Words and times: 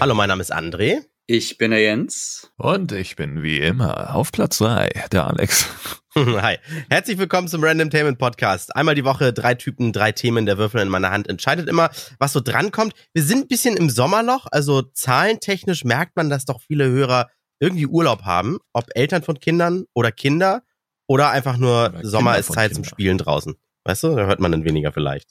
Hallo, 0.00 0.14
mein 0.14 0.30
Name 0.30 0.40
ist 0.40 0.50
André. 0.50 1.04
Ich 1.26 1.58
bin 1.58 1.72
der 1.72 1.82
Jens. 1.82 2.50
Und 2.56 2.90
ich 2.90 3.16
bin 3.16 3.42
wie 3.42 3.58
immer 3.58 4.14
auf 4.14 4.32
Platz 4.32 4.56
3, 4.56 4.88
der 5.12 5.26
Alex. 5.26 5.68
Hi. 6.16 6.56
Herzlich 6.88 7.18
willkommen 7.18 7.48
zum 7.48 7.62
Random 7.62 7.90
Tainment 7.90 8.16
Podcast. 8.16 8.74
Einmal 8.74 8.94
die 8.94 9.04
Woche 9.04 9.34
drei 9.34 9.52
Typen, 9.56 9.92
drei 9.92 10.12
Themen. 10.12 10.46
Der 10.46 10.56
Würfel 10.56 10.80
in 10.80 10.88
meiner 10.88 11.10
Hand 11.10 11.28
entscheidet 11.28 11.68
immer, 11.68 11.90
was 12.18 12.32
so 12.32 12.40
drankommt. 12.40 12.94
Wir 13.12 13.22
sind 13.22 13.40
ein 13.40 13.48
bisschen 13.48 13.76
im 13.76 13.90
Sommerloch, 13.90 14.46
also 14.50 14.80
zahlentechnisch 14.80 15.84
merkt 15.84 16.16
man, 16.16 16.30
dass 16.30 16.46
doch 16.46 16.62
viele 16.62 16.88
Hörer 16.88 17.28
irgendwie 17.58 17.86
Urlaub 17.86 18.22
haben. 18.22 18.56
Ob 18.72 18.86
Eltern 18.94 19.22
von 19.22 19.38
Kindern 19.38 19.84
oder 19.92 20.12
Kinder 20.12 20.62
oder 21.08 21.28
einfach 21.28 21.58
nur 21.58 21.90
oder 21.90 22.06
Sommer 22.06 22.38
ist 22.38 22.50
Zeit 22.50 22.72
Kinder. 22.72 22.88
zum 22.88 22.90
Spielen 22.90 23.18
draußen. 23.18 23.54
Weißt 23.84 24.04
du, 24.04 24.16
da 24.16 24.24
hört 24.24 24.40
man 24.40 24.50
dann 24.50 24.64
weniger 24.64 24.92
vielleicht. 24.92 25.28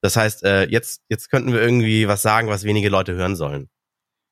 Das 0.00 0.16
heißt, 0.16 0.42
äh, 0.44 0.64
jetzt, 0.70 1.02
jetzt 1.10 1.30
könnten 1.30 1.52
wir 1.52 1.60
irgendwie 1.60 2.08
was 2.08 2.22
sagen, 2.22 2.48
was 2.48 2.64
wenige 2.64 2.88
Leute 2.88 3.12
hören 3.12 3.36
sollen. 3.36 3.68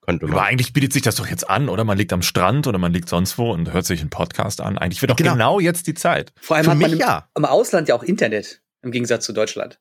Könnte 0.08 0.24
man. 0.24 0.38
Aber 0.38 0.44
eigentlich 0.44 0.72
bietet 0.72 0.94
sich 0.94 1.02
das 1.02 1.16
doch 1.16 1.26
jetzt 1.26 1.50
an, 1.50 1.68
oder? 1.68 1.84
Man 1.84 1.98
liegt 1.98 2.14
am 2.14 2.22
Strand 2.22 2.66
oder 2.66 2.78
man 2.78 2.94
liegt 2.94 3.10
sonst 3.10 3.36
wo 3.36 3.52
und 3.52 3.74
hört 3.74 3.84
sich 3.84 4.00
einen 4.00 4.08
Podcast 4.08 4.62
an. 4.62 4.78
Eigentlich 4.78 5.02
wird 5.02 5.10
doch 5.10 5.16
genau, 5.16 5.32
genau 5.32 5.60
jetzt 5.60 5.86
die 5.86 5.92
Zeit. 5.92 6.32
Vor 6.40 6.56
allem 6.56 6.64
Für 6.64 6.70
hat 6.70 6.78
man 6.78 6.92
im, 6.94 6.98
ja. 6.98 7.28
im 7.36 7.44
Ausland 7.44 7.88
ja 7.88 7.94
auch 7.94 8.02
Internet, 8.02 8.62
im 8.80 8.90
Gegensatz 8.90 9.26
zu 9.26 9.34
Deutschland. 9.34 9.78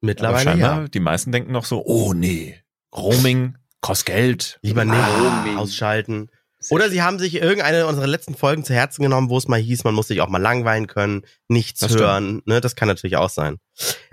Mittlerweile 0.00 0.52
Aber 0.52 0.60
ja. 0.60 0.86
Die 0.86 1.00
meisten 1.00 1.32
denken 1.32 1.50
noch 1.50 1.64
so, 1.64 1.84
oh 1.84 2.12
nee, 2.12 2.62
Roaming 2.94 3.58
kostet 3.80 4.14
Geld. 4.14 4.60
Lieber 4.62 4.84
nee, 4.84 4.92
ah, 4.94 5.56
ausschalten. 5.56 6.30
Oder 6.70 6.88
sie 6.88 7.02
haben 7.02 7.18
sich 7.18 7.34
irgendeine 7.34 7.88
unserer 7.88 8.06
letzten 8.06 8.36
Folgen 8.36 8.62
zu 8.62 8.72
Herzen 8.72 9.02
genommen, 9.02 9.30
wo 9.30 9.36
es 9.36 9.48
mal 9.48 9.58
hieß, 9.58 9.82
man 9.82 9.94
muss 9.94 10.06
sich 10.06 10.20
auch 10.20 10.28
mal 10.28 10.40
langweilen 10.40 10.86
können, 10.86 11.22
nichts 11.48 11.80
das 11.80 11.96
hören. 11.96 12.40
Ne, 12.44 12.60
das 12.60 12.76
kann 12.76 12.86
natürlich 12.86 13.16
auch 13.16 13.30
sein. 13.30 13.56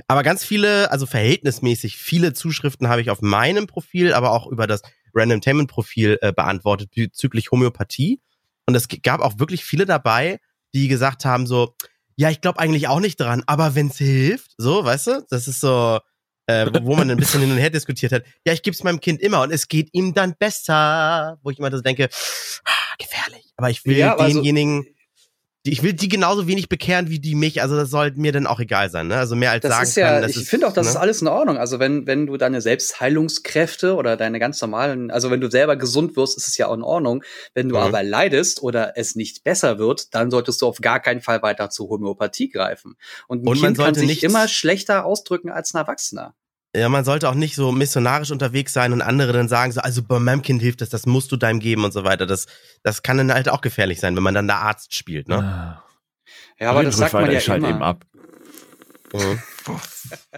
Aber 0.08 0.24
ganz 0.24 0.44
viele, 0.44 0.92
also 0.92 1.06
verhältnismäßig 1.06 1.98
viele 1.98 2.34
Zuschriften 2.34 2.90
habe 2.90 3.02
ich 3.02 3.12
auf 3.12 3.22
meinem 3.22 3.68
Profil, 3.68 4.14
aber 4.14 4.32
auch 4.32 4.48
über 4.48 4.66
das 4.66 4.82
Randomtainment-Profil 5.14 6.20
äh, 6.22 6.34
beantwortet 6.34 6.92
bezüglich 6.96 7.52
Homöopathie. 7.52 8.22
Und 8.66 8.76
es 8.76 8.88
gab 9.02 9.22
auch 9.22 9.40
wirklich 9.40 9.64
viele 9.64 9.86
dabei, 9.86 10.40
die 10.74 10.88
gesagt 10.88 11.26
haben 11.26 11.46
so, 11.46 11.76
ja, 12.16 12.30
ich 12.30 12.42
glaube 12.42 12.60
eigentlich 12.60 12.88
auch 12.88 13.00
nicht 13.00 13.20
dran, 13.20 13.44
aber 13.48 13.76
wenn's 13.76 13.98
hilft, 13.98 14.54
so, 14.58 14.86
weißt 14.86 15.08
du, 15.08 15.26
das 15.30 15.48
ist 15.48 15.60
so, 15.60 16.00
äh, 16.48 16.68
wo 16.84 16.96
man 16.96 17.10
ein 17.10 17.18
bisschen 17.18 17.42
hin 17.42 17.52
und 17.52 17.58
her 17.58 17.70
diskutiert 17.70 18.12
hat. 18.12 18.24
Ja, 18.46 18.54
ich 18.54 18.62
gebe 18.62 18.76
es 18.76 18.84
meinem 18.84 19.00
Kind 19.00 19.22
immer 19.22 19.42
und 19.42 19.52
es 19.52 19.68
geht 19.68 19.90
ihm 19.94 20.14
dann 20.14 20.36
besser, 20.38 21.40
wo 21.42 21.50
ich 21.50 21.60
immer 21.60 21.72
so 21.72 21.82
denke, 21.82 22.10
ah, 22.66 22.96
gefährlich. 23.00 23.54
Aber 23.58 23.70
ich 23.70 23.86
will 23.86 23.98
ja, 23.98 24.16
also 24.16 24.36
denjenigen, 24.36 24.80
also, 24.80 24.93
ich 25.66 25.82
will 25.82 25.94
die 25.94 26.10
genauso 26.10 26.46
wenig 26.46 26.68
bekehren 26.68 27.10
wie 27.10 27.20
die 27.20 27.36
mich, 27.36 27.62
also 27.62 27.78
das 27.78 27.90
sollte 27.90 28.20
mir 28.20 28.34
dann 28.34 28.48
auch 28.48 28.60
egal 28.60 28.90
sein, 28.90 29.08
ne? 29.08 29.16
Also 29.16 29.38
mehr 29.38 29.52
als 29.52 29.62
das 29.62 29.72
sagen 29.72 29.84
ist 29.84 29.96
ja, 29.96 30.20
kann, 30.20 30.30
ich 30.30 30.50
finde 30.50 30.68
auch, 30.68 30.74
das 30.74 30.88
ne? 30.88 30.92
ist 30.92 30.98
alles 30.98 31.22
in 31.22 31.30
Ordnung. 31.30 31.58
Also 31.58 31.80
wenn 31.80 32.06
wenn 32.06 32.28
du 32.28 32.36
deine 32.36 32.60
Selbstheilungskräfte 32.60 33.96
oder 33.96 34.18
deine 34.18 34.40
ganz 34.40 34.62
normalen, 34.62 35.10
also 35.10 35.32
wenn 35.32 35.40
du 35.40 35.50
selber 35.50 35.78
gesund 35.78 36.18
wirst, 36.18 36.36
ist 36.36 36.50
es 36.50 36.58
ja 36.58 36.68
auch 36.68 36.74
in 36.74 36.84
Ordnung. 36.84 37.24
Wenn 37.54 37.70
du 37.70 37.76
mhm. 37.76 37.82
aber 37.82 38.04
leidest 38.04 38.62
oder 38.62 38.98
es 38.98 39.16
nicht 39.16 39.46
besser 39.46 39.80
wird, 39.80 40.14
dann 40.14 40.32
solltest 40.32 40.62
du 40.62 40.68
auf 40.68 40.82
gar 40.82 41.00
keinen 41.00 41.22
Fall 41.22 41.42
weiter 41.42 41.70
zur 41.70 41.88
Homöopathie 41.88 42.50
greifen. 42.50 42.96
Und 43.28 43.44
ein 43.44 43.48
Und 43.48 43.62
Kind 43.62 43.78
kann 43.78 43.96
sich 43.96 44.24
immer 44.24 44.50
schlechter 44.50 45.06
ausdrücken 45.06 45.50
als 45.50 45.74
ein 45.74 45.78
Erwachsener. 45.78 46.36
Ja, 46.76 46.90
man 46.90 47.06
sollte 47.06 47.30
auch 47.30 47.36
nicht 47.36 47.56
so 47.56 47.72
missionarisch 47.72 48.32
unterwegs 48.32 48.74
sein 48.74 48.94
und 48.94 49.04
andere 49.04 49.32
dann 49.32 49.48
sagen 49.48 49.72
so, 49.72 49.82
also 49.82 50.02
bei 50.02 50.18
meinem 50.18 50.42
Kind 50.42 50.62
hilft 50.62 50.82
das, 50.82 50.90
das 50.90 51.06
musst 51.06 51.32
du 51.32 51.38
deinem 51.38 51.60
geben 51.60 51.84
und 51.84 51.92
so 51.92 52.04
weiter. 52.04 52.26
Das, 52.26 52.48
das 52.82 53.04
kann 53.04 53.18
dann 53.18 53.32
halt 53.32 53.48
auch 53.48 53.62
gefährlich 53.62 54.00
sein, 54.00 54.16
wenn 54.16 54.24
man 54.24 54.34
dann 54.34 54.48
der 54.48 54.58
Arzt 54.58 54.96
spielt, 54.96 55.28
ne? 55.28 55.80
Ja, 56.60 56.70
aber 56.70 56.84
das 56.84 56.98
sagt 56.98 57.14
man 57.14 57.30
ja 57.30 57.40
immer. 57.40 57.70
eben 57.70 57.84
ab. 57.84 58.06
Mhm. 59.14 59.40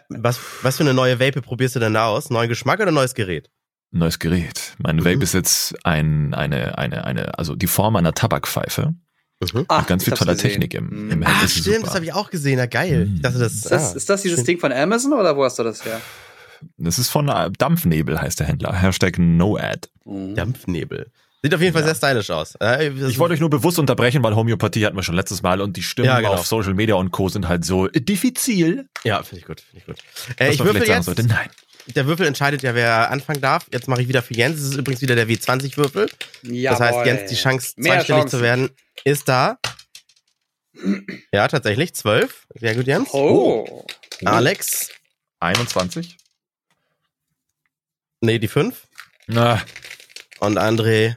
was, 0.10 0.40
was 0.62 0.78
für 0.78 0.84
eine 0.84 0.94
neue 0.94 1.20
Vape 1.20 1.42
probierst 1.42 1.76
du 1.76 1.80
denn 1.80 1.94
da 1.94 2.08
aus? 2.08 2.30
Neuen 2.30 2.50
Geschmack 2.50 2.82
oder 2.82 2.92
neues 2.92 3.16
Gerät? 3.16 3.50
Neues 3.92 4.20
Gerät. 4.20 4.76
Mein 4.78 4.98
mhm. 4.98 5.06
Vape 5.06 5.24
ist 5.24 5.34
jetzt 5.34 5.86
ein, 5.86 6.34
eine, 6.34 6.78
eine, 6.78 7.06
eine, 7.06 7.38
also 7.40 7.56
die 7.56 7.68
Form 7.68 7.96
einer 7.96 8.14
Tabakpfeife. 8.14 8.94
Mhm. 9.42 9.66
Ach, 9.68 9.86
ganz 9.86 10.04
viel 10.04 10.14
toller 10.14 10.38
Technik 10.38 10.74
im, 10.74 11.12
im 11.12 11.24
Ach, 11.26 11.48
stimmt, 11.48 11.66
super. 11.66 11.80
das 11.82 11.96
habe 11.96 12.06
ich 12.06 12.14
auch 12.14 12.30
gesehen. 12.30 12.58
Ja, 12.58 12.66
geil. 12.68 13.10
Ich 13.16 13.22
dachte, 13.22 13.40
das, 13.40 13.54
ist, 13.54 13.72
das, 13.72 13.94
ah, 13.94 13.98
ist 13.98 14.10
das 14.10 14.22
dieses 14.22 14.40
schön. 14.40 14.46
Ding 14.46 14.60
von 14.60 14.72
Amazon 14.72 15.14
oder 15.14 15.36
wo 15.36 15.44
hast 15.44 15.60
du 15.60 15.64
das 15.64 15.84
her? 15.84 16.00
Das 16.78 16.98
ist 16.98 17.10
von 17.10 17.28
äh, 17.28 17.52
Dampfnebel, 17.52 18.20
heißt 18.20 18.40
der 18.40 18.48
Händler. 18.48 18.74
Hashtag 18.74 19.18
NoAd. 19.20 19.90
Mhm. 20.06 20.36
Dampfnebel. 20.36 21.12
Sieht 21.46 21.54
auf 21.54 21.62
jeden 21.62 21.74
Fall 21.74 21.84
ja. 21.84 21.94
sehr 21.94 21.96
stylisch 21.96 22.32
aus. 22.32 22.56
ich 23.08 23.20
wollte 23.20 23.36
euch 23.36 23.40
nur 23.40 23.52
bewusst 23.52 23.78
unterbrechen, 23.78 24.24
weil 24.24 24.36
Homöopathie 24.36 24.84
hatten 24.84 24.96
wir 24.96 25.04
schon 25.04 25.14
letztes 25.14 25.44
Mal 25.44 25.62
und 25.62 25.78
die 25.78 25.84
Stimmen 25.84 26.08
ja, 26.08 26.20
genau. 26.20 26.34
auf 26.34 26.48
Social 26.48 26.74
Media 26.74 26.96
und 26.96 27.12
Co. 27.12 27.30
sind 27.30 27.48
halt 27.48 27.64
so 27.64 27.88
diffizil. 27.88 28.90
Ja, 29.04 29.22
finde 29.22 29.42
ich 29.42 29.46
gut. 29.46 29.62
Find 29.62 29.78
ich 29.78 29.86
gut. 29.86 29.98
Äh, 30.40 30.54
ich 30.54 30.64
würfel 30.64 30.88
jetzt, 30.88 31.06
sollte. 31.06 31.24
Nein. 31.28 31.50
Der 31.88 32.08
Würfel 32.08 32.26
entscheidet 32.26 32.64
ja, 32.64 32.74
wer 32.74 33.12
anfangen 33.12 33.42
darf. 33.42 33.68
Jetzt 33.72 33.88
mache 33.88 34.02
ich 34.02 34.08
wieder 34.08 34.24
für 34.24 34.34
Jens. 34.34 34.58
Das 34.60 34.70
ist 34.70 34.78
übrigens 34.78 35.02
wieder 35.02 35.16
der 35.16 35.28
W20-Würfel. 35.28 36.10
Das 36.44 36.80
heißt, 36.80 37.06
Jens, 37.06 37.30
die 37.30 37.36
Chance, 37.36 37.76
zweistellig 37.76 38.26
zu 38.28 38.42
werden, 38.42 38.72
ist 39.04 39.28
da. 39.30 39.60
Ja, 41.32 41.48
tatsächlich. 41.48 41.94
Zwölf. 41.94 42.48
Sehr 42.56 42.76
gut, 42.76 42.88
Jens. 42.88 43.14
Oh. 43.14 43.86
Alex. 44.24 44.90
21. 45.40 46.18
Nee, 48.22 48.40
die 48.40 48.48
fünf. 48.48 48.88
Na. 49.28 49.62
Und 50.40 50.58
André. 50.58 51.16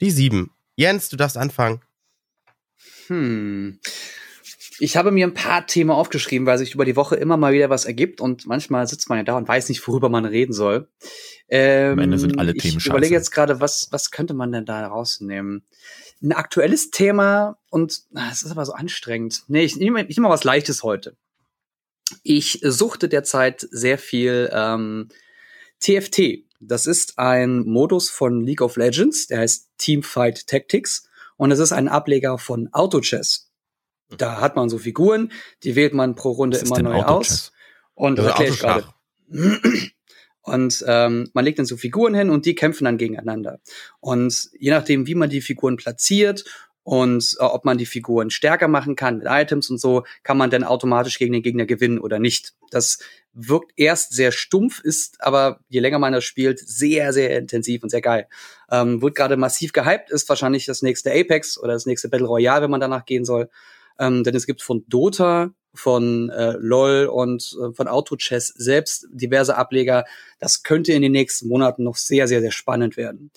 Die 0.00 0.10
sieben. 0.10 0.50
Jens, 0.76 1.08
du 1.08 1.16
darfst 1.16 1.36
anfangen. 1.36 1.80
Hm. 3.06 3.80
Ich 4.82 4.96
habe 4.96 5.12
mir 5.12 5.24
ein 5.24 5.32
paar 5.32 5.64
Themen 5.68 5.90
aufgeschrieben, 5.90 6.44
weil 6.44 6.58
sich 6.58 6.74
über 6.74 6.84
die 6.84 6.96
Woche 6.96 7.14
immer 7.14 7.36
mal 7.36 7.52
wieder 7.52 7.70
was 7.70 7.84
ergibt 7.84 8.20
und 8.20 8.46
manchmal 8.46 8.84
sitzt 8.88 9.08
man 9.08 9.18
ja 9.18 9.22
da 9.22 9.36
und 9.36 9.46
weiß 9.46 9.68
nicht, 9.68 9.86
worüber 9.86 10.08
man 10.08 10.24
reden 10.24 10.52
soll. 10.52 10.88
Ähm, 11.48 11.92
Am 11.92 11.98
Ende 12.00 12.18
sind 12.18 12.36
alle 12.36 12.52
Themen 12.52 12.78
Ich 12.78 12.86
überlege 12.86 13.14
jetzt 13.14 13.30
gerade, 13.30 13.60
was, 13.60 13.86
was 13.92 14.10
könnte 14.10 14.34
man 14.34 14.50
denn 14.50 14.64
da 14.64 14.84
rausnehmen? 14.84 15.64
Ein 16.20 16.32
aktuelles 16.32 16.90
Thema 16.90 17.58
und 17.70 18.02
ah, 18.12 18.28
es 18.32 18.42
ist 18.42 18.50
aber 18.50 18.66
so 18.66 18.72
anstrengend. 18.72 19.44
Nee, 19.46 19.62
ich 19.62 19.76
nehme, 19.76 20.04
ich 20.08 20.16
nehme 20.16 20.26
mal 20.26 20.34
was 20.34 20.42
Leichtes 20.42 20.82
heute. 20.82 21.16
Ich 22.24 22.58
suchte 22.64 23.08
derzeit 23.08 23.64
sehr 23.70 23.98
viel 23.98 24.50
ähm, 24.52 25.10
TFT. 25.78 26.44
Das 26.58 26.88
ist 26.88 27.20
ein 27.20 27.60
Modus 27.60 28.10
von 28.10 28.40
League 28.40 28.62
of 28.62 28.74
Legends, 28.74 29.28
der 29.28 29.38
heißt 29.38 29.68
Teamfight 29.78 30.48
Tactics 30.48 31.08
und 31.36 31.52
es 31.52 31.60
ist 31.60 31.70
ein 31.70 31.86
Ableger 31.86 32.36
von 32.36 32.68
Autochess. 32.72 33.51
Da 34.18 34.40
hat 34.40 34.56
man 34.56 34.68
so 34.68 34.78
Figuren, 34.78 35.32
die 35.64 35.76
wählt 35.76 35.94
man 35.94 36.14
pro 36.14 36.32
Runde 36.32 36.58
immer 36.58 36.80
neu 36.82 37.02
aus. 37.02 37.52
Und 37.94 38.18
das 38.18 38.26
erkläre 38.26 38.50
ich 38.50 38.60
gerade. 38.60 38.86
Und 40.42 40.84
ähm, 40.88 41.30
man 41.34 41.44
legt 41.44 41.58
dann 41.58 41.66
so 41.66 41.76
Figuren 41.76 42.14
hin 42.14 42.28
und 42.28 42.46
die 42.46 42.56
kämpfen 42.56 42.84
dann 42.84 42.98
gegeneinander. 42.98 43.60
Und 44.00 44.50
je 44.58 44.70
nachdem, 44.70 45.06
wie 45.06 45.14
man 45.14 45.30
die 45.30 45.40
Figuren 45.40 45.76
platziert 45.76 46.44
und 46.82 47.36
äh, 47.38 47.44
ob 47.44 47.64
man 47.64 47.78
die 47.78 47.86
Figuren 47.86 48.30
stärker 48.30 48.66
machen 48.66 48.96
kann 48.96 49.18
mit 49.18 49.28
Items 49.30 49.70
und 49.70 49.78
so, 49.78 50.02
kann 50.24 50.36
man 50.36 50.50
dann 50.50 50.64
automatisch 50.64 51.18
gegen 51.18 51.32
den 51.32 51.42
Gegner 51.42 51.64
gewinnen 51.64 52.00
oder 52.00 52.18
nicht. 52.18 52.54
Das 52.70 52.98
wirkt 53.32 53.72
erst 53.76 54.14
sehr 54.14 54.32
stumpf, 54.32 54.80
ist 54.80 55.22
aber 55.22 55.60
je 55.68 55.80
länger 55.80 56.00
man 56.00 56.12
das 56.12 56.24
spielt, 56.24 56.58
sehr, 56.58 57.12
sehr 57.12 57.38
intensiv 57.38 57.84
und 57.84 57.90
sehr 57.90 58.02
geil. 58.02 58.26
Ähm, 58.68 59.00
wird 59.00 59.14
gerade 59.14 59.36
massiv 59.36 59.72
gehypt, 59.72 60.10
ist 60.10 60.28
wahrscheinlich 60.28 60.66
das 60.66 60.82
nächste 60.82 61.12
Apex 61.12 61.56
oder 61.56 61.72
das 61.72 61.86
nächste 61.86 62.08
Battle 62.08 62.26
Royale, 62.26 62.62
wenn 62.62 62.70
man 62.70 62.80
danach 62.80 63.04
gehen 63.04 63.24
soll. 63.24 63.48
Ähm, 63.98 64.24
denn 64.24 64.34
es 64.34 64.46
gibt 64.46 64.62
von 64.62 64.84
Dota, 64.88 65.52
von 65.74 66.30
äh, 66.30 66.52
LOL 66.58 67.06
und 67.06 67.56
äh, 67.60 67.72
von 67.72 67.88
AutoChess 67.88 68.48
selbst 68.48 69.06
diverse 69.10 69.56
Ableger. 69.56 70.04
Das 70.38 70.62
könnte 70.62 70.92
in 70.92 71.02
den 71.02 71.12
nächsten 71.12 71.48
Monaten 71.48 71.84
noch 71.84 71.96
sehr, 71.96 72.28
sehr, 72.28 72.40
sehr 72.40 72.50
spannend 72.50 72.96
werden. 72.96 73.30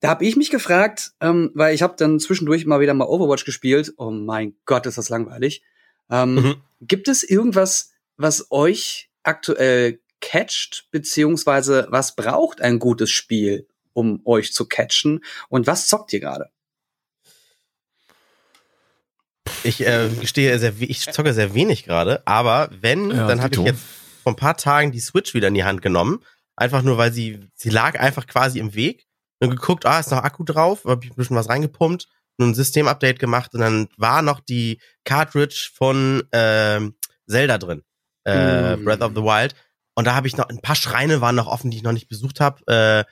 Da 0.00 0.08
habe 0.08 0.24
ich 0.24 0.36
mich 0.36 0.50
gefragt, 0.50 1.12
ähm, 1.20 1.50
weil 1.54 1.74
ich 1.74 1.82
habe 1.82 1.96
dann 1.96 2.20
zwischendurch 2.20 2.64
mal 2.66 2.80
wieder 2.80 2.94
mal 2.94 3.08
Overwatch 3.08 3.44
gespielt. 3.44 3.92
Oh 3.96 4.10
mein 4.10 4.54
Gott, 4.64 4.86
ist 4.86 4.98
das 4.98 5.08
langweilig. 5.08 5.62
Ähm, 6.10 6.34
mhm. 6.34 6.54
Gibt 6.80 7.08
es 7.08 7.24
irgendwas, 7.24 7.92
was 8.16 8.50
euch 8.50 9.10
aktuell 9.22 10.00
catcht, 10.20 10.88
beziehungsweise 10.90 11.86
was 11.90 12.14
braucht 12.14 12.60
ein 12.60 12.78
gutes 12.78 13.10
Spiel, 13.10 13.66
um 13.92 14.22
euch 14.24 14.52
zu 14.52 14.66
catchen? 14.66 15.24
Und 15.48 15.66
was 15.66 15.88
zockt 15.88 16.12
ihr 16.12 16.20
gerade? 16.20 16.50
Ich 19.64 19.86
äh, 19.86 20.08
gestehe 20.20 20.58
sehr, 20.58 20.72
ich 20.78 21.10
zocke 21.10 21.34
sehr 21.34 21.54
wenig 21.54 21.84
gerade, 21.84 22.22
aber 22.26 22.70
wenn, 22.80 23.10
ja, 23.10 23.26
dann 23.26 23.42
habe 23.42 23.54
ich 23.54 23.60
jetzt 23.62 23.82
vor 24.22 24.32
ein 24.32 24.36
paar 24.36 24.56
Tagen 24.56 24.92
die 24.92 25.00
Switch 25.00 25.34
wieder 25.34 25.48
in 25.48 25.54
die 25.54 25.64
Hand 25.64 25.82
genommen. 25.82 26.20
Einfach 26.56 26.82
nur, 26.82 26.98
weil 26.98 27.12
sie, 27.12 27.40
sie 27.54 27.70
lag 27.70 27.98
einfach 27.98 28.26
quasi 28.26 28.58
im 28.58 28.74
Weg 28.74 29.08
dann 29.40 29.50
geguckt, 29.50 29.86
ah, 29.86 30.00
ist 30.00 30.10
noch 30.10 30.22
Akku 30.22 30.44
drauf, 30.44 30.84
hab 30.84 31.04
ich 31.04 31.10
ein 31.10 31.16
bisschen 31.16 31.36
was 31.36 31.48
reingepumpt, 31.48 32.08
nur 32.38 32.48
ein 32.48 32.54
Systemupdate 32.54 33.18
gemacht 33.18 33.54
und 33.54 33.60
dann 33.60 33.88
war 33.96 34.22
noch 34.22 34.40
die 34.40 34.80
Cartridge 35.04 35.70
von 35.74 36.22
äh, 36.32 36.80
Zelda 37.26 37.58
drin, 37.58 37.82
äh, 38.24 38.76
mm. 38.76 38.84
Breath 38.84 39.02
of 39.02 39.12
the 39.14 39.22
Wild. 39.22 39.54
Und 39.94 40.06
da 40.06 40.14
habe 40.14 40.28
ich 40.28 40.36
noch 40.36 40.48
ein 40.48 40.60
paar 40.60 40.76
Schreine 40.76 41.20
waren 41.20 41.34
noch 41.34 41.48
offen, 41.48 41.70
die 41.70 41.76
ich 41.76 41.82
noch 41.82 41.92
nicht 41.92 42.08
besucht 42.08 42.40
habe. 42.40 42.64
Äh, 42.66 43.04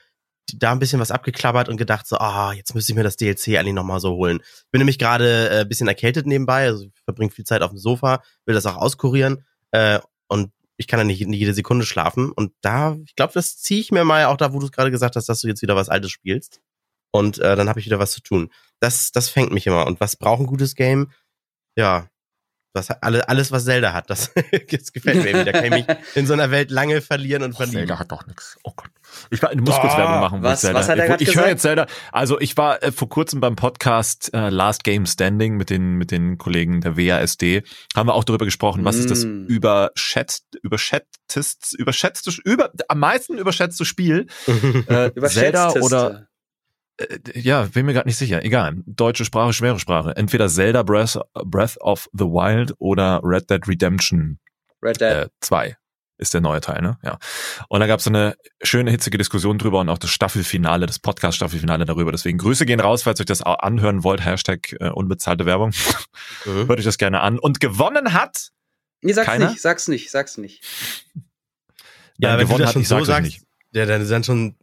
da 0.53 0.71
ein 0.71 0.79
bisschen 0.79 0.99
was 0.99 1.11
abgeklappert 1.11 1.69
und 1.69 1.77
gedacht 1.77 2.07
so, 2.07 2.17
ah, 2.17 2.53
jetzt 2.53 2.73
müsste 2.73 2.91
ich 2.91 2.95
mir 2.95 3.03
das 3.03 3.17
DLC 3.17 3.57
eigentlich 3.57 3.73
noch 3.73 3.83
mal 3.83 3.99
so 3.99 4.11
holen. 4.11 4.39
Ich 4.41 4.71
bin 4.71 4.79
nämlich 4.79 4.99
gerade 4.99 5.49
äh, 5.49 5.65
bisschen 5.65 5.87
erkältet 5.87 6.25
nebenbei, 6.25 6.67
also 6.67 6.85
ich 6.85 7.03
verbringe 7.03 7.31
viel 7.31 7.45
Zeit 7.45 7.61
auf 7.61 7.71
dem 7.71 7.79
Sofa, 7.79 8.23
will 8.45 8.55
das 8.55 8.65
auch 8.65 8.77
auskurieren 8.77 9.45
äh, 9.71 9.99
und 10.27 10.51
ich 10.77 10.87
kann 10.87 10.99
ja 10.99 11.03
nicht, 11.03 11.25
nicht 11.27 11.39
jede 11.39 11.53
Sekunde 11.53 11.85
schlafen. 11.85 12.31
Und 12.31 12.53
da, 12.61 12.97
ich 13.05 13.15
glaube, 13.15 13.33
das 13.33 13.57
ziehe 13.57 13.79
ich 13.79 13.91
mir 13.91 14.05
mal 14.05 14.25
auch 14.25 14.37
da, 14.37 14.53
wo 14.53 14.59
du 14.59 14.67
es 14.67 14.71
gerade 14.71 14.91
gesagt 14.91 15.15
hast, 15.15 15.27
dass 15.27 15.41
du 15.41 15.47
jetzt 15.47 15.63
wieder 15.63 15.75
was 15.75 15.89
Altes 15.89 16.11
spielst. 16.11 16.61
Und 17.11 17.39
äh, 17.39 17.55
dann 17.55 17.67
habe 17.67 17.79
ich 17.79 17.87
wieder 17.87 17.99
was 17.99 18.11
zu 18.11 18.21
tun. 18.21 18.51
Das, 18.79 19.11
das 19.11 19.29
fängt 19.29 19.51
mich 19.51 19.65
immer. 19.65 19.87
Und 19.87 19.99
was 19.99 20.15
braucht 20.15 20.39
ein 20.39 20.45
gutes 20.45 20.75
Game? 20.75 21.11
Ja, 21.75 22.09
was, 22.73 22.91
alle, 22.91 23.27
alles, 23.27 23.51
was 23.51 23.65
Zelda 23.65 23.93
hat, 23.93 24.09
das, 24.09 24.31
das 24.69 24.93
gefällt 24.93 25.23
mir 25.23 25.29
irgendwie. 25.29 25.45
Da 25.45 25.51
kann 25.51 25.65
ich 25.65 25.71
mich 25.71 25.97
in 26.15 26.27
so 26.27 26.33
einer 26.33 26.51
Welt 26.51 26.69
lange 26.69 27.01
verlieren 27.01 27.43
und 27.43 27.55
verlieren. 27.55 27.87
Zelda 27.87 27.99
hat 27.99 28.11
doch 28.11 28.25
nichts. 28.27 28.57
Oh 28.63 28.73
Gott. 28.75 28.91
Ich, 29.29 29.41
ich 29.41 29.59
muss 29.59 29.75
oh, 29.75 29.81
kurz 29.81 29.97
Werbung 29.97 30.19
machen. 30.19 30.43
Was, 30.43 30.61
Zelda. 30.61 30.79
was 30.79 30.89
hat 30.89 30.97
er 30.97 31.21
Ich, 31.21 31.29
ich 31.29 31.35
höre 31.35 31.47
jetzt 31.47 31.61
Zelda. 31.61 31.87
Also 32.11 32.39
ich 32.39 32.57
war 32.57 32.81
äh, 32.83 32.91
vor 32.91 33.09
kurzem 33.09 33.39
beim 33.39 33.55
Podcast 33.55 34.33
äh, 34.33 34.49
Last 34.49 34.83
Game 34.83 35.05
Standing 35.05 35.57
mit 35.57 35.69
den, 35.69 35.95
mit 35.95 36.11
den 36.11 36.37
Kollegen 36.37 36.81
der 36.81 36.97
WASD. 36.97 37.63
Haben 37.95 38.09
wir 38.09 38.13
auch 38.13 38.23
darüber 38.23 38.45
gesprochen, 38.45 38.85
was 38.85 38.97
mm. 38.97 38.99
ist 38.99 39.11
das 39.11 39.25
mm. 39.25 39.45
überschätzt, 39.45 40.45
überschätztes, 40.61 41.73
überschätzte, 41.77 42.31
über, 42.43 42.71
am 42.87 42.99
meisten 42.99 43.37
überschätzte 43.37 43.85
Spiel. 43.85 44.27
äh, 44.87 45.11
Zelda 45.27 45.71
oder 45.73 46.27
äh, 46.97 47.39
ja, 47.39 47.63
bin 47.63 47.85
mir 47.85 47.93
gerade 47.93 48.07
nicht 48.07 48.17
sicher. 48.17 48.43
Egal. 48.43 48.75
Deutsche 48.85 49.25
Sprache, 49.25 49.53
schwere 49.53 49.79
Sprache. 49.79 50.15
Entweder 50.15 50.47
Zelda 50.49 50.83
Breath, 50.83 51.19
Breath 51.45 51.77
of 51.79 52.09
the 52.13 52.25
Wild 52.25 52.73
oder 52.79 53.21
Red 53.23 53.49
Dead 53.49 53.67
Redemption 53.67 54.39
Red 54.81 55.01
Dead. 55.01 55.29
2 55.41 55.67
äh, 55.67 55.73
ist 56.17 56.33
der 56.33 56.41
neue 56.41 56.61
Teil, 56.61 56.81
ne? 56.81 56.97
Ja. 57.03 57.19
Und 57.69 57.79
da 57.79 57.87
gab 57.87 57.99
es 57.99 58.07
eine 58.07 58.35
schöne, 58.61 58.91
hitzige 58.91 59.17
Diskussion 59.17 59.57
drüber 59.57 59.79
und 59.81 59.89
auch 59.89 59.97
das 59.97 60.09
Staffelfinale, 60.09 60.85
das 60.85 60.99
Podcast-Staffelfinale 60.99 61.85
darüber. 61.85 62.11
Deswegen 62.11 62.37
Grüße 62.37 62.65
gehen 62.65 62.79
raus, 62.79 63.03
falls 63.03 63.19
ihr 63.19 63.23
euch 63.23 63.27
das 63.27 63.41
auch 63.41 63.59
anhören 63.59 64.03
wollt. 64.03 64.23
Hashtag 64.23 64.75
äh, 64.79 64.89
unbezahlte 64.89 65.45
Werbung. 65.45 65.73
Mhm. 66.45 66.67
Hört 66.67 66.79
euch 66.79 66.85
das 66.85 66.97
gerne 66.97 67.21
an. 67.21 67.39
Und 67.39 67.59
gewonnen 67.59 68.13
hat. 68.13 68.49
Nee, 69.01 69.13
sag's 69.13 69.27
keiner? 69.27 69.49
nicht, 69.49 69.61
sag's 69.61 69.87
nicht, 69.87 70.09
sag's 70.09 70.37
nicht. 70.37 70.63
Ja, 72.17 72.35
Nein, 72.35 72.39
wenn 72.49 72.57
du 72.57 72.63
das 72.63 72.73
schon 72.73 72.83
so 72.83 73.03
sagst, 73.03 73.21
nicht. 73.21 73.43
Ja, 73.73 73.85
dann, 73.85 74.07
dann 74.09 74.23
schon 74.23 74.55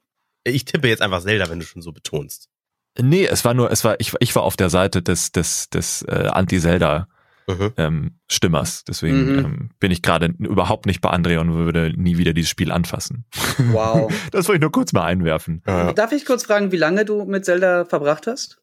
ich 0.44 0.64
tippe 0.66 0.88
jetzt 0.88 1.02
einfach 1.02 1.22
Zelda, 1.22 1.48
wenn 1.48 1.58
du 1.58 1.64
schon 1.64 1.82
so 1.82 1.92
betonst. 1.92 2.48
Nee, 3.00 3.26
es 3.26 3.44
war 3.44 3.54
nur, 3.54 3.72
es 3.72 3.82
war, 3.82 3.98
ich, 3.98 4.12
ich 4.20 4.36
war 4.36 4.44
auf 4.44 4.56
der 4.56 4.70
Seite 4.70 5.02
des, 5.02 5.32
des, 5.32 5.68
des 5.70 6.02
äh, 6.02 6.28
Anti-Zelda. 6.30 7.08
Mhm. 7.46 7.73
Ähm, 7.76 8.19
Stimmers. 8.31 8.85
Deswegen 8.85 9.32
mhm. 9.32 9.38
ähm, 9.38 9.70
bin 9.79 9.91
ich 9.91 10.02
gerade 10.02 10.35
überhaupt 10.38 10.87
nicht 10.87 11.00
bei 11.00 11.11
Andrea 11.11 11.41
und 11.41 11.55
würde 11.55 11.93
nie 11.96 12.17
wieder 12.17 12.32
dieses 12.32 12.50
Spiel 12.50 12.73
anfassen. 12.73 13.26
Wow. 13.70 14.12
das 14.32 14.49
wollte 14.49 14.58
ich 14.58 14.62
nur 14.62 14.73
kurz 14.73 14.93
mal 14.93 15.05
einwerfen. 15.05 15.62
Ja. 15.67 15.93
Darf 15.93 16.12
ich 16.12 16.25
kurz 16.25 16.44
fragen, 16.44 16.73
wie 16.73 16.76
lange 16.76 17.05
du 17.05 17.25
mit 17.25 17.44
Zelda 17.44 17.85
verbracht 17.85 18.26
hast? 18.26 18.62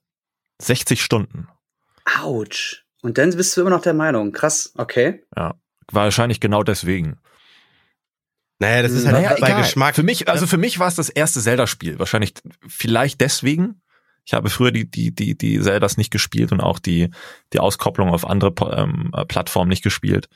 60 0.61 1.01
Stunden. 1.01 1.47
Autsch. 2.21 2.85
Und 3.01 3.17
dann 3.17 3.31
bist 3.31 3.55
du 3.55 3.61
immer 3.61 3.69
noch 3.69 3.81
der 3.81 3.93
Meinung. 3.93 4.31
Krass, 4.31 4.73
okay. 4.77 5.23
Ja. 5.35 5.55
Wahrscheinlich 5.91 6.39
genau 6.39 6.63
deswegen. 6.63 7.17
Naja, 8.59 8.83
das 8.83 8.91
ist 8.91 9.05
halt 9.05 9.15
naja, 9.15 9.35
bei 9.39 9.47
egal. 9.47 9.61
Geschmack. 9.63 9.95
Für 9.95 10.03
mich, 10.03 10.29
also 10.29 10.45
für 10.45 10.57
mich 10.57 10.77
war 10.77 10.87
es 10.87 10.95
das 10.95 11.09
erste 11.09 11.41
Zelda-Spiel. 11.41 11.97
Wahrscheinlich, 11.97 12.33
vielleicht 12.67 13.19
deswegen. 13.19 13.81
Ich 14.25 14.33
habe 14.33 14.49
früher 14.49 14.71
die, 14.71 14.89
die, 14.89 15.13
die, 15.13 15.37
die 15.37 15.59
Zeldas 15.59 15.97
nicht 15.97 16.11
gespielt 16.11 16.51
und 16.51 16.61
auch 16.61 16.79
die, 16.79 17.09
die 17.53 17.59
Auskopplung 17.59 18.09
auf 18.09 18.27
andere 18.27 18.53
ähm, 18.71 19.11
Plattformen 19.27 19.69
nicht 19.69 19.83
gespielt. 19.83 20.29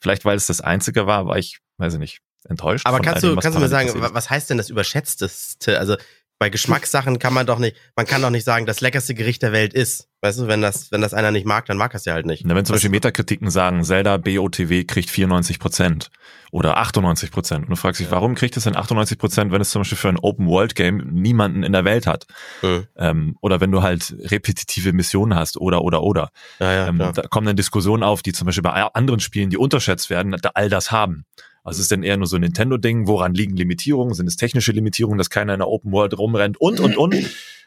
Vielleicht, 0.00 0.24
weil 0.24 0.36
es 0.36 0.46
das 0.46 0.60
einzige 0.60 1.06
war, 1.06 1.26
war 1.26 1.38
ich, 1.38 1.58
weiß 1.76 1.94
ich 1.94 2.00
nicht, 2.00 2.20
enttäuscht. 2.44 2.86
Aber 2.86 3.00
kannst 3.00 3.24
du, 3.24 3.34
kannst 3.36 3.56
du 3.56 3.60
mir 3.60 3.68
sagen, 3.68 3.90
was 3.94 4.30
heißt 4.30 4.50
denn 4.50 4.56
das 4.56 4.70
Überschätzteste? 4.70 5.78
Also, 5.78 5.96
bei 6.38 6.50
Geschmackssachen 6.50 7.18
kann 7.18 7.34
man 7.34 7.46
doch 7.46 7.58
nicht, 7.58 7.76
man 7.96 8.06
kann 8.06 8.22
doch 8.22 8.30
nicht 8.30 8.44
sagen, 8.44 8.64
das 8.64 8.80
leckerste 8.80 9.14
Gericht 9.14 9.42
der 9.42 9.52
Welt 9.52 9.74
ist. 9.74 10.08
Weißt 10.20 10.40
du, 10.40 10.46
wenn 10.48 10.62
das, 10.62 10.90
wenn 10.90 11.00
das 11.00 11.14
einer 11.14 11.30
nicht 11.30 11.46
mag, 11.46 11.66
dann 11.66 11.76
mag 11.76 11.94
er 11.94 11.96
es 11.96 12.04
ja 12.04 12.14
halt 12.14 12.26
nicht. 12.26 12.44
Na, 12.44 12.54
wenn 12.54 12.64
zum 12.64 12.74
Beispiel 12.74 12.90
Metakritiken 12.90 13.50
sagen, 13.50 13.84
Zelda 13.84 14.16
BOTW 14.16 14.84
kriegt 14.84 15.10
94 15.10 15.58
Prozent 15.58 16.10
oder 16.50 16.76
98 16.76 17.30
Prozent. 17.30 17.64
Und 17.64 17.70
du 17.70 17.76
fragst 17.76 18.00
dich, 18.00 18.08
ja. 18.08 18.12
warum 18.12 18.34
kriegt 18.34 18.56
es 18.56 18.64
denn 18.64 18.76
98 18.76 19.18
Prozent, 19.18 19.52
wenn 19.52 19.60
es 19.60 19.70
zum 19.70 19.82
Beispiel 19.82 19.98
für 19.98 20.08
ein 20.08 20.18
Open-World-Game 20.18 21.08
niemanden 21.12 21.62
in 21.62 21.72
der 21.72 21.84
Welt 21.84 22.06
hat? 22.06 22.26
Mhm. 22.62 22.86
Ähm, 22.96 23.36
oder 23.40 23.60
wenn 23.60 23.70
du 23.70 23.82
halt 23.82 24.14
repetitive 24.24 24.92
Missionen 24.92 25.36
hast 25.36 25.56
oder, 25.56 25.82
oder, 25.82 26.02
oder. 26.02 26.30
Ja, 26.58 26.72
ja, 26.72 26.86
ähm, 26.88 26.98
da 26.98 27.12
kommen 27.28 27.46
dann 27.46 27.56
Diskussionen 27.56 28.02
auf, 28.02 28.22
die 28.22 28.32
zum 28.32 28.46
Beispiel 28.46 28.62
bei 28.62 28.72
anderen 28.72 29.20
Spielen, 29.20 29.50
die 29.50 29.56
unterschätzt 29.56 30.10
werden, 30.10 30.36
all 30.54 30.68
das 30.68 30.90
haben. 30.90 31.26
Also 31.68 31.82
ist 31.82 31.90
denn 31.90 32.02
eher 32.02 32.16
nur 32.16 32.26
so 32.26 32.36
ein 32.36 32.42
Nintendo-Ding? 32.42 33.06
Woran 33.06 33.34
liegen 33.34 33.56
Limitierungen? 33.56 34.14
Sind 34.14 34.26
es 34.26 34.36
technische 34.36 34.72
Limitierungen, 34.72 35.18
dass 35.18 35.28
keiner 35.28 35.52
in 35.52 35.60
der 35.60 35.68
Open 35.68 35.92
World 35.92 36.18
rumrennt 36.18 36.58
und, 36.58 36.80
und, 36.80 36.96
und? 36.96 37.14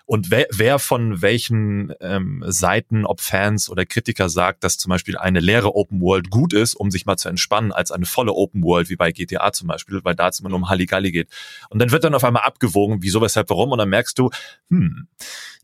Und 0.05 0.31
wer, 0.31 0.47
wer 0.51 0.79
von 0.79 1.21
welchen 1.21 1.93
ähm, 2.01 2.43
Seiten, 2.47 3.05
ob 3.05 3.21
Fans 3.21 3.69
oder 3.69 3.85
Kritiker 3.85 4.27
sagt, 4.27 4.63
dass 4.63 4.77
zum 4.77 4.89
Beispiel 4.89 5.17
eine 5.17 5.39
leere 5.39 5.75
Open 5.75 6.01
World 6.01 6.31
gut 6.31 6.53
ist, 6.53 6.73
um 6.73 6.89
sich 6.89 7.05
mal 7.05 7.17
zu 7.17 7.29
entspannen, 7.29 7.71
als 7.71 7.91
eine 7.91 8.05
volle 8.05 8.33
Open 8.33 8.63
World, 8.63 8.89
wie 8.89 8.95
bei 8.95 9.11
GTA 9.11 9.53
zum 9.53 9.67
Beispiel, 9.67 10.03
weil 10.03 10.15
da 10.15 10.29
es 10.29 10.39
immer 10.39 10.49
nur 10.49 10.57
um 10.57 10.69
Halligalli 10.69 11.11
geht. 11.11 11.29
Und 11.69 11.79
dann 11.79 11.91
wird 11.91 12.03
dann 12.03 12.15
auf 12.15 12.23
einmal 12.23 12.43
abgewogen, 12.43 12.97
wieso, 13.01 13.21
weshalb, 13.21 13.51
warum, 13.51 13.71
und 13.71 13.77
dann 13.77 13.89
merkst 13.89 14.17
du, 14.17 14.31
hm, 14.69 15.07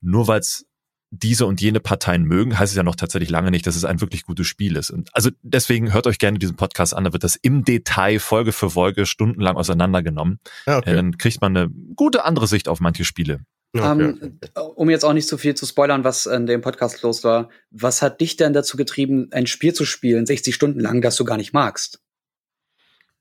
nur 0.02 0.28
weil 0.28 0.40
es 0.40 0.67
diese 1.10 1.46
und 1.46 1.62
jene 1.62 1.80
Parteien 1.80 2.24
mögen, 2.24 2.60
heißt 2.60 2.72
es 2.74 2.78
ja 2.78 2.84
noch 2.84 2.96
tatsächlich 2.96 3.30
lange 3.30 3.52
nicht, 3.52 3.66
dass 3.66 3.76
es 3.76 3.86
ein 3.86 4.02
wirklich 4.02 4.24
gutes 4.24 4.48
Spiel 4.48 4.76
ist. 4.76 4.90
Und 4.90 5.10
also 5.14 5.30
deswegen 5.42 5.94
hört 5.94 6.08
euch 6.08 6.20
gerne 6.20 6.38
diesen 6.38 6.56
Podcast 6.56 6.94
an, 6.94 7.06
da 7.06 7.14
wird 7.14 7.24
das 7.24 7.36
im 7.36 7.64
Detail 7.64 8.20
Folge 8.20 8.52
für 8.52 8.70
Folge 8.70 9.06
stundenlang 9.06 9.56
auseinandergenommen. 9.56 10.40
Ja, 10.66 10.78
okay. 10.80 10.96
Dann 10.96 11.18
kriegt 11.18 11.42
man 11.42 11.56
eine 11.56 11.70
gute 11.96 12.26
andere 12.26 12.48
Sicht 12.48 12.68
auf 12.68 12.80
manche 12.80 13.06
Spiele. 13.06 13.40
Okay. 13.74 13.92
Um, 13.92 14.00
ähm, 14.02 14.40
um 14.76 14.90
jetzt 14.90 15.04
auch 15.04 15.14
nicht 15.14 15.28
zu 15.28 15.38
viel 15.38 15.56
zu 15.56 15.66
spoilern, 15.66 16.04
was 16.04 16.26
in 16.26 16.46
dem 16.46 16.62
Podcast 16.62 17.02
los 17.04 17.24
war, 17.24 17.50
was 17.70 18.02
hat 18.02 18.22
dich 18.22 18.38
denn 18.38 18.54
dazu 18.54 18.78
getrieben, 18.78 19.30
ein 19.32 19.48
Spiel 19.48 19.74
zu 19.74 19.86
spielen, 19.86 20.26
60 20.26 20.54
Stunden 20.56 20.80
lang, 20.80 21.02
das 21.02 21.16
du 21.16 21.26
gar 21.26 21.38
nicht 21.38 21.54
magst? 21.54 22.02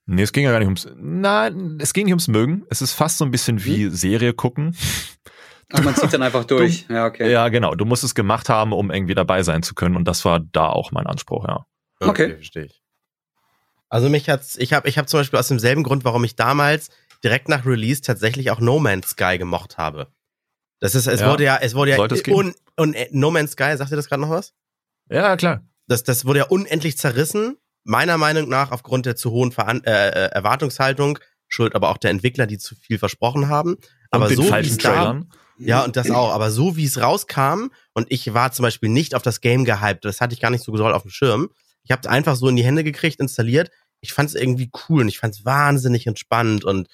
Nee, 0.06 0.22
es 0.22 0.32
ging 0.32 0.44
ja 0.44 0.52
gar 0.52 0.60
nicht 0.60 0.68
ums. 0.68 0.88
Nein, 0.96 1.78
es 1.80 1.92
ging 1.92 2.04
nicht 2.04 2.12
ums 2.12 2.28
Mögen. 2.28 2.64
Es 2.70 2.80
ist 2.80 2.92
fast 2.92 3.18
so 3.18 3.24
ein 3.24 3.32
bisschen 3.32 3.64
wie 3.64 3.86
hm? 3.86 3.90
Serie 3.94 4.32
gucken. 4.32 4.76
Ach, 5.72 5.82
man 5.82 5.96
zieht 5.96 6.12
dann 6.12 6.22
einfach 6.22 6.44
durch. 6.44 6.86
Du, 6.86 6.94
ja, 6.94 7.06
okay. 7.06 7.30
Ja, 7.30 7.48
genau. 7.48 7.74
Du 7.74 7.84
musst 7.84 8.04
es 8.04 8.14
gemacht 8.14 8.48
haben, 8.48 8.72
um 8.72 8.90
irgendwie 8.90 9.14
dabei 9.14 9.42
sein 9.42 9.62
zu 9.62 9.74
können. 9.74 9.96
Und 9.96 10.06
das 10.06 10.24
war 10.24 10.40
da 10.40 10.68
auch 10.68 10.92
mein 10.92 11.06
Anspruch, 11.06 11.46
ja. 11.46 11.66
Okay, 12.00 12.10
okay. 12.10 12.34
verstehe 12.34 12.64
ich. 12.66 12.82
Also 13.88 14.08
mich 14.08 14.28
hat's, 14.28 14.56
ich 14.56 14.72
habe 14.72 14.88
ich 14.88 14.98
hab 14.98 15.08
zum 15.08 15.20
Beispiel 15.20 15.38
aus 15.38 15.48
demselben 15.48 15.82
Grund, 15.82 16.04
warum 16.04 16.24
ich 16.24 16.36
damals 16.36 16.90
direkt 17.22 17.48
nach 17.48 17.64
Release 17.64 18.02
tatsächlich 18.02 18.50
auch 18.50 18.60
No 18.60 18.78
Man's 18.78 19.10
Sky 19.10 19.38
gemocht 19.38 19.78
habe. 19.78 20.08
Das 20.80 20.94
ist, 20.94 21.06
es 21.06 21.20
ja. 21.20 21.30
wurde 21.30 21.44
ja, 21.44 21.58
es 21.60 21.74
wurde 21.74 21.92
ja, 21.92 21.98
un, 21.98 22.54
un, 22.78 22.94
No 23.10 23.30
Man's 23.30 23.52
Sky, 23.52 23.76
sagt 23.76 23.90
ihr 23.90 23.96
das 23.96 24.08
gerade 24.08 24.22
noch 24.22 24.30
was? 24.30 24.52
Ja, 25.08 25.36
klar. 25.36 25.62
Das, 25.86 26.02
das 26.02 26.24
wurde 26.24 26.40
ja 26.40 26.44
unendlich 26.46 26.98
zerrissen. 26.98 27.56
Meiner 27.84 28.18
Meinung 28.18 28.48
nach 28.48 28.72
aufgrund 28.72 29.06
der 29.06 29.14
zu 29.16 29.30
hohen 29.30 29.52
Veran 29.52 29.82
äh, 29.84 30.08
äh 30.08 30.30
Erwartungshaltung, 30.32 31.20
schuld 31.46 31.74
aber 31.76 31.90
auch 31.90 31.98
der 31.98 32.10
Entwickler, 32.10 32.46
die 32.46 32.58
zu 32.58 32.74
viel 32.74 32.98
versprochen 32.98 33.48
haben. 33.48 33.74
Und 33.74 33.82
aber 34.10 34.28
den 34.28 34.36
so 34.36 34.42
falschen 34.42 34.78
Trailern. 34.78 35.28
Da, 35.30 35.38
ja, 35.58 35.84
und 35.84 35.96
das 35.96 36.10
auch. 36.10 36.32
Aber 36.32 36.50
so 36.50 36.76
wie 36.76 36.84
es 36.84 37.00
rauskam, 37.00 37.68
und 37.94 38.06
ich 38.10 38.32
war 38.34 38.52
zum 38.52 38.62
Beispiel 38.62 38.88
nicht 38.88 39.14
auf 39.14 39.22
das 39.22 39.40
Game 39.40 39.64
gehypt, 39.64 40.04
das 40.04 40.20
hatte 40.20 40.34
ich 40.34 40.40
gar 40.40 40.50
nicht 40.50 40.64
so 40.64 40.76
doll 40.76 40.92
auf 40.92 41.02
dem 41.02 41.10
Schirm. 41.10 41.50
Ich 41.82 41.90
habe 41.90 42.00
es 42.02 42.08
einfach 42.08 42.36
so 42.36 42.48
in 42.48 42.56
die 42.56 42.64
Hände 42.64 42.84
gekriegt, 42.84 43.20
installiert. 43.20 43.70
Ich 44.00 44.12
fand 44.12 44.28
es 44.28 44.34
irgendwie 44.34 44.70
cool 44.88 45.02
und 45.02 45.08
ich 45.08 45.18
fand 45.18 45.34
es 45.34 45.44
wahnsinnig 45.44 46.06
entspannt 46.06 46.64
und 46.64 46.88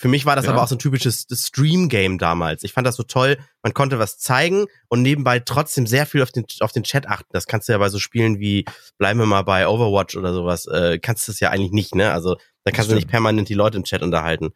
für 0.00 0.06
mich 0.06 0.26
war 0.26 0.36
das 0.36 0.44
ja. 0.44 0.52
aber 0.52 0.62
auch 0.62 0.68
so 0.68 0.76
ein 0.76 0.78
typisches 0.78 1.26
Stream-Game 1.28 2.18
damals. 2.18 2.62
Ich 2.62 2.72
fand 2.72 2.86
das 2.86 2.94
so 2.94 3.02
toll. 3.02 3.36
Man 3.64 3.74
konnte 3.74 3.98
was 3.98 4.16
zeigen 4.16 4.66
und 4.86 5.02
nebenbei 5.02 5.40
trotzdem 5.40 5.88
sehr 5.88 6.06
viel 6.06 6.22
auf 6.22 6.30
den, 6.30 6.44
auf 6.60 6.70
den 6.70 6.84
Chat 6.84 7.08
achten. 7.08 7.30
Das 7.32 7.48
kannst 7.48 7.68
du 7.68 7.72
ja 7.72 7.78
bei 7.78 7.88
so 7.88 7.98
Spielen 7.98 8.38
wie, 8.38 8.64
bleiben 8.98 9.18
wir 9.18 9.26
mal 9.26 9.42
bei 9.42 9.66
Overwatch 9.66 10.16
oder 10.16 10.32
sowas, 10.32 10.66
äh, 10.66 11.00
kannst 11.00 11.26
du 11.26 11.32
das 11.32 11.40
ja 11.40 11.50
eigentlich 11.50 11.72
nicht, 11.72 11.96
ne? 11.96 12.12
Also 12.12 12.36
da 12.62 12.70
kannst 12.70 12.92
du 12.92 12.94
nicht 12.94 13.08
permanent 13.08 13.48
die 13.48 13.54
Leute 13.54 13.76
im 13.76 13.82
Chat 13.82 14.02
unterhalten. 14.02 14.50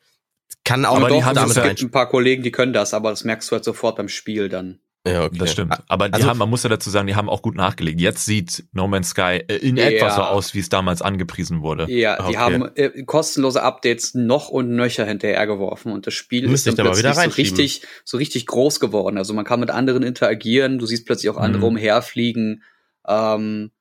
Kann 0.65 0.85
auch 0.85 0.97
aber 0.97 1.09
doch, 1.09 1.33
damit 1.33 1.57
es 1.57 1.63
gibt 1.63 1.83
ein 1.83 1.91
paar 1.91 2.09
Kollegen, 2.09 2.43
die 2.43 2.53
können 2.53 2.73
das, 2.73 2.95
aber 2.95 3.11
das 3.11 3.25
merkst 3.25 3.51
du 3.51 3.57
halt 3.57 3.65
sofort 3.65 3.97
beim 3.97 4.09
Spiel 4.09 4.49
dann. 4.49 4.81
Ja, 5.07 5.25
okay. 5.25 5.39
Das 5.39 5.51
stimmt. 5.51 5.75
Aber 5.89 6.09
die 6.09 6.15
also, 6.15 6.29
haben, 6.29 6.39
man 6.39 6.49
muss 6.49 6.63
ja 6.63 6.69
dazu 6.69 6.89
sagen, 6.89 7.09
die 7.09 7.17
haben 7.17 7.29
auch 7.29 7.43
gut 7.43 7.57
nachgelegt. 7.57 8.01
Jetzt 8.01 8.25
sieht 8.25 8.65
No 8.73 8.87
Man's 8.87 9.09
Sky 9.11 9.43
äh, 9.49 9.57
in 9.57 9.77
ja. 9.77 9.87
etwa 9.87 10.11
so 10.11 10.23
aus, 10.23 10.55
wie 10.55 10.61
es 10.61 10.69
damals 10.69 11.03
angepriesen 11.03 11.61
wurde. 11.61 11.91
Ja, 11.91 12.17
die 12.17 12.23
okay. 12.23 12.37
haben 12.37 12.71
äh, 12.77 13.03
kostenlose 13.03 13.63
Updates 13.65 14.15
noch 14.15 14.49
und 14.49 14.71
nöcher 14.71 15.05
hinterhergeworfen 15.05 15.91
und 15.91 16.07
das 16.07 16.15
Spiel 16.15 16.47
Müsste 16.47 16.71
ist 16.71 16.79
dann 16.79 16.87
plötzlich 16.87 17.15
so 17.15 17.31
richtig, 17.31 17.83
so 18.05 18.17
richtig 18.17 18.47
groß 18.47 18.79
geworden. 18.79 19.19
Also 19.19 19.35
man 19.35 19.45
kann 19.45 19.59
mit 19.59 19.71
anderen 19.71 20.05
interagieren, 20.05 20.79
du 20.79 20.87
siehst 20.87 21.05
plötzlich 21.05 21.31
auch 21.31 21.37
andere 21.37 21.63
mhm. 21.63 21.77
umherfliegen. 21.77 22.63
Ähm, 23.09 23.73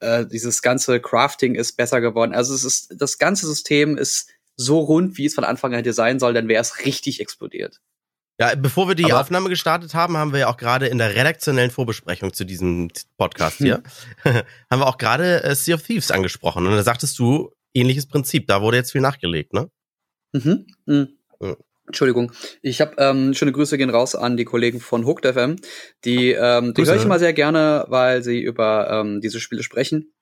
äh, 0.00 0.24
dieses 0.24 0.62
ganze 0.62 0.98
Crafting 0.98 1.56
ist 1.56 1.76
besser 1.76 2.00
geworden. 2.00 2.32
Also 2.32 2.54
es 2.54 2.64
ist, 2.64 2.94
das 2.96 3.18
ganze 3.18 3.46
System 3.46 3.98
ist 3.98 4.30
so 4.60 4.78
rund, 4.80 5.16
wie 5.16 5.26
es 5.26 5.34
von 5.34 5.44
Anfang 5.44 5.72
an 5.72 5.78
hätte 5.78 5.92
sein 5.92 6.18
soll, 6.18 6.34
dann 6.34 6.48
wäre 6.48 6.60
es 6.60 6.84
richtig 6.84 7.20
explodiert. 7.20 7.80
Ja, 8.38 8.54
bevor 8.54 8.88
wir 8.88 8.94
die 8.94 9.04
Aber 9.04 9.20
Aufnahme 9.20 9.48
gestartet 9.50 9.94
haben, 9.94 10.16
haben 10.16 10.32
wir 10.32 10.40
ja 10.40 10.48
auch 10.48 10.56
gerade 10.56 10.86
in 10.86 10.98
der 10.98 11.14
redaktionellen 11.14 11.70
Vorbesprechung 11.70 12.32
zu 12.32 12.44
diesem 12.44 12.90
Podcast 13.18 13.58
hier, 13.58 13.82
hm. 14.22 14.34
haben 14.70 14.80
wir 14.80 14.86
auch 14.86 14.98
gerade 14.98 15.42
äh, 15.44 15.54
Sea 15.54 15.74
of 15.74 15.82
Thieves 15.82 16.10
angesprochen. 16.10 16.66
Und 16.66 16.72
da 16.72 16.82
sagtest 16.82 17.18
du, 17.18 17.52
ähnliches 17.74 18.06
Prinzip, 18.06 18.46
da 18.46 18.62
wurde 18.62 18.78
jetzt 18.78 18.92
viel 18.92 19.00
nachgelegt, 19.00 19.52
ne? 19.52 19.70
Mhm. 20.32 20.66
mhm. 20.86 21.08
Ja. 21.42 21.56
Entschuldigung. 21.86 22.30
Ich 22.62 22.80
habe 22.80 22.94
ähm, 22.98 23.34
schöne 23.34 23.50
Grüße 23.50 23.76
gehen 23.76 23.90
raus 23.90 24.14
an 24.14 24.36
die 24.36 24.44
Kollegen 24.44 24.78
von 24.78 25.04
Hooked 25.06 25.26
FM. 25.26 25.56
Die, 26.04 26.30
ähm, 26.30 26.72
die 26.72 26.84
höre 26.84 26.94
ich 26.94 27.04
immer 27.04 27.18
sehr 27.18 27.32
gerne, 27.32 27.84
weil 27.88 28.22
sie 28.22 28.40
über 28.40 28.88
ähm, 28.90 29.20
diese 29.20 29.40
Spiele 29.40 29.64
sprechen. 29.64 30.12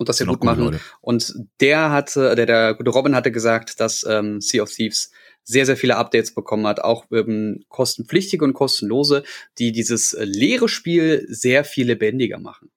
Und 0.00 0.08
das 0.08 0.16
sehr 0.16 0.26
gut 0.26 0.42
machen. 0.42 0.64
Leute. 0.64 0.80
Und 1.02 1.34
der 1.60 1.90
hatte, 1.90 2.34
der, 2.34 2.46
der 2.46 2.74
gute 2.74 2.90
Robin 2.90 3.14
hatte 3.14 3.30
gesagt, 3.30 3.80
dass 3.80 4.04
ähm, 4.08 4.40
Sea 4.40 4.62
of 4.62 4.70
Thieves 4.70 5.10
sehr, 5.44 5.66
sehr 5.66 5.76
viele 5.76 5.96
Updates 5.96 6.34
bekommen 6.34 6.66
hat, 6.66 6.80
auch 6.80 7.04
ähm, 7.12 7.64
kostenpflichtige 7.68 8.44
und 8.44 8.54
kostenlose, 8.54 9.24
die 9.58 9.72
dieses 9.72 10.14
äh, 10.14 10.24
leere 10.24 10.68
Spiel 10.68 11.26
sehr 11.28 11.64
viel 11.64 11.86
lebendiger 11.86 12.38
machen. 12.38 12.70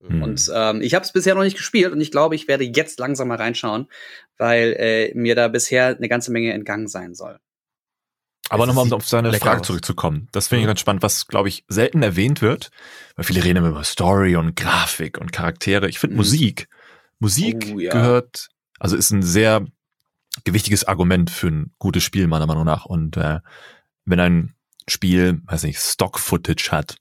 Mhm. 0.00 0.22
Und 0.22 0.52
ähm, 0.54 0.82
ich 0.82 0.94
habe 0.94 1.04
es 1.04 1.12
bisher 1.12 1.34
noch 1.34 1.44
nicht 1.44 1.56
gespielt 1.56 1.92
und 1.92 2.00
ich 2.02 2.10
glaube, 2.10 2.34
ich 2.34 2.46
werde 2.46 2.64
jetzt 2.64 2.98
langsam 2.98 3.28
mal 3.28 3.38
reinschauen, 3.38 3.88
weil 4.36 4.76
äh, 4.78 5.14
mir 5.14 5.34
da 5.34 5.48
bisher 5.48 5.96
eine 5.96 6.08
ganze 6.10 6.30
Menge 6.30 6.52
entgangen 6.52 6.88
sein 6.88 7.14
soll. 7.14 7.38
Aber 8.50 8.66
nochmal, 8.66 8.84
um 8.84 8.92
auf 8.92 9.08
seine 9.08 9.32
Frage 9.32 9.60
aus. 9.60 9.66
zurückzukommen. 9.66 10.28
Das 10.32 10.48
finde 10.48 10.60
ich 10.60 10.64
mhm. 10.64 10.68
ganz 10.68 10.80
spannend, 10.80 11.02
was, 11.02 11.26
glaube 11.26 11.48
ich, 11.48 11.64
selten 11.68 12.02
erwähnt 12.02 12.42
wird, 12.42 12.70
weil 13.16 13.24
viele 13.24 13.42
reden 13.42 13.58
immer 13.58 13.70
über 13.70 13.84
Story 13.84 14.36
und 14.36 14.54
Grafik 14.54 15.18
und 15.18 15.32
Charaktere. 15.32 15.88
Ich 15.88 15.98
finde 15.98 16.14
mhm. 16.14 16.18
Musik, 16.18 16.68
Musik 17.18 17.72
oh, 17.74 17.78
ja. 17.78 17.92
gehört, 17.92 18.48
also 18.78 18.96
ist 18.96 19.10
ein 19.10 19.22
sehr 19.22 19.64
gewichtiges 20.44 20.84
Argument 20.84 21.30
für 21.30 21.48
ein 21.48 21.72
gutes 21.78 22.02
Spiel, 22.02 22.26
meiner 22.26 22.46
Meinung 22.46 22.64
nach. 22.64 22.84
Und 22.84 23.16
äh, 23.16 23.40
wenn 24.04 24.20
ein 24.20 24.54
Spiel, 24.88 25.40
weiß 25.46 25.62
nicht, 25.62 25.78
Stock-Footage 25.78 26.70
hat 26.70 26.96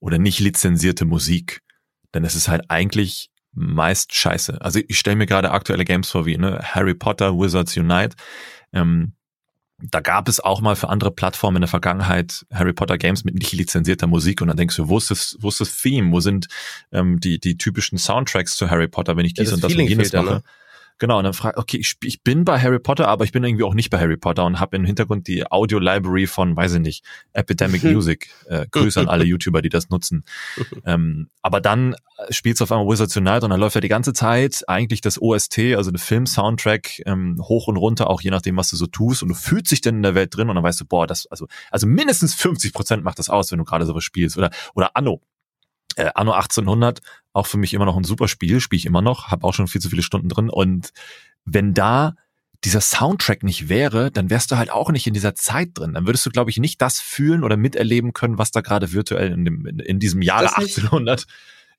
oder 0.00 0.18
nicht 0.18 0.40
lizenzierte 0.40 1.04
Musik, 1.04 1.62
dann 2.10 2.24
ist 2.24 2.34
es 2.34 2.48
halt 2.48 2.64
eigentlich 2.68 3.30
meist 3.54 4.14
scheiße. 4.14 4.60
Also 4.60 4.80
ich 4.86 4.98
stelle 4.98 5.16
mir 5.16 5.26
gerade 5.26 5.50
aktuelle 5.50 5.84
Games 5.84 6.10
vor 6.10 6.26
wie 6.26 6.36
ne, 6.36 6.60
Harry 6.62 6.94
Potter, 6.94 7.38
Wizards 7.38 7.76
Unite. 7.76 8.16
Ähm, 8.72 9.14
da 9.90 10.00
gab 10.00 10.28
es 10.28 10.40
auch 10.40 10.60
mal 10.60 10.76
für 10.76 10.88
andere 10.88 11.10
Plattformen 11.10 11.56
in 11.56 11.62
der 11.62 11.68
Vergangenheit 11.68 12.46
Harry 12.52 12.72
Potter 12.72 12.98
Games 12.98 13.24
mit 13.24 13.34
nicht 13.34 13.52
lizenzierter 13.52 14.06
Musik 14.06 14.40
und 14.40 14.48
dann 14.48 14.56
denkst 14.56 14.76
du, 14.76 14.88
wo 14.88 14.98
ist 14.98 15.10
das, 15.10 15.36
wo 15.40 15.48
ist 15.48 15.60
das 15.60 15.76
Theme, 15.76 16.12
wo 16.12 16.20
sind 16.20 16.48
ähm, 16.92 17.18
die, 17.20 17.40
die 17.40 17.56
typischen 17.56 17.98
Soundtracks 17.98 18.56
zu 18.56 18.70
Harry 18.70 18.88
Potter, 18.88 19.16
wenn 19.16 19.26
ich 19.26 19.34
dies 19.34 19.48
ja, 19.48 19.54
und 19.54 19.64
das 19.64 19.74
und 19.74 19.80
jenes 19.80 20.12
mache. 20.12 20.24
Ne? 20.24 20.42
Genau, 20.98 21.18
und 21.18 21.24
dann 21.24 21.32
frage 21.32 21.58
okay, 21.58 21.78
ich, 21.78 21.96
ich 22.02 22.22
bin 22.22 22.44
bei 22.44 22.60
Harry 22.60 22.78
Potter, 22.78 23.08
aber 23.08 23.24
ich 23.24 23.32
bin 23.32 23.42
irgendwie 23.44 23.64
auch 23.64 23.74
nicht 23.74 23.90
bei 23.90 23.98
Harry 23.98 24.16
Potter 24.16 24.44
und 24.44 24.60
habe 24.60 24.76
im 24.76 24.84
Hintergrund 24.84 25.26
die 25.26 25.50
Audio-Library 25.50 26.26
von, 26.26 26.56
weiß 26.56 26.74
ich 26.74 26.80
nicht, 26.80 27.04
Epidemic 27.32 27.82
Music. 27.84 28.30
Äh, 28.46 28.66
Grüße 28.70 29.00
an 29.00 29.08
alle 29.08 29.24
YouTuber, 29.32 29.62
die 29.62 29.68
das 29.68 29.90
nutzen. 29.90 30.24
ähm, 30.84 31.28
aber 31.42 31.60
dann 31.60 31.96
spielst 32.30 32.60
du 32.60 32.64
auf 32.64 32.72
einmal 32.72 32.86
Wizards 32.86 33.16
Unite 33.16 33.44
und 33.44 33.50
dann 33.50 33.60
läuft 33.60 33.74
ja 33.74 33.80
die 33.80 33.88
ganze 33.88 34.12
Zeit 34.12 34.62
eigentlich 34.68 35.00
das 35.00 35.20
OST, 35.20 35.58
also 35.76 35.90
der 35.90 36.00
Film-Soundtrack, 36.00 37.02
ähm, 37.06 37.40
hoch 37.42 37.68
und 37.68 37.76
runter, 37.76 38.08
auch 38.08 38.20
je 38.20 38.30
nachdem, 38.30 38.56
was 38.56 38.70
du 38.70 38.76
so 38.76 38.86
tust. 38.86 39.22
Und 39.22 39.28
du 39.28 39.34
fühlst 39.34 39.72
dich 39.72 39.80
dann 39.80 39.96
in 39.96 40.02
der 40.02 40.14
Welt 40.14 40.36
drin 40.36 40.48
und 40.48 40.54
dann 40.54 40.64
weißt 40.64 40.80
du, 40.80 40.84
boah, 40.84 41.06
das, 41.06 41.26
also, 41.26 41.46
also 41.70 41.86
mindestens 41.86 42.34
50 42.34 42.72
Prozent 42.72 43.04
macht 43.04 43.18
das 43.18 43.28
aus, 43.28 43.50
wenn 43.50 43.58
du 43.58 43.64
gerade 43.64 43.86
sowas 43.86 44.04
spielst. 44.04 44.36
Oder, 44.38 44.50
oder 44.74 44.90
Anno, 44.94 45.20
äh, 45.96 46.10
Anno 46.14 46.32
1800, 46.32 47.00
auch 47.32 47.46
für 47.46 47.58
mich 47.58 47.74
immer 47.74 47.84
noch 47.84 47.96
ein 47.96 48.04
super 48.04 48.28
Spiel, 48.28 48.60
spiele 48.60 48.78
ich 48.78 48.86
immer 48.86 49.02
noch, 49.02 49.28
habe 49.28 49.46
auch 49.46 49.54
schon 49.54 49.68
viel 49.68 49.80
zu 49.80 49.90
viele 49.90 50.02
Stunden 50.02 50.28
drin. 50.28 50.50
Und 50.50 50.92
wenn 51.44 51.74
da 51.74 52.14
dieser 52.64 52.80
Soundtrack 52.80 53.42
nicht 53.42 53.68
wäre, 53.68 54.10
dann 54.10 54.30
wärst 54.30 54.50
du 54.50 54.56
halt 54.56 54.70
auch 54.70 54.90
nicht 54.90 55.06
in 55.06 55.14
dieser 55.14 55.34
Zeit 55.34 55.70
drin. 55.74 55.94
Dann 55.94 56.06
würdest 56.06 56.24
du, 56.26 56.30
glaube 56.30 56.50
ich, 56.50 56.58
nicht 56.58 56.80
das 56.80 57.00
fühlen 57.00 57.42
oder 57.42 57.56
miterleben 57.56 58.12
können, 58.12 58.38
was 58.38 58.52
da 58.52 58.60
gerade 58.60 58.92
virtuell 58.92 59.32
in, 59.32 59.44
dem, 59.44 59.66
in, 59.66 59.78
in 59.80 59.98
diesem 59.98 60.22
Jahre 60.22 60.56
1800 60.56 61.26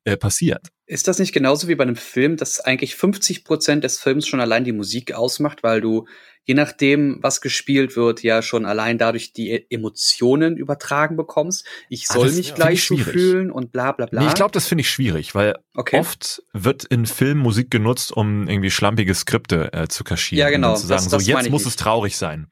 äh, 0.05 0.17
passiert. 0.17 0.67
Ist 0.85 1.07
das 1.07 1.19
nicht 1.19 1.33
genauso 1.33 1.67
wie 1.67 1.75
bei 1.75 1.83
einem 1.83 1.95
Film, 1.95 2.37
dass 2.37 2.59
eigentlich 2.59 2.95
50 2.95 3.45
Prozent 3.45 3.83
des 3.83 3.99
Films 3.99 4.27
schon 4.27 4.41
allein 4.41 4.63
die 4.63 4.73
Musik 4.73 5.13
ausmacht, 5.13 5.63
weil 5.63 5.81
du 5.81 6.05
je 6.45 6.55
nachdem, 6.55 7.19
was 7.21 7.41
gespielt 7.41 7.95
wird, 7.95 8.21
ja 8.21 8.41
schon 8.41 8.65
allein 8.65 8.97
dadurch 8.97 9.33
die 9.33 9.51
e- 9.51 9.65
Emotionen 9.69 10.57
übertragen 10.57 11.15
bekommst. 11.15 11.65
Ich 11.89 12.05
ah, 12.09 12.13
soll 12.15 12.29
ah, 12.29 12.33
mich 12.33 12.53
gleich 12.53 12.85
so 12.85 12.97
fühlen 12.97 13.49
und 13.49 13.71
bla 13.71 13.93
bla 13.93 14.07
bla. 14.07 14.21
Nee, 14.21 14.27
ich 14.27 14.33
glaube, 14.33 14.51
das 14.51 14.67
finde 14.67 14.81
ich 14.81 14.89
schwierig, 14.89 15.35
weil 15.35 15.55
okay. 15.73 15.99
oft 15.99 16.43
wird 16.51 16.83
in 16.83 17.05
Filmen 17.05 17.41
Musik 17.41 17.71
genutzt, 17.71 18.11
um 18.11 18.47
irgendwie 18.47 18.71
schlampige 18.71 19.13
Skripte 19.13 19.71
äh, 19.71 19.87
zu 19.87 20.03
kaschieren. 20.03 20.39
Ja, 20.41 20.49
genau. 20.49 20.71
Und 20.71 20.79
zu 20.79 20.87
sagen, 20.87 21.03
das, 21.03 21.11
das 21.11 21.23
so 21.23 21.31
jetzt 21.31 21.49
muss 21.49 21.65
es 21.65 21.75
traurig 21.75 22.17
sein. 22.17 22.47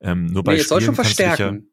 Ähm, 0.00 0.26
nur 0.26 0.44
bei 0.44 0.54
nee, 0.54 0.60
es 0.60 0.68
soll 0.68 0.82
schon 0.82 0.94
verstärken. 0.94 1.70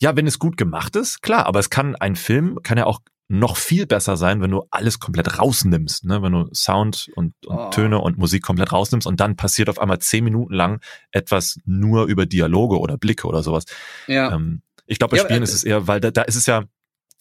Ja, 0.00 0.16
wenn 0.16 0.26
es 0.26 0.38
gut 0.38 0.56
gemacht 0.56 0.96
ist, 0.96 1.22
klar, 1.22 1.46
aber 1.46 1.58
es 1.58 1.70
kann 1.70 1.96
ein 1.96 2.16
Film, 2.16 2.58
kann 2.62 2.78
ja 2.78 2.84
auch 2.86 3.00
noch 3.28 3.56
viel 3.56 3.86
besser 3.86 4.16
sein, 4.16 4.40
wenn 4.40 4.50
du 4.50 4.64
alles 4.70 5.00
komplett 5.00 5.38
rausnimmst, 5.38 6.04
ne? 6.04 6.22
wenn 6.22 6.32
du 6.32 6.48
Sound 6.54 7.08
und, 7.16 7.34
und 7.46 7.58
oh. 7.58 7.70
Töne 7.70 7.98
und 7.98 8.18
Musik 8.18 8.42
komplett 8.42 8.72
rausnimmst 8.72 9.06
und 9.06 9.18
dann 9.18 9.36
passiert 9.36 9.68
auf 9.68 9.80
einmal 9.80 9.98
zehn 9.98 10.22
Minuten 10.22 10.54
lang 10.54 10.80
etwas 11.10 11.58
nur 11.64 12.06
über 12.06 12.26
Dialoge 12.26 12.78
oder 12.78 12.96
Blicke 12.96 13.26
oder 13.26 13.42
sowas. 13.42 13.64
Ja. 14.06 14.32
Ähm, 14.32 14.62
ich 14.86 14.98
glaube, 14.98 15.12
bei 15.12 15.16
ja, 15.16 15.24
Spielen 15.24 15.42
äh, 15.42 15.44
ist 15.44 15.54
es 15.54 15.64
eher, 15.64 15.88
weil 15.88 16.00
da, 16.00 16.12
da 16.12 16.22
ist 16.22 16.36
es 16.36 16.46
ja, 16.46 16.64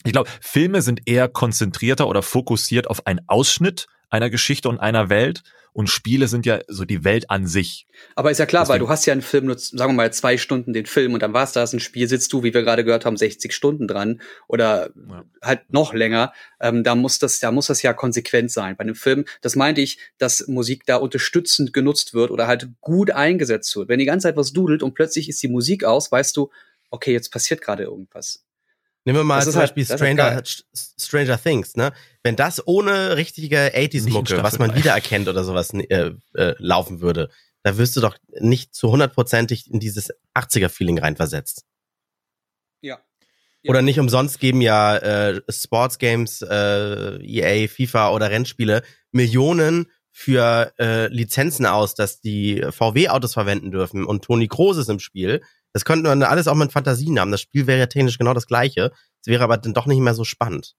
ich 0.04 0.12
glaube, 0.12 0.30
Filme 0.42 0.84
sind 0.84 1.02
eher 1.08 1.28
konzentrierter 1.28 2.08
oder 2.08 2.22
fokussiert 2.22 2.88
auf 2.88 3.08
einen 3.08 3.22
Ausschnitt 3.28 3.88
einer 4.10 4.30
Geschichte 4.30 4.70
und 4.70 4.80
einer 4.80 5.10
Welt 5.10 5.42
und 5.76 5.90
Spiele 5.90 6.30
sind 6.30 6.46
ja 6.46 6.62
so 6.70 6.86
die 6.86 7.04
Welt 7.04 7.30
an 7.30 7.48
sich. 7.48 7.86
Aber 8.16 8.32
ist 8.32 8.38
ja 8.38 8.46
klar, 8.46 8.64
Deswegen. 8.64 8.74
weil 8.74 8.80
du 8.80 8.88
hast 8.88 9.06
ja 9.06 9.12
einen 9.12 9.22
Film 9.22 9.48
nur, 9.48 9.58
sagen 9.60 9.92
wir 9.92 9.98
mal, 9.98 10.14
zwei 10.14 10.38
Stunden 10.38 10.72
den 10.72 10.86
Film 10.86 11.14
und 11.14 11.22
dann 11.22 11.34
war 11.34 11.44
es 11.44 11.52
da, 11.52 11.66
ein 11.66 11.82
Spiel, 11.82 12.08
sitzt 12.08 12.32
du, 12.32 12.44
wie 12.44 12.54
wir 12.54 12.64
gerade 12.64 12.86
gehört 12.86 13.04
haben, 13.04 13.18
60 13.18 13.52
Stunden 13.52 13.86
dran 13.86 14.22
oder 14.48 14.92
ja. 14.96 15.26
halt 15.42 15.74
noch 15.74 15.94
länger. 15.94 16.32
Ähm, 16.62 16.86
da 16.86 16.96
muss 16.96 17.20
das, 17.20 17.42
da 17.42 17.52
muss 17.52 17.68
das 17.68 17.82
ja 17.82 17.92
konsequent 17.92 18.52
sein. 18.52 18.78
Bei 18.78 18.84
einem 18.84 18.96
Film, 18.96 19.26
das 19.42 19.58
meinte 19.58 19.82
ich, 19.82 20.00
dass 20.18 20.48
Musik 20.48 20.86
da 20.86 20.96
unterstützend 20.96 21.74
genutzt 21.74 22.14
wird 22.14 22.32
oder 22.32 22.48
halt 22.48 22.70
gut 22.80 23.12
eingesetzt 23.12 23.76
wird. 23.76 23.90
Wenn 23.90 24.00
die 24.00 24.06
ganze 24.06 24.30
Zeit 24.30 24.38
was 24.38 24.54
dudelt 24.54 24.82
und 24.82 24.94
plötzlich 24.94 25.28
ist 25.28 25.44
die 25.44 25.50
Musik 25.50 25.84
aus, 25.84 26.10
weißt 26.10 26.38
du, 26.38 26.52
okay, 26.90 27.12
jetzt 27.12 27.34
passiert 27.34 27.62
gerade 27.62 27.84
irgendwas. 27.84 28.46
Nehmen 29.06 29.20
wir 29.20 29.24
mal 29.24 29.36
das 29.36 29.46
zum 29.46 29.56
halt- 29.56 29.76
Beispiel 29.76 29.88
halt, 29.88 30.00
Stranger, 30.00 30.44
Stranger 31.00 31.42
Things, 31.42 31.76
ne? 31.76 31.94
Wenn 32.24 32.36
das 32.36 32.68
ohne 32.68 33.16
richtige 33.16 33.76
80s-Mucke, 33.76 34.42
was 34.42 34.58
man 34.58 34.76
wiedererkennt 34.76 35.28
oder 35.28 35.44
sowas, 35.44 35.72
äh, 35.74 36.12
äh, 36.34 36.56
laufen 36.58 37.02
würde, 37.02 37.30
da 37.62 37.78
wirst 37.78 37.96
du 37.96 38.02
doch 38.02 38.18
nicht 38.40 38.74
zu 38.74 38.92
hundertprozentig 38.92 39.72
in 39.72 39.80
dieses 39.80 40.12
80er-Feeling 40.34 41.00
reinversetzt. 41.00 41.66
Ja. 42.82 43.00
ja. 43.62 43.70
Oder 43.70 43.84
nicht 43.84 44.00
umsonst 44.00 44.40
geben 44.40 44.62
ja 44.62 44.98
äh, 44.98 45.42
Sports 45.50 46.00
Games, 46.00 46.42
äh, 46.42 47.18
EA, 47.24 47.68
FIFA 47.68 48.10
oder 48.10 48.32
Rennspiele 48.32 48.84
Millionen 49.12 49.92
für 50.12 50.74
äh, 50.80 51.08
Lizenzen 51.08 51.66
aus, 51.68 51.94
dass 51.94 52.22
die 52.22 52.66
VW-Autos 52.72 53.34
verwenden 53.34 53.70
dürfen 53.70 54.06
und 54.06 54.24
Toni 54.24 54.48
Kroos 54.48 54.78
ist 54.78 54.90
im 54.90 55.00
Spiel, 55.00 55.42
das 55.76 55.84
könnte 55.84 56.08
man 56.08 56.24
alles 56.24 56.48
auch 56.48 56.56
mit 56.56 56.72
Fantasien 56.72 57.20
haben. 57.20 57.32
Das 57.32 57.42
Spiel 57.42 57.68
wäre 57.68 57.80
ja 57.80 57.88
technisch 57.88 58.18
genau 58.18 58.34
das 58.34 58.48
gleiche. 58.48 58.94
Es 59.20 59.28
wäre 59.28 59.44
aber 59.44 59.58
dann 59.58 59.74
doch 59.74 59.88
nicht 59.88 60.00
mehr 60.00 60.14
so 60.14 60.24
spannend. 60.24 60.74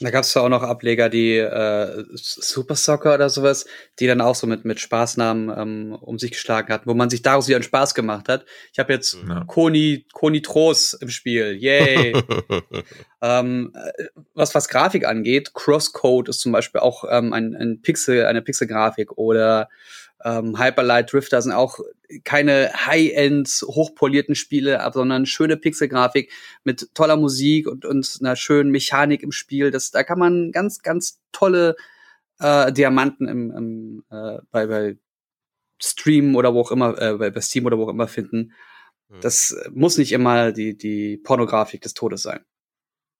Da 0.00 0.08
gab 0.08 0.24
es 0.24 0.32
ja 0.32 0.40
auch 0.40 0.48
noch 0.48 0.62
Ableger, 0.62 1.10
die 1.10 1.36
äh, 1.36 2.04
Super 2.14 2.74
Soccer 2.74 3.16
oder 3.16 3.28
sowas, 3.28 3.66
die 4.00 4.06
dann 4.06 4.22
auch 4.22 4.34
so 4.34 4.46
mit 4.46 4.64
mit 4.64 4.80
Spaßnamen 4.80 5.52
ähm, 5.54 5.92
um 6.00 6.18
sich 6.18 6.30
geschlagen 6.30 6.72
hatten, 6.72 6.88
wo 6.88 6.94
man 6.94 7.10
sich 7.10 7.20
daraus 7.20 7.48
wieder 7.48 7.56
einen 7.56 7.64
Spaß 7.64 7.94
gemacht 7.94 8.30
hat. 8.30 8.46
Ich 8.72 8.78
habe 8.78 8.94
jetzt 8.94 9.14
ja. 9.28 9.44
Koni 9.44 10.06
Koni 10.14 10.40
Tros 10.40 10.94
im 10.94 11.10
Spiel, 11.10 11.54
yay! 11.60 12.16
ähm, 13.20 13.74
äh, 13.74 14.04
was 14.32 14.54
was 14.54 14.68
Grafik 14.68 15.06
angeht, 15.06 15.52
Crosscode 15.52 16.30
ist 16.30 16.40
zum 16.40 16.52
Beispiel 16.52 16.80
auch 16.80 17.04
ähm, 17.10 17.34
ein, 17.34 17.54
ein 17.54 17.82
Pixel 17.82 18.24
eine 18.24 18.40
Pixel-Grafik 18.40 19.12
oder 19.18 19.68
ähm, 20.24 20.58
Hyperlight 20.58 21.12
Drifter 21.12 21.40
sind 21.42 21.52
auch 21.52 21.78
keine 22.24 22.72
High-End 22.86 23.48
hochpolierten 23.66 24.34
Spiele, 24.34 24.80
sondern 24.92 25.26
schöne 25.26 25.58
Pixelgrafik 25.58 26.32
mit 26.64 26.94
toller 26.94 27.16
Musik 27.16 27.68
und, 27.68 27.84
und 27.84 28.18
einer 28.20 28.34
schönen 28.34 28.70
Mechanik 28.70 29.22
im 29.22 29.32
Spiel. 29.32 29.70
Das, 29.70 29.90
da 29.90 30.02
kann 30.02 30.18
man 30.18 30.50
ganz, 30.50 30.80
ganz 30.82 31.20
tolle 31.32 31.76
äh, 32.40 32.72
Diamanten 32.72 33.28
im, 33.28 33.50
im, 33.50 34.04
äh, 34.10 34.38
bei, 34.50 34.66
bei 34.66 34.96
Stream 35.82 36.36
oder 36.36 36.54
wo 36.54 36.62
auch 36.62 36.70
immer, 36.72 37.00
äh, 37.00 37.30
bei, 37.30 37.40
Steam 37.42 37.66
oder 37.66 37.76
wo 37.76 37.84
auch 37.84 37.90
immer 37.90 38.08
finden. 38.08 38.52
Hm. 39.10 39.20
Das 39.20 39.54
muss 39.72 39.98
nicht 39.98 40.12
immer 40.12 40.52
die, 40.52 40.76
die 40.76 41.18
Pornografik 41.18 41.82
des 41.82 41.92
Todes 41.92 42.22
sein. 42.22 42.40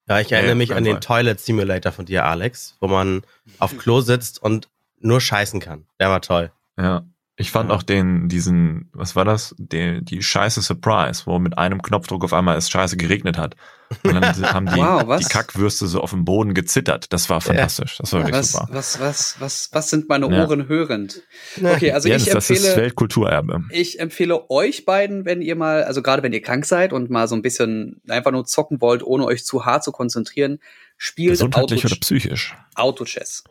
Ja, 0.08 0.20
ich 0.20 0.32
erinnere 0.32 0.52
ja, 0.52 0.56
mich 0.56 0.74
an 0.74 0.84
den 0.84 1.00
Toilet 1.00 1.40
Simulator 1.40 1.92
von 1.92 2.04
dir, 2.04 2.24
Alex, 2.24 2.76
wo 2.80 2.88
man 2.88 3.22
auf 3.58 3.76
Klo 3.78 4.00
sitzt 4.00 4.42
und 4.42 4.68
nur 5.00 5.20
scheißen 5.20 5.60
kann. 5.60 5.86
Der 5.98 6.08
war 6.08 6.20
toll. 6.20 6.50
Ja. 6.78 7.06
Ich 7.36 7.50
fand 7.50 7.72
auch 7.72 7.82
den, 7.82 8.28
diesen, 8.28 8.90
was 8.92 9.16
war 9.16 9.24
das? 9.24 9.56
Den, 9.58 10.04
die 10.04 10.22
scheiße 10.22 10.62
Surprise, 10.62 11.22
wo 11.26 11.40
mit 11.40 11.58
einem 11.58 11.82
Knopfdruck 11.82 12.22
auf 12.22 12.32
einmal 12.32 12.56
es 12.56 12.70
scheiße 12.70 12.96
geregnet 12.96 13.38
hat. 13.38 13.56
Und 14.04 14.14
dann 14.14 14.22
haben 14.54 14.66
die, 14.66 14.76
wow, 14.76 15.18
die 15.18 15.24
Kackwürste 15.24 15.88
so 15.88 16.00
auf 16.00 16.10
dem 16.10 16.24
Boden 16.24 16.54
gezittert. 16.54 17.12
Das 17.12 17.28
war 17.30 17.40
fantastisch. 17.40 17.98
Das 17.98 18.12
war 18.12 18.20
wirklich 18.20 18.36
was, 18.36 18.52
super. 18.52 18.68
Was, 18.70 19.00
was, 19.00 19.36
was, 19.40 19.68
was 19.72 19.90
sind 19.90 20.08
meine 20.08 20.28
Ohren 20.28 20.60
ja. 20.60 20.66
hörend? 20.66 21.22
Okay, 21.60 21.90
also 21.90 22.08
ja, 22.08 22.14
ich 22.14 22.26
das, 22.26 22.34
empfehle. 22.34 22.60
Das 22.60 22.68
ist 22.68 22.76
Weltkulturerbe. 22.76 23.64
Ich 23.70 23.98
empfehle 23.98 24.48
euch 24.48 24.84
beiden, 24.84 25.24
wenn 25.24 25.42
ihr 25.42 25.56
mal, 25.56 25.82
also 25.82 26.02
gerade 26.02 26.22
wenn 26.22 26.32
ihr 26.32 26.42
krank 26.42 26.64
seid 26.64 26.92
und 26.92 27.10
mal 27.10 27.26
so 27.26 27.34
ein 27.34 27.42
bisschen 27.42 28.00
einfach 28.08 28.30
nur 28.30 28.44
zocken 28.44 28.80
wollt, 28.80 29.02
ohne 29.02 29.24
euch 29.24 29.44
zu 29.44 29.64
hart 29.64 29.82
zu 29.82 29.90
konzentrieren, 29.90 30.60
spielt 30.96 31.30
Gesundheitlich 31.30 31.84
Auto 31.84 31.94
oder 31.94 32.00
psychisch? 32.00 32.54
Auto-Chess. 32.76 33.42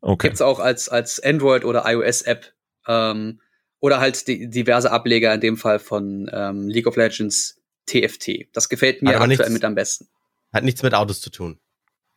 Okay. 0.00 0.28
Gibt's 0.28 0.42
auch 0.42 0.58
als, 0.58 0.88
als 0.88 1.22
Android- 1.22 1.64
oder 1.64 1.84
iOS-App 1.86 2.52
ähm, 2.86 3.40
oder 3.80 4.00
halt 4.00 4.26
die, 4.26 4.48
diverse 4.48 4.90
Ableger, 4.90 5.32
in 5.34 5.40
dem 5.40 5.56
Fall 5.56 5.78
von 5.78 6.30
ähm, 6.32 6.68
League 6.68 6.86
of 6.86 6.96
Legends 6.96 7.60
TFT. 7.86 8.48
Das 8.52 8.68
gefällt 8.68 9.02
mir 9.02 9.10
aktuell 9.10 9.28
nichts, 9.28 9.48
mit 9.48 9.64
am 9.64 9.74
besten. 9.74 10.08
Hat 10.52 10.64
nichts 10.64 10.82
mit 10.82 10.94
Autos 10.94 11.20
zu 11.20 11.30
tun. 11.30 11.58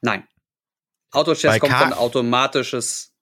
Nein. 0.02 0.28
Autochess 1.12 1.60
kommt 1.60 1.74
von 1.74 1.94
automatisches 1.94 3.14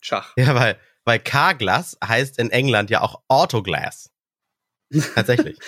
Schach. 0.00 0.32
Ja, 0.36 0.54
weil, 0.54 0.78
weil 1.04 1.18
Carglass 1.18 1.96
heißt 2.04 2.38
in 2.38 2.50
England 2.50 2.90
ja 2.90 3.00
auch 3.00 3.22
Autoglass. 3.28 4.10
Tatsächlich. 5.14 5.58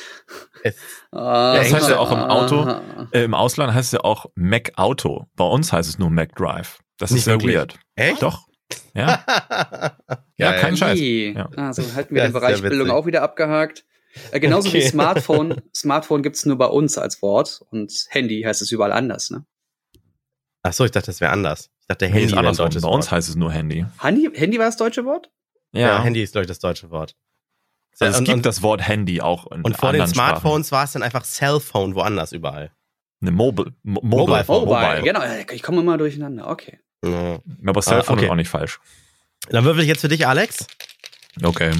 es, 0.63 0.77
das 1.11 1.73
heißt 1.73 1.89
ja 1.89 1.99
auch 1.99 2.13
im 2.13 2.19
Auto, 2.19 3.09
äh, 3.13 3.25
im 3.25 3.33
Ausland 3.33 3.73
heißt 3.73 3.87
es 3.87 3.93
ja 3.93 4.01
auch 4.01 4.27
Mac 4.35 4.73
Auto. 4.77 5.27
Bei 5.35 5.45
uns 5.45 5.73
heißt 5.73 5.89
es 5.89 5.99
nur 5.99 6.11
Mac 6.11 6.35
Drive. 6.37 6.81
Das 6.99 7.11
Nicht 7.11 7.21
ist 7.21 7.25
sehr 7.25 7.35
wirklich. 7.35 7.57
weird. 7.57 7.79
echt? 7.97 8.23
Doch. 8.23 8.47
Ja, 8.95 9.25
ja 10.37 10.51
Geil. 10.53 10.61
kein 10.61 10.77
Scheiß. 10.77 10.99
Ja. 11.01 11.49
Also 11.57 11.83
halten 11.95 12.15
wir 12.15 12.23
Das 12.23 12.31
den 12.31 12.33
Bereich 12.33 12.61
ja 12.61 12.69
Bildung 12.69 12.91
auch 12.91 13.07
wieder 13.07 13.23
abgehakt. 13.23 13.85
Äh, 14.31 14.41
genauso 14.41 14.73
wie 14.73 14.79
Okay. 14.79 14.89
Smartphone. 14.89 15.61
Smartphone 15.75 16.23
gibt's 16.23 16.47
nur 16.47 16.57
bei 16.57 16.67
uns 16.67 16.97
als 16.99 17.21
Wort 17.23 17.65
und 17.71 17.93
Handy 18.11 18.43
heißt 18.43 18.63
es 18.63 18.71
überall 18.71 18.93
anders. 18.93 19.31
Ne? 19.31 19.45
Ach 20.63 20.73
so, 20.73 20.85
ich 20.85 20.93
dachte, 20.93 21.07
das 21.07 21.21
wäre 21.21 21.33
anders. 21.33 21.71
Ich 21.81 21.87
dachte, 21.89 22.07
Nee, 22.07 22.13
Handy 22.13 22.27
ist 22.27 22.35
andersrum. 22.35 22.67
deutsches 22.67 22.83
Bei 22.83 22.89
uns 22.89 23.07
Wort. 23.07 23.13
heißt 23.13 23.29
es 23.29 23.35
nur 23.35 23.53
Handy. 23.53 23.85
Handy, 24.01 24.31
Handy 24.33 24.59
war 24.59 24.67
das 24.67 24.77
deutsche 24.77 25.05
Wort? 25.05 25.31
Ja, 25.73 26.03
Handy 26.03 26.23
ist, 26.23 26.33
glaube 26.33 26.45
ich, 26.45 26.49
das 26.49 26.61
deutsche 26.61 26.91
Wort. 26.91 27.17
Also 27.99 28.13
es 28.13 28.19
und, 28.19 28.25
gibt 28.25 28.37
und, 28.39 28.47
das 28.47 28.63
Wort 28.63 28.87
Handy 28.87 29.21
auch 29.21 29.51
in 29.53 29.63
und 29.63 29.77
vor 29.77 29.93
den. 29.93 30.07
Smartphones 30.07 30.73
war 30.73 30.85
es 30.85 30.93
dann 30.93 31.03
einfach 31.03 31.25
Cellphone 31.25 31.95
woanders 31.95 32.33
überall. 32.33 32.73
Eine 33.21 33.31
Mobile. 33.33 33.73
Mo 33.83 34.01
Mobile 34.03 34.19
Mobile. 34.27 34.45
Phone. 34.45 34.65
Mobile, 34.67 35.03
genau. 35.03 35.21
Ich 35.53 35.63
komme 35.63 35.81
immer 35.81 35.99
durcheinander. 35.99 36.49
Okay. 36.49 36.79
Ja. 37.05 37.39
Aber 37.67 37.83
Cellphone 37.83 38.09
Ah, 38.09 38.13
okay. 38.13 38.25
ist 38.27 38.31
auch 38.31 38.37
nicht 38.37 38.49
falsch. 38.51 38.81
Dann 39.49 39.65
würfel 39.65 39.83
ich 39.83 39.89
jetzt 39.89 40.01
für 40.01 40.09
dich, 40.09 40.27
Alex. 40.27 40.67
Okay. 41.43 41.73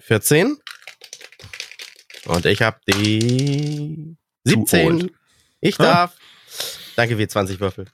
14. 0.00 0.56
Und 2.26 2.46
ich 2.46 2.62
habe 2.62 2.78
die 2.88 4.16
Too 4.44 4.64
17. 4.66 4.86
old. 4.86 5.12
Ich 5.60 5.78
Ah. 5.80 5.82
darf. 5.82 6.16
Danke, 6.96 7.16
W20 7.16 7.60
Würfel. 7.60 7.86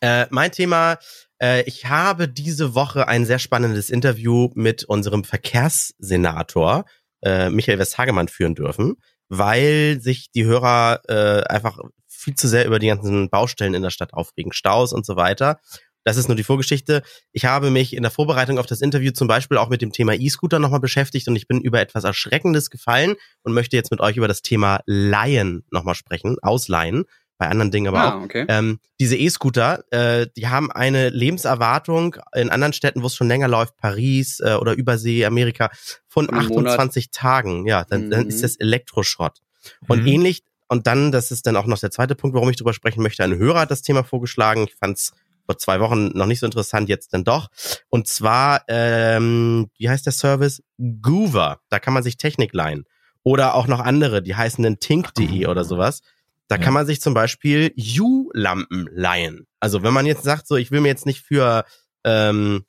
Äh, 0.00 0.26
mein 0.30 0.52
Thema, 0.52 0.98
äh, 1.40 1.62
ich 1.62 1.86
habe 1.86 2.28
diese 2.28 2.74
Woche 2.74 3.08
ein 3.08 3.24
sehr 3.24 3.38
spannendes 3.38 3.88
Interview 3.90 4.50
mit 4.54 4.84
unserem 4.84 5.24
Verkehrssenator 5.24 6.84
äh, 7.22 7.48
Michael 7.50 7.78
Westhagemann 7.78 8.28
führen 8.28 8.54
dürfen, 8.54 8.96
weil 9.28 9.98
sich 10.00 10.30
die 10.32 10.44
Hörer 10.44 11.00
äh, 11.08 11.44
einfach 11.48 11.78
viel 12.26 12.34
zu 12.34 12.48
sehr 12.48 12.66
über 12.66 12.80
die 12.80 12.88
ganzen 12.88 13.30
Baustellen 13.30 13.74
in 13.74 13.82
der 13.82 13.90
Stadt 13.90 14.12
aufregen, 14.12 14.52
Staus 14.52 14.92
und 14.92 15.06
so 15.06 15.14
weiter. 15.14 15.60
Das 16.02 16.16
ist 16.16 16.26
nur 16.28 16.36
die 16.36 16.42
Vorgeschichte. 16.44 17.02
Ich 17.32 17.44
habe 17.44 17.70
mich 17.70 17.94
in 17.94 18.02
der 18.02 18.10
Vorbereitung 18.10 18.58
auf 18.58 18.66
das 18.66 18.80
Interview 18.80 19.12
zum 19.12 19.28
Beispiel 19.28 19.58
auch 19.58 19.68
mit 19.68 19.80
dem 19.80 19.92
Thema 19.92 20.12
E-Scooter 20.14 20.58
nochmal 20.58 20.80
beschäftigt 20.80 21.28
und 21.28 21.36
ich 21.36 21.46
bin 21.46 21.60
über 21.60 21.80
etwas 21.80 22.02
Erschreckendes 22.04 22.70
gefallen 22.70 23.14
und 23.44 23.52
möchte 23.52 23.76
jetzt 23.76 23.92
mit 23.92 24.00
euch 24.00 24.16
über 24.16 24.26
das 24.28 24.42
Thema 24.42 24.80
Leihen 24.86 25.64
nochmal 25.70 25.94
sprechen, 25.94 26.36
ausleihen, 26.42 27.04
bei 27.38 27.46
anderen 27.48 27.70
Dingen 27.70 27.88
aber 27.88 28.08
auch. 28.08 28.20
ah, 28.20 28.24
okay. 28.24 28.44
Ähm, 28.48 28.78
diese 28.98 29.16
E-Scooter, 29.16 29.84
äh, 29.92 30.26
die 30.36 30.48
haben 30.48 30.72
eine 30.72 31.10
Lebenserwartung 31.10 32.16
in 32.34 32.50
anderen 32.50 32.72
Städten, 32.72 33.02
wo 33.02 33.06
es 33.06 33.14
schon 33.14 33.28
länger 33.28 33.46
läuft, 33.48 33.76
Paris 33.76 34.40
äh, 34.40 34.54
oder 34.54 34.72
Übersee, 34.74 35.24
Amerika, 35.24 35.70
von 36.08 36.26
Von 36.26 36.34
einem 36.34 36.48
Monat. 36.48 36.72
28 36.78 37.10
Tagen. 37.12 37.66
Ja, 37.66 37.84
dann, 37.84 38.10
dann 38.10 38.22
Mhm. 38.24 38.28
ist 38.30 38.42
das 38.42 38.56
Elektroschrott. 38.56 39.40
Und 39.88 40.02
Mhm. 40.02 40.06
ähnlich, 40.06 40.42
und 40.68 40.86
dann, 40.86 41.12
das 41.12 41.30
ist 41.30 41.46
dann 41.46 41.56
auch 41.56 41.66
noch 41.66 41.78
der 41.78 41.90
zweite 41.90 42.14
Punkt, 42.14 42.34
warum 42.34 42.50
ich 42.50 42.56
drüber 42.56 42.72
sprechen 42.72 43.02
möchte, 43.02 43.22
ein 43.24 43.36
Hörer 43.36 43.60
hat 43.60 43.70
das 43.70 43.82
Thema 43.82 44.02
vorgeschlagen. 44.04 44.64
Ich 44.68 44.74
fand's 44.76 45.12
vor 45.46 45.58
zwei 45.58 45.78
Wochen 45.80 46.08
noch 46.08 46.26
nicht 46.26 46.40
so 46.40 46.46
interessant, 46.46 46.88
jetzt 46.88 47.12
dann 47.14 47.22
doch. 47.22 47.48
Und 47.88 48.08
zwar, 48.08 48.62
ähm, 48.68 49.68
wie 49.78 49.88
heißt 49.88 50.04
der 50.04 50.12
Service? 50.12 50.62
Goover. 51.02 51.60
Da 51.68 51.78
kann 51.78 51.94
man 51.94 52.02
sich 52.02 52.16
Technik 52.16 52.52
leihen. 52.52 52.84
Oder 53.22 53.54
auch 53.54 53.66
noch 53.68 53.80
andere, 53.80 54.22
die 54.22 54.34
heißen 54.34 54.62
dann 54.64 54.78
tink.de 54.80 55.46
oder 55.46 55.64
sowas. 55.64 56.00
Da 56.48 56.56
Ja. 56.56 56.62
kann 56.62 56.74
man 56.74 56.86
sich 56.86 57.00
zum 57.00 57.14
Beispiel 57.14 57.72
U-Lampen 58.00 58.88
leihen. 58.92 59.46
Also 59.60 59.82
wenn 59.82 59.92
man 59.92 60.06
jetzt 60.06 60.22
sagt, 60.24 60.46
so 60.46 60.56
ich 60.56 60.70
will 60.70 60.80
mir 60.80 60.88
jetzt 60.88 61.06
nicht 61.06 61.20
für 61.22 61.64
ähm, 62.04 62.64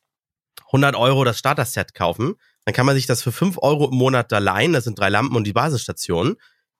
100 0.68 0.96
Euro 0.96 1.24
das 1.24 1.38
Starter-Set 1.40 1.94
kaufen, 1.94 2.36
dann 2.66 2.74
kann 2.74 2.86
man 2.86 2.96
sich 2.96 3.06
das 3.06 3.22
für 3.24 3.32
5 3.32 3.58
Euro 3.62 3.90
im 3.90 3.96
Monat 3.98 4.32
da 4.32 4.40
leihen. 4.40 4.74
Das 4.74 4.84
sind 4.84 5.00
drei 5.00 5.10
Lampen 5.10 5.36
und 5.36 5.46
die 5.46 5.54
Basisstation. 5.54 6.36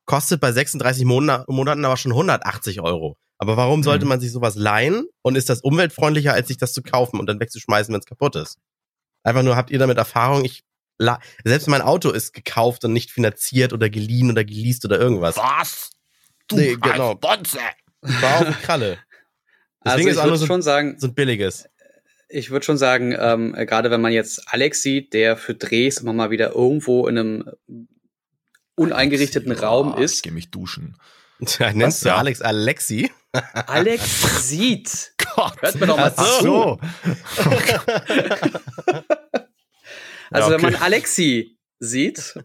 Kostet 0.08 0.42
bei 0.42 0.52
36 0.52 1.06
Monat, 1.06 1.48
Monaten 1.48 1.86
aber 1.86 1.98
schon 1.98 2.14
180 2.14 2.82
Euro. 2.82 3.18
Aber 3.38 3.56
warum 3.58 3.84
sollte 3.84 4.06
Mhm. 4.06 4.10
man 4.10 4.20
sich 4.20 4.32
sowas 4.32 4.56
leihen? 4.56 5.06
Und 5.22 5.36
ist 5.36 5.50
das 5.50 5.62
umweltfreundlicher, 5.62 6.34
als 6.34 6.48
sich 6.48 6.58
das 6.58 6.74
zu 6.74 6.82
kaufen 6.82 7.20
und 7.20 7.28
dann 7.28 7.40
wegzuschmeißen, 7.40 7.94
wenn 7.94 8.00
es 8.00 8.08
kaputt 8.08 8.36
ist? 8.36 8.58
Einfach 9.24 9.44
nur, 9.44 9.56
habt 9.56 9.70
ihr 9.70 9.78
damit 9.78 10.00
Erfahrung? 10.00 10.44
Ich 10.44 10.64
selbst 11.44 11.68
mein 11.68 11.84
Auto 11.84 12.10
ist 12.10 12.34
gekauft 12.34 12.84
und 12.84 12.94
nicht 12.94 13.12
finanziert 13.12 13.72
oder 13.72 13.88
geliehen 13.88 14.32
oder 14.32 14.44
geleast 14.44 14.84
oder 14.84 14.98
irgendwas. 15.00 15.38
Was? 15.38 15.92
Du 16.48 16.56
Nee, 16.56 16.76
genau. 16.82 17.14
Bonze. 17.14 17.60
War 18.02 18.40
auf 18.48 18.62
Kralle. 18.64 18.98
Also 19.82 19.98
Deswegen 20.00 20.10
ich 20.16 20.18
auch 20.18 20.24
nur 20.24 20.32
würde 20.32 20.40
so, 20.40 20.46
schon 20.48 20.62
sagen, 20.64 20.96
so 21.00 21.08
ein 21.08 21.14
billiges. 21.14 21.70
ich 22.30 22.50
würde 22.50 22.66
schon 22.66 22.78
sagen, 22.80 23.16
ähm, 23.18 23.54
äh, 23.56 23.66
gerade 23.66 23.92
wenn 23.92 24.02
man 24.02 24.12
jetzt 24.12 24.42
Alex 24.52 24.82
sieht, 24.82 25.14
der 25.14 25.38
für 25.38 25.54
Drehs 25.54 26.00
immer 26.00 26.12
mal 26.14 26.30
wieder 26.32 26.54
irgendwo 26.56 27.08
in 27.08 27.18
einem 27.18 27.52
uneingerichteten 28.78 29.52
Raum 29.52 29.96
Ich 29.98 30.04
ist. 30.04 30.24
geh 30.24 30.32
mich 30.32 30.52
duschen. 30.52 30.98
Tja, 31.46 31.72
nennst 31.74 32.04
du 32.06 32.10
Ja. 32.10 32.18
Alex 32.18 32.42
Alexi? 32.42 33.12
Alex 33.68 34.48
sieht. 34.48 35.14
Gott. 35.36 35.62
Hört 35.62 35.80
mir 35.80 35.88
doch 35.88 35.98
mal 35.98 36.14
Ach 36.16 36.40
zu. 36.40 36.80
Also 40.30 40.50
Ja, 40.50 40.56
wenn 40.56 40.62
man 40.62 40.76
okay. 40.76 40.84
Alexi 40.84 41.58
sieht, 41.80 42.36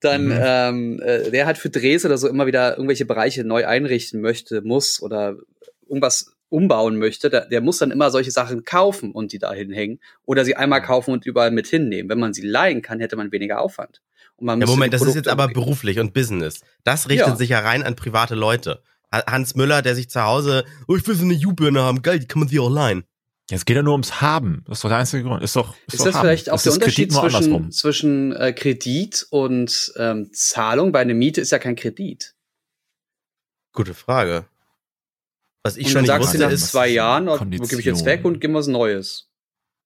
dann 0.00 0.26
Mhm. 0.26 0.38
ähm, 0.40 1.00
äh, 1.02 1.30
der 1.30 1.46
halt 1.46 1.58
für 1.58 1.70
Drehs 1.70 2.04
oder 2.04 2.18
so 2.18 2.28
immer 2.28 2.46
wieder 2.46 2.72
irgendwelche 2.76 3.04
Bereiche 3.06 3.44
neu 3.44 3.66
einrichten 3.66 4.20
möchte, 4.20 4.62
muss 4.62 5.00
oder 5.00 5.36
irgendwas 5.88 6.32
umbauen 6.48 6.98
möchte, 6.98 7.30
der, 7.30 7.46
der 7.46 7.60
muss 7.60 7.78
dann 7.78 7.90
immer 7.90 8.10
solche 8.10 8.30
Sachen 8.30 8.64
kaufen 8.64 9.12
und 9.12 9.32
die 9.32 9.38
dahin 9.38 9.70
hängen 9.70 10.00
oder 10.24 10.44
sie 10.44 10.56
einmal 10.56 10.82
kaufen 10.82 11.12
und 11.12 11.24
überall 11.26 11.50
mit 11.50 11.66
hinnehmen. 11.68 12.08
Wenn 12.10 12.18
man 12.18 12.32
sie 12.32 12.42
leihen 12.46 12.82
kann, 12.82 13.00
hätte 13.00 13.16
man 13.16 13.30
weniger 13.32 13.60
Aufwand. 13.60 14.00
Und 14.38 14.46
man 14.46 14.60
Ja, 14.60 14.66
Moment, 14.66 14.92
das 14.94 15.02
ist 15.02 15.14
jetzt 15.14 15.28
aber 15.28 15.44
umgehen. 15.44 15.54
beruflich 15.62 15.98
und 16.00 16.14
Business. 16.14 16.60
Das 16.84 17.08
richtet 17.08 17.28
Ja. 17.28 17.36
sich 17.36 17.50
ja 17.50 17.60
rein 17.60 17.82
an 17.82 17.94
private 17.96 18.34
Leute. 18.34 18.82
Ha- 19.12 19.24
Hans 19.30 19.54
Müller, 19.54 19.82
der 19.82 19.94
sich 19.94 20.08
zu 20.10 20.22
Hause, 20.22 20.64
oh, 20.86 20.96
ich 20.96 21.06
will 21.06 21.14
so 21.14 21.24
eine 21.24 21.34
U-Birne 21.34 21.82
haben, 21.82 22.02
geil, 22.02 22.18
die 22.18 22.26
kann 22.26 22.40
man 22.40 22.48
sich 22.48 22.58
auch 22.60 22.70
leihen. 22.70 23.04
Jetzt 23.50 23.64
geht 23.64 23.76
ja 23.76 23.82
nur 23.82 23.92
ums 23.94 24.20
Haben. 24.20 24.62
Das 24.66 24.78
ist 24.78 24.84
doch 24.84 24.90
der 24.90 24.98
einzige 24.98 25.22
Grund. 25.22 25.42
Ist 25.42 25.56
doch. 25.56 25.74
Ist 25.86 26.00
doch 26.00 26.04
das 26.04 26.14
haben. 26.16 26.20
vielleicht 26.22 26.50
auch 26.50 26.56
Ist 26.56 26.66
der 26.66 26.72
Kredit 26.74 27.10
Unterschied 27.10 27.12
nur 27.12 27.30
zwischen, 27.30 27.72
zwischen 27.72 28.36
äh, 28.36 28.52
Kredit 28.52 29.26
und 29.30 29.92
ähm, 29.96 30.28
Zahlung? 30.34 30.92
Bei 30.92 31.00
einer 31.00 31.14
Miete 31.14 31.40
ist 31.40 31.50
ja 31.52 31.58
kein 31.58 31.74
Kredit. 31.74 32.34
Gute 33.72 33.94
Frage. 33.94 34.46
Was 35.62 35.76
ich 35.76 35.86
und 35.86 35.92
schon 35.92 36.00
nicht 36.02 36.08
sagst 36.08 36.28
wusste, 36.28 36.38
nach 36.40 36.50
ist, 36.50 36.68
zwei 36.68 36.88
Jahren, 36.88 37.26
Konditionen. 37.26 37.68
gebe 37.70 37.80
ich 37.80 37.86
jetzt 37.86 38.04
weg 38.04 38.24
und 38.24 38.40
gib 38.40 38.50
mir 38.50 38.58
was 38.58 38.66
Neues. 38.66 39.28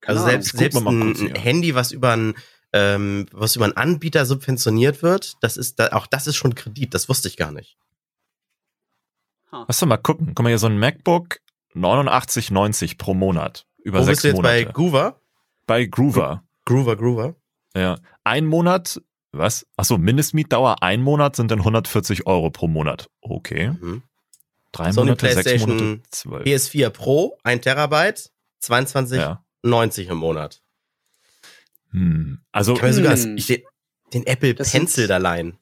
Keine 0.00 0.18
also 0.18 0.28
selbst, 0.30 0.56
selbst 0.56 0.76
ein 0.84 1.00
kurz 1.00 1.20
hier. 1.20 1.34
Handy, 1.34 1.74
was 1.76 1.92
über 1.92 2.10
ein, 2.12 2.34
ähm, 2.72 3.26
was 3.32 3.56
über 3.56 3.64
einen 3.66 3.76
Anbieter 3.76 4.24
subventioniert 4.26 5.02
wird, 5.02 5.34
das 5.42 5.56
ist 5.56 5.78
da, 5.78 5.88
auch 5.92 6.06
das 6.06 6.26
ist 6.26 6.36
schon 6.36 6.54
Kredit, 6.54 6.94
das 6.94 7.08
wusste 7.08 7.28
ich 7.28 7.36
gar 7.36 7.52
nicht. 7.52 7.76
Lass 9.50 9.78
doch 9.80 9.86
mal 9.86 9.98
gucken. 9.98 10.28
Guck 10.34 10.42
mal 10.44 10.48
hier, 10.48 10.58
so 10.58 10.66
ein 10.66 10.78
MacBook 10.78 11.40
89,90 11.74 12.96
pro 12.98 13.14
Monat. 13.14 13.66
Über 13.84 14.00
Wo 14.00 14.04
sechs 14.04 14.16
bist 14.16 14.24
du 14.24 14.28
jetzt 14.28 14.36
Monate. 14.36 14.64
bei 14.66 14.72
Groover? 14.72 15.20
bei 15.66 15.84
Groover. 15.86 16.42
Groover, 16.64 16.96
Groover. 16.96 17.34
Ja. 17.76 17.98
Ein 18.24 18.46
Monat, 18.46 19.00
was? 19.32 19.66
Achso, 19.76 19.98
Mindestmietdauer 19.98 20.82
ein 20.82 21.02
Monat 21.02 21.36
sind 21.36 21.50
dann 21.50 21.60
140 21.60 22.26
Euro 22.26 22.50
pro 22.50 22.66
Monat. 22.68 23.08
Okay. 23.20 23.70
Mhm. 23.80 24.02
Drei 24.72 24.90
Sony 24.92 25.10
Monate, 25.10 25.26
sechs 25.26 25.42
PlayStation 25.42 25.76
Monate, 25.76 26.02
zwölf. 26.10 26.44
PS4 26.44 26.90
Pro, 26.90 27.38
1 27.42 27.62
Terabyte, 27.62 28.30
22,90 28.62 29.16
Ja. 30.02 30.12
im 30.12 30.18
Monat. 30.18 30.62
Hm. 31.92 32.40
Also, 32.52 32.74
Kann 32.74 32.88
man 32.88 32.94
sogar 32.94 33.16
Hm. 33.16 33.36
ich, 33.36 33.46
den, 33.46 33.62
den 34.12 34.26
Apple 34.26 34.54
Das 34.54 34.72
Pencil 34.72 35.06
da 35.06 35.16
leihen. 35.18 35.58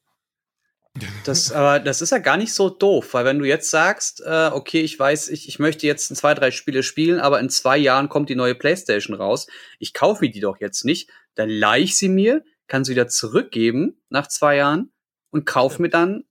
Das, 1.24 1.52
aber 1.52 1.78
das 1.78 2.02
ist 2.02 2.10
ja 2.10 2.18
gar 2.18 2.36
nicht 2.36 2.52
so 2.52 2.68
doof, 2.68 3.14
weil 3.14 3.24
wenn 3.24 3.38
du 3.38 3.44
jetzt 3.44 3.70
sagst, 3.70 4.22
äh, 4.26 4.50
okay, 4.52 4.80
ich 4.80 4.98
weiß, 4.98 5.28
ich, 5.28 5.46
ich 5.46 5.60
möchte 5.60 5.86
jetzt 5.86 6.14
zwei, 6.16 6.34
drei 6.34 6.50
Spiele 6.50 6.82
spielen, 6.82 7.20
aber 7.20 7.38
in 7.38 7.48
zwei 7.48 7.78
Jahren 7.78 8.08
kommt 8.08 8.28
die 8.28 8.34
neue 8.34 8.56
Playstation 8.56 9.14
raus, 9.16 9.46
ich 9.78 9.94
kaufe 9.94 10.24
mir 10.24 10.32
die 10.32 10.40
doch 10.40 10.58
jetzt 10.58 10.84
nicht, 10.84 11.08
dann 11.36 11.48
leih 11.48 11.80
ich 11.82 11.96
sie 11.96 12.08
mir, 12.08 12.42
kann 12.66 12.84
sie 12.84 12.90
wieder 12.92 13.06
zurückgeben 13.06 14.00
nach 14.08 14.26
zwei 14.26 14.56
Jahren 14.56 14.90
und 15.30 15.46
kaufe 15.46 15.80
mir 15.80 15.90
dann 15.90 16.24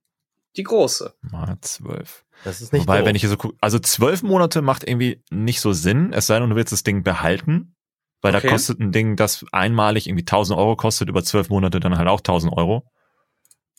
die 0.57 0.63
große. 0.63 1.13
mal 1.21 1.57
zwölf. 1.61 2.25
Das 2.43 2.59
ist 2.59 2.73
nicht 2.73 2.81
Wobei, 2.81 2.97
doof. 2.99 3.07
wenn 3.07 3.15
ich 3.15 3.21
hier 3.21 3.29
so 3.29 3.37
gucke, 3.37 3.55
also 3.61 3.79
zwölf 3.79 4.23
Monate 4.23 4.61
macht 4.61 4.83
irgendwie 4.85 5.23
nicht 5.29 5.61
so 5.61 5.71
Sinn, 5.71 6.11
es 6.11 6.27
sei 6.27 6.37
denn, 6.37 6.49
du 6.49 6.55
willst 6.57 6.73
das 6.73 6.83
Ding 6.83 7.03
behalten, 7.03 7.75
weil 8.21 8.35
Okay. 8.35 8.47
da 8.47 8.53
kostet 8.53 8.79
ein 8.79 8.91
Ding, 8.91 9.15
das 9.15 9.45
einmalig 9.51 10.07
irgendwie 10.07 10.23
1000 10.25 10.57
Euro 10.57 10.75
kostet, 10.75 11.09
über 11.09 11.23
zwölf 11.23 11.49
Monate 11.49 11.79
dann 11.79 11.97
halt 11.97 12.07
auch 12.07 12.19
1000 12.19 12.53
Euro. 12.53 12.85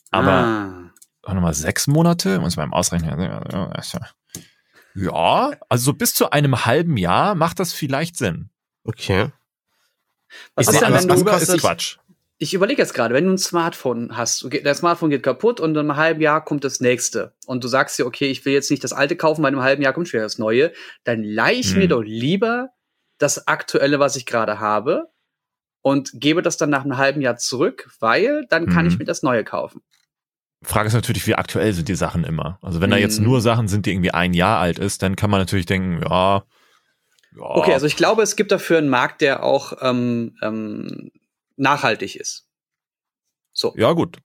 Aber, 0.09 0.31
ah. 0.31 0.91
warte 1.23 1.41
mal, 1.41 1.53
sechs 1.53 1.87
Monate, 1.87 2.39
muss 2.39 2.55
beim 2.55 2.73
Ausrechnen. 2.73 3.19
Ja, 4.93 5.51
also 5.69 5.85
so 5.85 5.93
bis 5.93 6.13
zu 6.13 6.31
einem 6.31 6.65
halben 6.65 6.97
Jahr 6.97 7.35
macht 7.35 7.59
das 7.59 7.73
vielleicht 7.73 8.17
Sinn. 8.17 8.49
Okay. 8.83 9.29
was 10.55 10.67
Ich 10.67 10.73
ist 10.73 10.81
denn, 10.81 10.93
wenn 10.93 11.07
du, 11.07 11.23
kostet- 11.23 11.55
ist 11.55 11.61
Quatsch. 11.61 11.97
ich 12.39 12.53
überlege 12.53 12.81
jetzt 12.81 12.93
gerade, 12.93 13.13
wenn 13.13 13.25
du 13.25 13.31
ein 13.31 13.37
Smartphone 13.37 14.17
hast, 14.17 14.47
dein 14.63 14.75
Smartphone 14.75 15.11
geht 15.11 15.23
kaputt 15.23 15.59
und 15.59 15.71
in 15.71 15.77
einem 15.77 15.95
halben 15.95 16.21
Jahr 16.21 16.43
kommt 16.43 16.63
das 16.63 16.81
nächste 16.81 17.33
und 17.45 17.63
du 17.63 17.67
sagst 17.67 17.99
dir, 17.99 18.05
okay, 18.05 18.27
ich 18.29 18.43
will 18.43 18.53
jetzt 18.53 18.71
nicht 18.71 18.83
das 18.83 18.91
alte 18.91 19.15
kaufen, 19.15 19.43
weil 19.43 19.49
in 19.53 19.59
einem 19.59 19.63
halben 19.63 19.83
Jahr 19.83 19.93
kommt 19.93 20.09
schon 20.09 20.17
wieder 20.17 20.25
das 20.25 20.39
neue, 20.39 20.73
dann 21.03 21.23
leih 21.23 21.53
ich 21.53 21.71
hm. 21.71 21.79
mir 21.79 21.87
doch 21.87 22.01
lieber 22.01 22.69
das 23.21 23.47
aktuelle, 23.47 23.99
was 23.99 24.15
ich 24.15 24.25
gerade 24.25 24.59
habe 24.59 25.09
und 25.81 26.11
gebe 26.13 26.41
das 26.41 26.57
dann 26.57 26.69
nach 26.69 26.83
einem 26.83 26.97
halben 26.97 27.21
Jahr 27.21 27.37
zurück, 27.37 27.89
weil 27.99 28.45
dann 28.49 28.67
kann 28.67 28.85
hm. 28.85 28.87
ich 28.87 28.99
mir 28.99 29.05
das 29.05 29.23
neue 29.23 29.43
kaufen. 29.43 29.81
Frage 30.63 30.87
ist 30.87 30.93
natürlich, 30.93 31.25
wie 31.25 31.35
aktuell 31.35 31.73
sind 31.73 31.87
die 31.87 31.95
Sachen 31.95 32.23
immer? 32.23 32.59
Also 32.61 32.81
wenn 32.81 32.91
hm. 32.91 32.97
da 32.97 32.97
jetzt 32.97 33.17
hm. 33.17 33.25
nur 33.25 33.41
Sachen 33.41 33.67
sind, 33.67 33.85
die 33.85 33.91
irgendwie 33.91 34.11
ein 34.11 34.33
Jahr 34.33 34.59
alt 34.59 34.79
ist, 34.79 35.01
dann 35.01 35.15
kann 35.15 35.29
man 35.29 35.39
natürlich 35.39 35.65
denken, 35.65 36.01
ja, 36.03 36.43
ja. 37.33 37.43
Okay, 37.43 37.73
also 37.73 37.85
ich 37.85 37.95
glaube, 37.95 38.23
es 38.23 38.35
gibt 38.35 38.51
dafür 38.51 38.77
einen 38.77 38.89
Markt, 38.89 39.21
der 39.21 39.43
auch 39.43 39.73
ähm, 39.81 40.35
ähm, 40.41 41.11
nachhaltig 41.55 42.17
ist. 42.17 42.47
So. 43.53 43.73
Ja, 43.77 43.93
gut. 43.93 44.17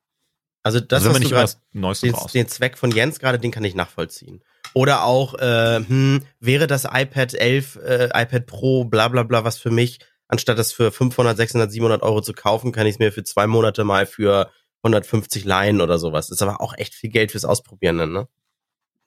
Also 0.62 0.80
das, 0.80 1.06
also, 1.06 1.14
was 1.14 1.20
du 1.20 1.28
grad, 1.28 2.02
den, 2.02 2.14
den 2.35 2.48
Zweck 2.48 2.76
von 2.76 2.90
Jens 2.90 3.20
gerade, 3.20 3.38
den 3.38 3.52
kann 3.52 3.62
ich 3.62 3.76
nachvollziehen. 3.76 4.42
Oder 4.77 5.05
auch, 5.05 5.33
äh, 5.39 5.81
hm, 5.81 6.21
wäre 6.39 6.67
das 6.67 6.85
iPad 6.85 7.33
11, 7.33 7.77
äh, 7.77 8.09
iPad 8.12 8.45
Pro, 8.45 8.85
bla 8.85 9.09
bla 9.09 9.23
bla, 9.23 9.43
was 9.43 9.57
für 9.57 9.71
mich, 9.71 10.01
anstatt 10.29 10.59
das 10.59 10.71
für 10.71 10.93
500, 10.93 11.35
600, 11.35 11.73
700 11.73 12.03
Euro 12.03 12.21
zu 12.21 12.35
kaufen, 12.35 12.73
kann 12.73 12.87
ich 12.87 12.97
es 12.97 12.99
mir 12.99 13.11
für 13.11 13.25
zwei 13.25 13.47
Monate 13.47 13.85
mal 13.85 14.05
für 14.05 14.51
150 14.83 15.47
leihen 15.47 15.81
oder 15.81 15.99
sowas. 15.99 16.29
Ist 16.29 16.43
aber 16.43 16.61
auch 16.61 16.75
echt 16.77 16.93
viel 16.93 17.09
Geld 17.09 17.33
fürs 17.33 17.47
Ausprobieren 17.47 17.97
dann, 17.97 18.12
ne? 18.12 18.29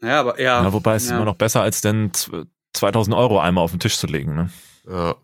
Ja, 0.01 0.21
aber 0.21 0.41
ja. 0.41 0.63
ja 0.63 0.73
wobei 0.73 0.95
es 0.95 1.07
ja. 1.07 1.17
immer 1.17 1.25
noch 1.25 1.35
besser, 1.35 1.61
als 1.61 1.81
denn 1.81 2.09
2000 2.73 3.15
Euro 3.15 3.39
einmal 3.39 3.63
auf 3.63 3.69
den 3.69 3.79
Tisch 3.79 3.99
zu 3.99 4.07
legen, 4.07 4.33
ne? 4.33 4.49
Ja. 4.89 5.17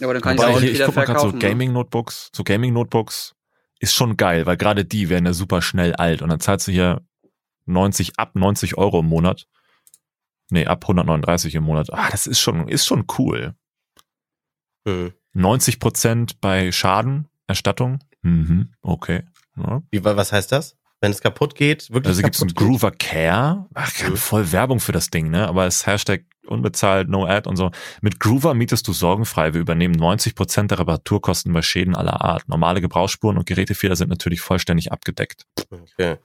Ja, 0.00 0.08
aber 0.08 0.14
dann 0.14 0.22
kann 0.22 0.36
Wobei, 0.36 0.50
ich, 0.50 0.64
ich, 0.64 0.80
ich 0.80 0.84
guck 0.84 0.96
mal 0.96 1.04
gerade 1.04 1.20
so 1.20 1.32
Gaming-Notebooks, 1.32 2.32
so 2.34 2.42
Gaming-Notebooks 2.42 3.36
ist 3.78 3.94
schon 3.94 4.16
geil, 4.16 4.46
weil 4.46 4.56
gerade 4.56 4.84
die 4.84 5.10
werden 5.10 5.26
ja 5.26 5.32
super 5.32 5.62
schnell 5.62 5.94
alt 5.94 6.22
und 6.22 6.28
dann 6.28 6.40
zahlst 6.40 6.66
du 6.66 6.72
hier 6.72 7.02
90, 7.66 8.18
ab 8.18 8.32
90 8.34 8.76
Euro 8.76 8.98
im 8.98 9.06
Monat. 9.06 9.46
Nee, 10.52 10.66
ab 10.66 10.84
139 10.84 11.54
im 11.54 11.64
Monat. 11.64 11.92
Ah, 11.92 12.10
das 12.10 12.26
ist 12.26 12.40
schon, 12.40 12.68
ist 12.68 12.86
schon 12.86 13.06
cool. 13.18 13.54
Hm. 14.86 15.12
90 15.32 15.80
Prozent 15.80 16.40
bei 16.40 16.70
Schadenerstattung. 16.72 18.00
Mhm, 18.22 18.72
okay. 18.82 19.22
Ja. 19.56 19.82
Wie, 19.90 20.04
was 20.04 20.32
heißt 20.32 20.52
das? 20.52 20.76
wenn 21.02 21.10
es 21.10 21.20
kaputt 21.20 21.56
geht, 21.56 21.90
wirklich. 21.90 22.10
Also 22.10 22.22
gibt 22.22 22.36
es 22.36 22.42
einen 22.42 22.54
Groover 22.54 22.92
Care, 22.92 23.66
Ach, 23.74 23.90
voll 23.90 24.52
Werbung 24.52 24.78
für 24.78 24.92
das 24.92 25.10
Ding, 25.10 25.30
ne? 25.30 25.48
Aber 25.48 25.66
es 25.66 25.84
Hashtag 25.84 26.22
unbezahlt, 26.46 27.08
no 27.08 27.26
ad 27.26 27.48
und 27.48 27.56
so. 27.56 27.72
Mit 28.02 28.20
Groover 28.20 28.54
mietest 28.54 28.86
du 28.86 28.92
sorgenfrei. 28.92 29.52
Wir 29.52 29.60
übernehmen 29.60 29.94
90 29.94 30.36
Prozent 30.36 30.70
der 30.70 30.78
Reparaturkosten 30.78 31.52
bei 31.52 31.60
Schäden 31.60 31.96
aller 31.96 32.20
Art. 32.22 32.48
Normale 32.48 32.80
Gebrauchsspuren 32.80 33.36
und 33.36 33.46
Gerätefehler 33.46 33.96
sind 33.96 34.10
natürlich 34.10 34.40
vollständig 34.40 34.92
abgedeckt. 34.92 35.44
Okay. 35.70 36.18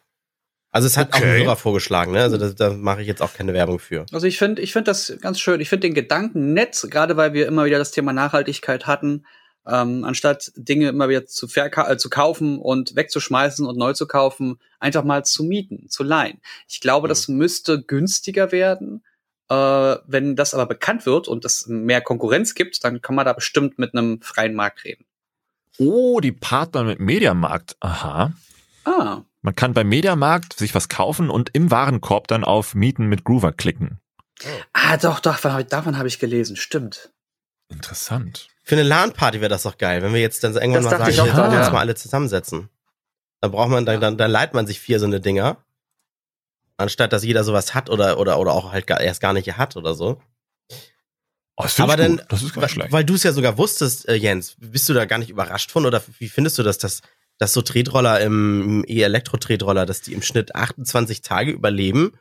Also 0.77 0.85
es 0.85 0.95
hat 0.95 1.07
okay. 1.07 1.17
auch 1.17 1.23
ein 1.23 1.43
Hörer 1.43 1.55
vorgeschlagen, 1.55 2.11
ne? 2.11 2.21
Also 2.21 2.37
da, 2.37 2.49
da 2.49 2.69
mache 2.69 3.01
ich 3.01 3.07
jetzt 3.07 3.23
auch 3.23 3.33
keine 3.33 3.53
Werbung 3.53 3.79
für. 3.79 4.05
Also 4.11 4.27
ich 4.27 4.37
finde, 4.37 4.61
ich 4.61 4.73
finde 4.73 4.91
das 4.91 5.11
ganz 5.21 5.39
schön. 5.39 5.59
Ich 5.59 5.69
finde 5.69 5.87
den 5.87 5.95
Gedanken 5.95 6.53
nett, 6.53 6.85
gerade 6.91 7.17
weil 7.17 7.33
wir 7.33 7.47
immer 7.47 7.65
wieder 7.65 7.79
das 7.79 7.89
Thema 7.89 8.13
Nachhaltigkeit 8.13 8.85
hatten 8.85 9.25
ähm, 9.67 10.03
anstatt 10.03 10.51
Dinge 10.55 10.89
immer 10.89 11.09
wieder 11.09 11.25
zu, 11.25 11.47
äh, 11.55 11.97
zu 11.97 12.09
kaufen 12.09 12.59
und 12.59 12.95
wegzuschmeißen 12.95 13.65
und 13.65 13.75
neu 13.75 13.93
zu 13.93 14.07
kaufen, 14.07 14.59
einfach 14.79 15.03
mal 15.03 15.25
zu 15.25 15.43
mieten, 15.43 15.89
zu 15.89 16.03
leihen. 16.03 16.39
Ich 16.67 16.79
glaube, 16.79 17.07
mhm. 17.07 17.09
das 17.09 17.27
müsste 17.27 17.81
günstiger 17.81 18.51
werden. 18.51 19.03
Äh, 19.49 19.55
wenn 20.05 20.35
das 20.35 20.53
aber 20.53 20.67
bekannt 20.67 21.05
wird 21.07 21.27
und 21.27 21.43
es 21.43 21.67
mehr 21.67 22.01
Konkurrenz 22.01 22.55
gibt, 22.55 22.83
dann 22.83 23.01
kann 23.01 23.15
man 23.15 23.25
da 23.25 23.33
bestimmt 23.33 23.79
mit 23.79 23.93
einem 23.93 24.21
freien 24.21 24.53
Markt 24.53 24.83
reden. 24.83 25.05
Oh, 25.79 26.19
die 26.19 26.31
Partner 26.31 26.83
mit 26.83 26.99
Mediamarkt. 26.99 27.75
Aha. 27.79 28.33
Ah. 28.85 29.21
Man 29.47 29.55
kann 29.55 29.73
beim 29.73 29.87
Mediamarkt 29.87 30.59
sich 30.59 30.75
was 30.75 30.89
kaufen 30.89 31.29
und 31.29 31.51
im 31.53 31.71
Warenkorb 31.71 32.27
dann 32.27 32.43
auf 32.43 32.75
Mieten 32.75 33.05
mit 33.05 33.23
Groover 33.23 33.53
klicken. 33.53 34.01
Ah, 34.73 34.97
doch, 34.97 35.21
doch, 35.21 35.35
davon 35.35 35.53
habe 35.53 35.61
ich, 35.61 35.67
davon 35.69 35.97
hab 35.97 36.05
ich 36.05 36.19
gelesen. 36.19 36.57
Stimmt. 36.57 37.13
Interessant. 37.69 38.49
Für 38.65 38.75
eine 38.75 38.83
LAN-Party 38.83 39.39
wäre 39.39 39.47
das 39.47 39.63
doch 39.63 39.77
geil, 39.77 40.01
wenn 40.01 40.13
wir 40.13 40.19
jetzt 40.19 40.43
dann 40.43 40.53
irgendwann 40.53 40.83
das 40.83 40.91
mal 40.91 41.13
sagen, 41.13 41.33
wir 41.33 41.59
ja. 41.61 41.69
mal 41.69 41.79
alle 41.79 41.95
zusammensetzen. 41.95 42.67
Dann 43.39 43.51
braucht 43.51 43.69
man, 43.69 43.85
dann, 43.85 44.01
dann, 44.01 44.17
dann 44.17 44.31
leiht 44.31 44.53
man 44.53 44.67
sich 44.67 44.81
vier 44.81 44.99
so 44.99 45.05
eine 45.05 45.21
Dinger. 45.21 45.63
Anstatt 46.75 47.13
dass 47.13 47.23
jeder 47.23 47.45
sowas 47.45 47.73
hat 47.73 47.89
oder, 47.89 48.19
oder, 48.19 48.39
oder 48.39 48.51
auch 48.51 48.73
halt 48.73 48.85
gar, 48.85 48.99
erst 48.99 49.21
gar 49.21 49.31
nicht 49.31 49.49
hat 49.55 49.77
oder 49.77 49.93
so. 49.93 50.21
Oh, 51.55 51.63
das 51.63 51.79
Aber 51.79 51.95
dann, 51.95 52.21
das 52.27 52.43
ist 52.43 52.57
weil, 52.57 52.91
weil 52.91 53.05
du 53.05 53.13
es 53.13 53.23
ja 53.23 53.31
sogar 53.31 53.57
wusstest, 53.57 54.09
äh, 54.09 54.15
Jens, 54.15 54.57
bist 54.59 54.89
du 54.89 54.93
da 54.93 55.05
gar 55.05 55.19
nicht 55.19 55.29
überrascht 55.29 55.71
von 55.71 55.85
oder 55.85 56.03
wie 56.19 56.27
findest 56.27 56.57
du 56.57 56.63
das, 56.63 56.77
dass, 56.79 57.01
dass 57.37 57.53
so 57.53 57.61
Tretroller 57.61 58.19
im, 58.21 58.61
im 58.61 58.85
E-Elektro-Tretroller, 58.87 59.85
dass 59.85 60.01
die 60.01 60.13
im 60.13 60.21
Schnitt 60.21 60.55
28 60.55 61.21
Tage 61.21 61.51
überleben? 61.51 62.17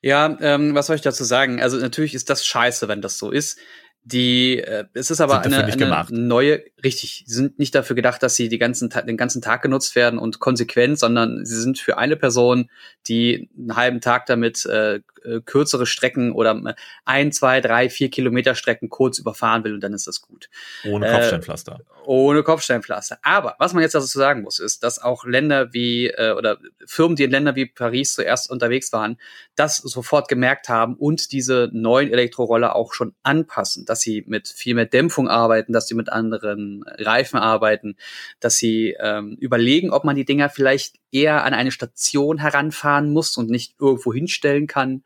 Ja, 0.00 0.36
ähm, 0.40 0.74
was 0.74 0.86
soll 0.86 0.96
ich 0.96 1.02
dazu 1.02 1.24
sagen? 1.24 1.60
Also 1.60 1.76
natürlich 1.78 2.14
ist 2.14 2.30
das 2.30 2.46
scheiße, 2.46 2.88
wenn 2.88 3.02
das 3.02 3.18
so 3.18 3.30
ist. 3.30 3.58
Die, 4.02 4.58
äh, 4.58 4.84
es 4.94 5.10
ist 5.10 5.20
aber 5.20 5.42
eine, 5.42 5.64
eine 5.64 6.06
neue, 6.10 6.64
richtig, 6.84 7.24
sie 7.26 7.34
sind 7.34 7.58
nicht 7.58 7.74
dafür 7.74 7.96
gedacht, 7.96 8.22
dass 8.22 8.36
sie 8.36 8.48
die 8.48 8.58
ganzen, 8.58 8.88
den 8.90 9.16
ganzen 9.16 9.42
Tag 9.42 9.62
genutzt 9.62 9.96
werden 9.96 10.18
und 10.18 10.38
konsequent, 10.38 10.98
sondern 10.98 11.44
sie 11.44 11.60
sind 11.60 11.78
für 11.78 11.98
eine 11.98 12.16
Person, 12.16 12.70
die 13.06 13.48
einen 13.56 13.76
halben 13.76 14.00
Tag 14.00 14.26
damit 14.26 14.64
äh, 14.66 15.00
äh, 15.24 15.40
kürzere 15.40 15.86
Strecken 15.86 16.32
oder 16.32 16.52
äh, 16.64 16.74
ein, 17.04 17.32
zwei, 17.32 17.60
drei, 17.60 17.88
vier 17.90 18.10
Kilometer 18.10 18.54
Strecken 18.54 18.88
kurz 18.88 19.18
überfahren 19.18 19.64
will 19.64 19.74
und 19.74 19.80
dann 19.80 19.92
ist 19.92 20.06
das 20.06 20.20
gut. 20.20 20.48
Ohne 20.84 21.08
äh, 21.08 21.12
Kopfsteinpflaster. 21.12 21.80
Ohne 22.04 22.42
Kopfsteinpflaster. 22.42 23.18
Aber 23.22 23.56
was 23.58 23.74
man 23.74 23.82
jetzt 23.82 23.94
dazu 23.94 24.06
sagen 24.06 24.42
muss, 24.42 24.58
ist, 24.58 24.82
dass 24.82 25.00
auch 25.00 25.24
Länder 25.24 25.72
wie 25.72 26.08
äh, 26.08 26.32
oder 26.32 26.58
Firmen, 26.86 27.16
die 27.16 27.24
in 27.24 27.30
Ländern 27.30 27.56
wie 27.56 27.66
Paris 27.66 28.14
zuerst 28.14 28.50
unterwegs 28.50 28.92
waren, 28.92 29.18
das 29.56 29.76
sofort 29.76 30.28
gemerkt 30.28 30.68
haben 30.68 30.94
und 30.94 31.32
diese 31.32 31.70
neuen 31.72 32.10
Elektroroller 32.10 32.76
auch 32.76 32.92
schon 32.94 33.14
anpassen, 33.22 33.84
dass 33.84 34.00
sie 34.00 34.24
mit 34.26 34.48
viel 34.48 34.74
mehr 34.74 34.86
Dämpfung 34.86 35.28
arbeiten, 35.28 35.72
dass 35.72 35.88
sie 35.88 35.94
mit 35.94 36.10
anderen 36.10 36.67
Reifen 36.86 37.38
arbeiten, 37.38 37.96
dass 38.40 38.56
sie 38.56 38.96
ähm, 39.00 39.36
überlegen, 39.40 39.90
ob 39.90 40.04
man 40.04 40.16
die 40.16 40.24
Dinger 40.24 40.48
vielleicht 40.48 40.96
eher 41.12 41.44
an 41.44 41.54
eine 41.54 41.70
Station 41.70 42.38
heranfahren 42.38 43.12
muss 43.12 43.36
und 43.36 43.50
nicht 43.50 43.74
irgendwo 43.80 44.12
hinstellen 44.12 44.66
kann. 44.66 45.02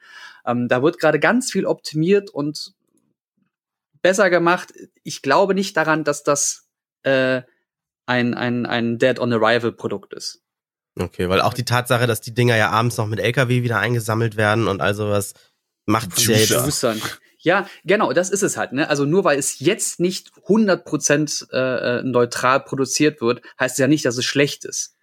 Ähm, 0.47 0.69
da 0.69 0.83
wird 0.83 0.99
gerade 0.99 1.21
ganz 1.21 1.51
viel 1.51 1.67
optimiert 1.67 2.31
und 2.31 2.75
besser 4.03 4.31
gemacht. 4.31 4.73
Ich 5.05 5.23
glaube 5.23 5.55
nicht 5.55 5.77
daran, 5.77 6.05
dass 6.05 6.23
das 6.23 6.69
äh, 7.03 7.43
ein, 8.07 8.35
ein, 8.35 8.67
ein 8.67 8.99
Dead 8.99 9.19
on 9.19 9.33
Arrival 9.33 9.73
Produkt 9.73 10.13
ist. 10.15 10.43
Okay, 10.99 11.29
weil 11.29 11.41
auch 11.41 11.55
die 11.55 11.65
Tatsache, 11.65 12.07
dass 12.07 12.21
die 12.21 12.35
Dinger 12.35 12.57
ja 12.57 12.71
abends 12.71 12.99
noch 12.99 13.07
mit 13.07 13.19
LKW 13.19 13.63
wieder 13.63 13.79
eingesammelt 13.79 14.37
werden 14.37 14.69
und 14.69 14.83
all 14.83 14.95
sowas, 14.95 15.33
macht 15.87 16.17
sie 16.17 16.33
ja 16.33 16.39
jetzt. 16.39 16.87
Ja, 17.43 17.69
genau, 17.85 18.13
das 18.13 18.31
ist 18.31 18.43
es 18.43 18.57
halt. 18.57 18.73
Ne? 18.73 18.89
Also 18.89 19.05
nur 19.05 19.25
weil 19.25 19.39
es 19.39 19.59
jetzt 19.59 19.99
nicht 19.99 20.31
100% 20.47 21.53
äh, 21.53 21.99
äh, 21.99 22.03
neutral 22.05 22.61
produziert 22.61 23.21
wird, 23.21 23.43
heißt 23.59 23.75
es 23.75 23.79
ja 23.79 23.89
nicht, 23.89 24.05
dass 24.05 24.17
es 24.17 24.25
schlecht 24.25 24.65
ist. 24.65 24.97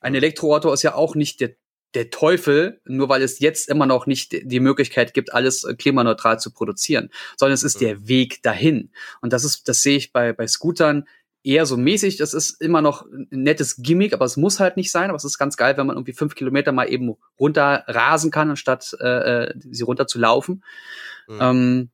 Ein 0.00 0.14
Elektroauto 0.14 0.72
ist 0.72 0.82
ja 0.82 0.94
auch 0.94 1.14
nicht 1.14 1.40
der, 1.40 1.54
der 1.94 2.10
Teufel, 2.10 2.80
nur 2.84 3.08
weil 3.08 3.22
es 3.22 3.38
jetzt 3.38 3.68
immer 3.68 3.86
noch 3.86 4.06
nicht 4.06 4.32
die 4.32 4.60
Möglichkeit 4.60 5.14
gibt, 5.14 5.32
alles 5.32 5.62
äh, 5.62 5.74
klimaneutral 5.74 6.40
zu 6.40 6.50
produzieren, 6.50 7.10
sondern 7.36 7.54
es 7.54 7.62
ist 7.62 7.80
der 7.80 8.08
Weg 8.08 8.42
dahin. 8.42 8.90
Und 9.20 9.32
das 9.32 9.44
ist, 9.44 9.68
das 9.68 9.80
sehe 9.80 9.96
ich 9.96 10.12
bei, 10.12 10.32
bei 10.32 10.48
Scootern 10.48 11.06
eher 11.44 11.64
so 11.64 11.76
mäßig. 11.76 12.16
Das 12.16 12.34
ist 12.34 12.60
immer 12.60 12.82
noch 12.82 13.06
ein 13.06 13.28
nettes 13.30 13.76
Gimmick, 13.76 14.14
aber 14.14 14.24
es 14.24 14.36
muss 14.36 14.58
halt 14.58 14.76
nicht 14.76 14.90
sein. 14.90 15.10
Aber 15.10 15.16
es 15.16 15.24
ist 15.24 15.38
ganz 15.38 15.56
geil, 15.56 15.76
wenn 15.76 15.86
man 15.86 15.96
irgendwie 15.96 16.14
fünf 16.14 16.34
Kilometer 16.34 16.72
mal 16.72 16.90
eben 16.90 17.14
runter 17.38 17.84
rasen 17.86 18.32
kann, 18.32 18.50
anstatt 18.50 18.96
äh, 18.98 19.44
äh 19.44 19.54
sie 19.70 19.84
runter 19.84 20.08
zu 20.08 20.18
laufen. 20.18 20.64
Mhm. 21.28 21.38
Ähm, 21.40 21.90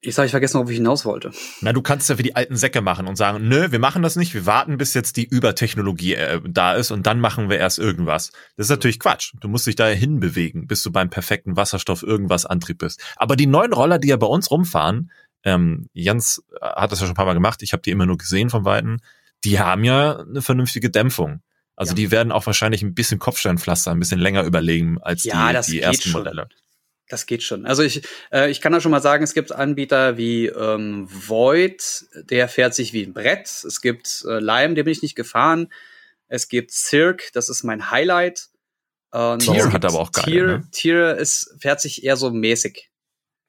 Jetzt 0.00 0.16
habe 0.16 0.26
ich 0.26 0.30
vergessen, 0.30 0.58
ob 0.58 0.70
ich 0.70 0.76
hinaus 0.76 1.04
wollte. 1.04 1.32
Na, 1.60 1.72
du 1.72 1.82
kannst 1.82 2.08
ja 2.08 2.18
wie 2.18 2.22
die 2.22 2.36
alten 2.36 2.56
Säcke 2.56 2.82
machen 2.82 3.08
und 3.08 3.16
sagen, 3.16 3.48
nö, 3.48 3.72
wir 3.72 3.80
machen 3.80 4.00
das 4.00 4.14
nicht, 4.14 4.32
wir 4.32 4.46
warten, 4.46 4.78
bis 4.78 4.94
jetzt 4.94 5.16
die 5.16 5.24
Übertechnologie 5.24 6.14
äh, 6.14 6.40
da 6.44 6.74
ist 6.74 6.92
und 6.92 7.04
dann 7.04 7.18
machen 7.18 7.50
wir 7.50 7.58
erst 7.58 7.80
irgendwas. 7.80 8.30
Das 8.56 8.66
ist 8.66 8.70
natürlich 8.70 9.00
Quatsch. 9.00 9.32
Du 9.40 9.48
musst 9.48 9.66
dich 9.66 9.74
da 9.74 9.88
hinbewegen, 9.88 10.68
bis 10.68 10.84
du 10.84 10.92
beim 10.92 11.10
perfekten 11.10 11.56
Wasserstoff 11.56 12.04
irgendwas 12.04 12.46
Antrieb 12.46 12.78
bist. 12.78 13.02
Aber 13.16 13.34
die 13.34 13.46
neuen 13.46 13.72
Roller, 13.72 13.98
die 13.98 14.08
ja 14.08 14.16
bei 14.16 14.28
uns 14.28 14.52
rumfahren, 14.52 15.10
ähm, 15.42 15.88
Jens 15.94 16.44
äh, 16.60 16.64
hat 16.64 16.92
das 16.92 17.00
ja 17.00 17.06
schon 17.06 17.14
ein 17.14 17.16
paar 17.16 17.26
Mal 17.26 17.34
gemacht, 17.34 17.62
ich 17.62 17.72
habe 17.72 17.82
die 17.82 17.90
immer 17.90 18.06
nur 18.06 18.18
gesehen 18.18 18.50
von 18.50 18.64
Weitem, 18.64 18.98
die 19.42 19.58
haben 19.58 19.82
ja 19.82 20.20
eine 20.20 20.42
vernünftige 20.42 20.90
Dämpfung. 20.90 21.42
Also 21.74 21.90
ja. 21.90 21.96
die 21.96 22.10
werden 22.12 22.30
auch 22.30 22.46
wahrscheinlich 22.46 22.82
ein 22.82 22.94
bisschen 22.94 23.18
Kopfsteinpflaster 23.18 23.90
ein 23.90 23.98
bisschen 23.98 24.20
länger 24.20 24.44
überlegen 24.44 24.98
als 25.00 25.24
ja, 25.24 25.60
die, 25.60 25.72
die 25.72 25.80
ersten 25.80 26.08
schon. 26.08 26.20
Modelle. 26.20 26.48
Das 27.08 27.26
geht 27.26 27.42
schon. 27.42 27.64
Also 27.64 27.82
ich, 27.82 28.02
äh, 28.32 28.50
ich 28.50 28.60
kann 28.60 28.72
da 28.72 28.80
schon 28.80 28.90
mal 28.90 29.00
sagen, 29.00 29.24
es 29.24 29.32
gibt 29.32 29.52
Anbieter 29.52 30.18
wie 30.18 30.46
ähm, 30.46 31.08
Void, 31.10 32.06
der 32.30 32.48
fährt 32.48 32.74
sich 32.74 32.92
wie 32.92 33.02
ein 33.02 33.14
Brett. 33.14 33.46
Es 33.46 33.80
gibt 33.80 34.24
äh, 34.28 34.40
Lime, 34.40 34.74
den 34.74 34.84
bin 34.84 34.92
ich 34.92 35.02
nicht 35.02 35.14
gefahren. 35.14 35.72
Es 36.28 36.48
gibt 36.48 36.70
Cirque, 36.70 37.30
das 37.32 37.48
ist 37.48 37.64
mein 37.64 37.90
Highlight. 37.90 38.48
Und 39.10 39.40
Tier 39.40 39.72
hat 39.72 39.84
aber 39.86 40.00
auch 40.00 40.12
geil. 40.12 40.24
Tier, 40.24 40.46
ne? 40.46 40.68
Tier 40.70 41.16
ist, 41.16 41.54
fährt 41.58 41.80
sich 41.80 42.04
eher 42.04 42.16
so 42.16 42.30
mäßig. 42.30 42.90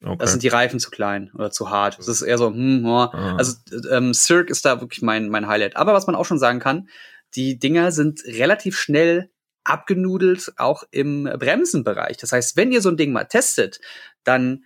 Okay. 0.01 0.15
Das 0.17 0.31
sind 0.31 0.43
die 0.43 0.47
Reifen 0.47 0.79
zu 0.79 0.89
klein 0.89 1.29
oder 1.35 1.51
zu 1.51 1.69
hart. 1.69 1.99
Das 1.99 2.07
ist 2.07 2.21
eher 2.21 2.37
so, 2.37 2.47
hm, 2.47 2.85
oh. 2.85 2.99
ah. 2.99 3.35
also 3.37 3.55
ähm, 3.91 4.13
Cirque 4.13 4.49
ist 4.49 4.63
da 4.63 4.79
wirklich 4.79 5.01
mein, 5.01 5.27
mein 5.27 5.47
Highlight. 5.47 5.75
Aber 5.75 5.93
was 5.93 6.07
man 6.07 6.15
auch 6.15 6.25
schon 6.25 6.39
sagen 6.39 6.59
kann, 6.59 6.87
die 7.35 7.59
Dinger 7.59 7.91
sind 7.91 8.23
relativ 8.25 8.79
schnell 8.79 9.29
abgenudelt, 9.69 10.53
auch 10.57 10.83
im 10.91 11.23
Bremsenbereich. 11.23 12.17
Das 12.17 12.31
heißt, 12.31 12.57
wenn 12.57 12.71
ihr 12.71 12.81
so 12.81 12.89
ein 12.89 12.97
Ding 12.97 13.11
mal 13.11 13.25
testet, 13.25 13.79
dann 14.23 14.65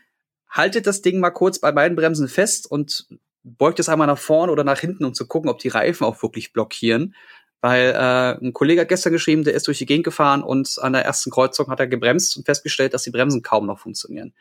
haltet 0.49 0.87
das 0.87 1.01
Ding 1.01 1.19
mal 1.19 1.31
kurz 1.31 1.59
bei 1.59 1.71
beiden 1.71 1.95
Bremsen 1.95 2.27
fest 2.27 2.69
und 2.69 3.07
beugt 3.43 3.79
es 3.79 3.89
einmal 3.89 4.07
nach 4.07 4.17
vorne 4.17 4.51
oder 4.51 4.63
nach 4.63 4.79
hinten, 4.79 5.03
um 5.03 5.13
zu 5.13 5.27
gucken, 5.27 5.49
ob 5.49 5.59
die 5.59 5.67
Reifen 5.67 6.05
auch 6.05 6.21
wirklich 6.23 6.53
blockieren. 6.53 7.15
Weil 7.59 7.91
äh, 7.91 8.45
ein 8.45 8.51
Kollege 8.51 8.81
hat 8.81 8.89
gestern 8.89 9.13
geschrieben, 9.13 9.45
der 9.45 9.53
ist 9.53 9.67
durch 9.67 9.77
die 9.77 9.85
Gegend 9.85 10.03
gefahren 10.03 10.43
und 10.43 10.77
an 10.81 10.93
der 10.93 11.05
ersten 11.05 11.31
Kreuzung 11.31 11.67
hat 11.67 11.79
er 11.79 11.87
gebremst 11.87 12.35
und 12.35 12.45
festgestellt, 12.45 12.93
dass 12.93 13.03
die 13.03 13.11
Bremsen 13.11 13.41
kaum 13.41 13.65
noch 13.65 13.79
funktionieren. 13.79 14.33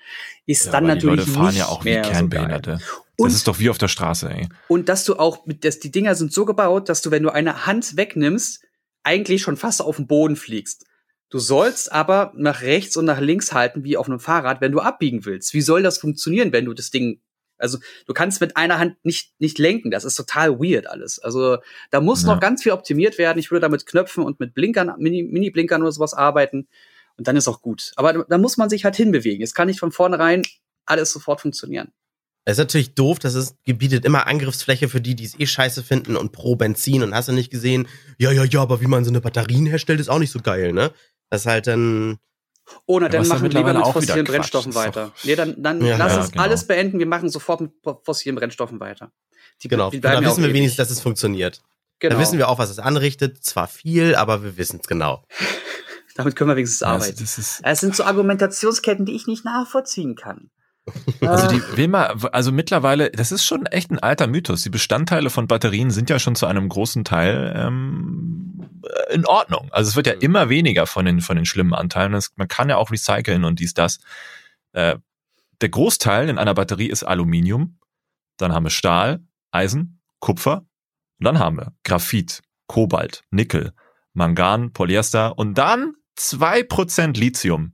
Ist 0.47 0.67
ja, 0.67 0.73
dann 0.73 0.87
natürlich 0.87 1.25
die 1.25 1.31
Leute 1.31 1.31
fahren 1.31 1.47
nicht 1.47 1.59
ja 1.59 1.67
auch 1.67 1.85
wie 1.85 1.95
Kernbehinderte. 2.01 2.79
So 3.17 3.25
das 3.25 3.35
ist 3.35 3.47
doch 3.47 3.61
wie 3.61 3.71
auf 3.71 3.79
der 3.79 3.89
Straße, 3.89 4.29
ey. 4.29 4.49
Und 4.67 4.89
dass 4.89 5.05
du 5.05 5.17
auch, 5.17 5.39
dass 5.47 5.79
die 5.79 5.93
Dinger 5.93 6.17
sind 6.17 6.33
so 6.33 6.45
gebaut, 6.45 6.89
dass 6.89 7.01
du, 7.03 7.11
wenn 7.13 7.23
du 7.23 7.31
eine 7.31 7.67
Hand 7.67 7.97
wegnimmst, 7.97 8.62
eigentlich 9.05 9.43
schon 9.43 9.57
fast 9.57 9.83
auf 9.83 9.97
den 9.97 10.07
Boden 10.07 10.37
fliegst. 10.37 10.87
Du 11.31 11.39
sollst 11.39 11.93
aber 11.93 12.33
nach 12.37 12.61
rechts 12.63 12.97
und 12.97 13.07
nach 13.07 13.21
links 13.21 13.53
halten, 13.53 13.85
wie 13.85 13.97
auf 13.97 14.07
einem 14.07 14.21
Fahrrad, 14.21 14.61
wenn 14.61 14.73
du 14.73 14.81
abbiegen 14.81 15.25
willst. 15.25 15.55
Wie 15.55 15.63
soll 15.63 15.83
das 15.83 15.99
funktionieren, 15.99 16.53
wenn 16.53 16.67
du 16.67 16.75
das 16.75 16.91
Ding 16.91 17.21
also 17.63 17.79
du 18.07 18.13
kannst 18.13 18.41
mit 18.41 18.57
einer 18.57 18.79
Hand 18.79 18.97
nicht, 19.05 19.33
nicht 19.39 19.59
lenken. 19.59 19.93
Das 19.93 20.05
ist 20.05 20.17
total 20.17 20.59
weird 20.59 20.89
alles. 20.89 21.21
Also 21.21 21.59
da 21.91 22.01
muss 22.01 22.23
ja. 22.23 22.35
noch 22.35 22.41
ganz 22.41 22.65
viel 22.65 22.73
optimiert 22.73 23.19
werden. 23.19 23.39
Ich 23.39 23.53
würde 23.53 23.61
da 23.61 23.69
mit 23.69 23.87
Knöpfen 23.87 24.25
und 24.25 24.41
mit 24.41 24.53
Blinkern, 24.53 24.93
Mini-Blinkern 24.99 25.81
oder 25.81 25.93
sowas 25.93 26.13
arbeiten. 26.13 26.67
Und 27.17 27.29
dann 27.29 27.37
ist 27.37 27.47
auch 27.47 27.63
gut. 27.63 27.93
Aber 27.95 28.25
da 28.25 28.37
muss 28.37 28.57
man 28.57 28.69
sich 28.69 28.85
halt 28.85 28.97
hinbewegen. 28.97 29.45
Es 29.45 29.55
kann 29.55 29.69
nicht 29.69 29.79
von 29.79 29.93
vornherein 29.93 30.43
alles 30.87 31.13
sofort 31.13 31.41
funktionieren. 31.41 31.93
Es 32.45 32.53
ist 32.53 32.59
natürlich 32.59 32.95
doof, 32.95 33.19
dass 33.21 33.35
es 33.35 33.55
gebietet 33.65 34.05
immer 34.05 34.27
Angriffsfläche 34.27 34.89
für 34.89 35.01
die, 35.01 35.15
die 35.15 35.25
es 35.25 35.39
eh 35.39 35.47
scheiße 35.47 35.85
finden 35.85 36.17
und 36.17 36.33
pro 36.33 36.57
Benzin 36.57 37.03
und 37.03 37.15
hast 37.15 37.29
du 37.29 37.33
nicht 37.33 37.51
gesehen, 37.51 37.87
ja, 38.19 38.33
ja, 38.33 38.45
ja, 38.45 38.61
aber 38.61 38.81
wie 38.81 38.87
man 38.87 39.05
so 39.05 39.11
eine 39.11 39.21
Batterien 39.21 39.67
herstellt, 39.67 40.01
ist 40.01 40.09
auch 40.09 40.19
nicht 40.19 40.33
so 40.33 40.41
geil, 40.41 40.73
ne? 40.73 40.93
Das 41.31 41.43
ist 41.43 41.47
halt 41.47 41.69
dann, 41.69 42.19
oder 42.87 43.09
dann 43.09 43.27
machen 43.27 43.43
wir 43.43 43.51
lieber 43.51 43.73
mit 43.73 43.87
fossilen 43.87 44.25
Brennstoffen 44.25 44.75
weiter. 44.75 45.13
Nee, 45.25 45.37
dann, 45.37 45.63
dann 45.63 45.85
ja, 45.85 45.97
lass 45.97 46.13
ja, 46.13 46.21
uns 46.21 46.33
genau. 46.33 46.43
alles 46.45 46.67
beenden. 46.67 46.99
Wir 46.99 47.07
machen 47.07 47.29
sofort 47.29 47.61
mit 47.61 47.73
fossilen 48.03 48.37
Brennstoffen 48.37 48.81
weiter. 48.81 49.13
Die, 49.63 49.69
genau. 49.69 49.91
Die 49.91 50.01
da 50.01 50.21
wissen 50.23 50.43
wir 50.43 50.53
wenigstens, 50.53 50.77
dass 50.77 50.91
es 50.91 51.01
funktioniert. 51.01 51.61
Genau. 51.99 52.15
Da 52.15 52.21
wissen 52.21 52.39
wir 52.39 52.49
auch, 52.49 52.59
was 52.59 52.71
es 52.71 52.79
anrichtet. 52.79 53.45
Zwar 53.45 53.69
viel, 53.69 54.15
aber 54.15 54.43
wir 54.43 54.57
wissen 54.57 54.81
es 54.83 54.89
genau. 54.89 55.25
Damit 56.17 56.37
können 56.37 56.51
wir 56.51 56.57
wenigstens 56.57 56.83
arbeiten. 56.83 57.17
Das, 57.19 57.61
es 57.63 57.81
sind 57.81 57.97
so 57.97 58.05
Argumentationsketten, 58.05 59.07
die 59.07 59.15
ich 59.15 59.27
nicht 59.27 59.45
nachvollziehen 59.45 60.15
kann. 60.15 60.51
Also 61.21 61.49
die 61.49 61.77
will 61.77 61.89
man, 61.89 62.25
also 62.33 62.51
mittlerweile, 62.51 63.11
das 63.11 63.31
ist 63.31 63.45
schon 63.45 63.67
echt 63.67 63.91
ein 63.91 64.01
alter 64.01 64.27
Mythos. 64.27 64.63
Die 64.63 64.71
Bestandteile 64.71 65.31
von 65.31 65.47
Batterien 65.47 65.91
sind 65.91 66.11
ja 66.11 66.19
schon 66.19 66.35
zu 66.35 66.47
einem 66.47 66.69
großen 66.69 67.05
Teil 67.05 67.55
ähm, 67.57 68.71
in 69.11 69.25
Ordnung. 69.27 69.69
Also 69.73 69.91
es 69.91 69.97
wird 69.97 70.09
ja 70.09 70.15
mhm. 70.15 70.21
immer 70.21 70.49
weniger 70.49 70.87
von 70.87 71.05
den 71.05 71.21
von 71.21 71.37
den 71.37 71.47
schlimmen 71.47 71.75
Anteilen. 71.75 72.13
Das, 72.13 72.33
man 72.37 72.49
kann 72.49 72.69
ja 72.69 72.77
auch 72.77 72.91
recyceln 72.91 73.45
und 73.45 73.61
dies 73.61 73.75
das. 73.75 74.01
Äh, 74.73 74.97
der 75.61 75.69
Großteil 75.69 76.29
in 76.29 76.39
einer 76.39 76.55
Batterie 76.55 76.89
ist 76.89 77.05
Aluminium. 77.05 77.79
Dann 78.37 78.53
haben 78.53 78.65
wir 78.65 78.71
Stahl, 78.71 79.21
Eisen, 79.53 80.01
Kupfer. 80.19 80.67
Und 81.21 81.25
dann 81.25 81.39
haben 81.39 81.59
wir 81.59 81.73
Graphit, 81.85 82.43
Kobalt, 82.67 83.23
Nickel, 83.31 83.73
Mangan, 84.13 84.73
Polyester 84.73 85.39
und 85.39 85.55
dann 85.55 85.95
zwei 86.17 86.65
Prozent 86.65 87.17
Lithium 87.17 87.73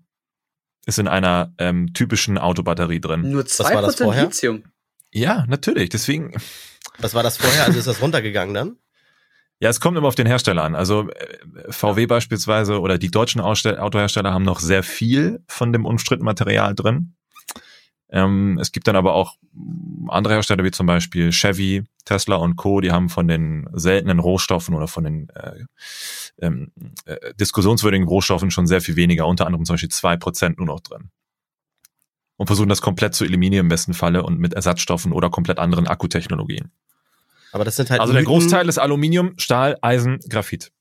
ist 0.89 0.99
in 0.99 1.07
einer 1.07 1.53
ähm, 1.59 1.93
typischen 1.93 2.39
Autobatterie 2.39 2.99
drin. 2.99 3.31
Nur 3.31 3.43
2% 3.43 4.25
Lithium? 4.25 4.65
Ja, 5.13 5.45
natürlich. 5.47 5.91
Deswegen. 5.91 6.35
Was 6.99 7.15
war 7.15 7.23
das 7.23 7.37
vorher? 7.37 7.67
Also 7.67 7.79
ist 7.79 7.87
das 7.87 8.01
runtergegangen 8.01 8.55
dann? 8.55 8.77
Ja, 9.61 9.69
es 9.69 9.81
kommt 9.81 9.99
immer 9.99 10.09
auf 10.09 10.15
den 10.15 10.27
Hersteller 10.27 10.65
an. 10.65 10.75
Also 10.75 11.11
äh, 11.11 11.71
VW 11.71 12.07
beispielsweise 12.07 12.81
oder 12.81 12.97
die 12.97 13.11
deutschen 13.11 13.43
Autohersteller 13.43 14.33
haben 14.33 14.45
noch 14.45 14.61
sehr 14.61 14.83
viel 14.83 15.45
von 15.47 15.75
dem 15.75 15.85
umstrittenen 15.85 16.25
Material 16.25 16.75
drin. 16.75 17.15
Ähm, 18.09 18.59
es 18.59 18.73
gibt 18.73 18.89
dann 18.89 18.97
aber 18.97 19.13
auch 19.13 19.37
andere 20.09 20.35
Hersteller 20.35 20.65
wie 20.65 20.71
zum 20.71 20.87
Beispiel 20.87 21.31
Chevy, 21.33 21.85
Tesla 22.09 22.37
und 22.37 22.57
Co. 22.57 22.81
Die 22.81 22.91
haben 22.91 23.11
von 23.11 23.29
den 23.29 23.69
seltenen 23.75 24.19
Rohstoffen 24.19 24.75
oder 24.75 24.89
von 24.89 25.05
den 25.05 25.29
äh, 25.31 25.65
ähm, 26.41 26.73
äh, 27.05 27.35
diskussionswürdigen 27.35 28.09
Rohstoffen 28.09 28.51
schon 28.51 28.67
sehr 28.67 28.81
viel 28.81 28.97
weniger, 28.97 29.27
unter 29.27 29.47
anderem 29.47 29.67
zum 29.67 29.75
Beispiel 29.75 29.91
zwei 29.91 30.17
Prozent 30.17 30.57
nur 30.57 30.67
noch 30.67 30.81
drin. 30.81 31.11
Und 32.39 32.47
versuchen 32.47 32.71
das 32.71 32.81
komplett 32.81 33.15
zu 33.15 33.25
eliminieren 33.25 33.67
im 33.67 33.69
besten 33.69 33.93
Falle 33.93 34.23
und 34.23 34.39
mit 34.39 34.55
Ersatzstoffen 34.55 35.13
oder 35.13 35.29
komplett 35.29 35.59
anderen 35.59 35.87
Akkutechnologien. 35.87 36.71
Aber 37.53 37.65
das 37.65 37.77
sind 37.77 37.91
halt 37.91 38.01
also 38.01 38.15
Mythen, 38.15 38.25
der 38.25 38.33
Großteil 38.33 38.69
ist 38.69 38.79
Aluminium, 38.79 39.35
Stahl, 39.37 39.77
Eisen, 39.83 40.19
Graphit. 40.31 40.73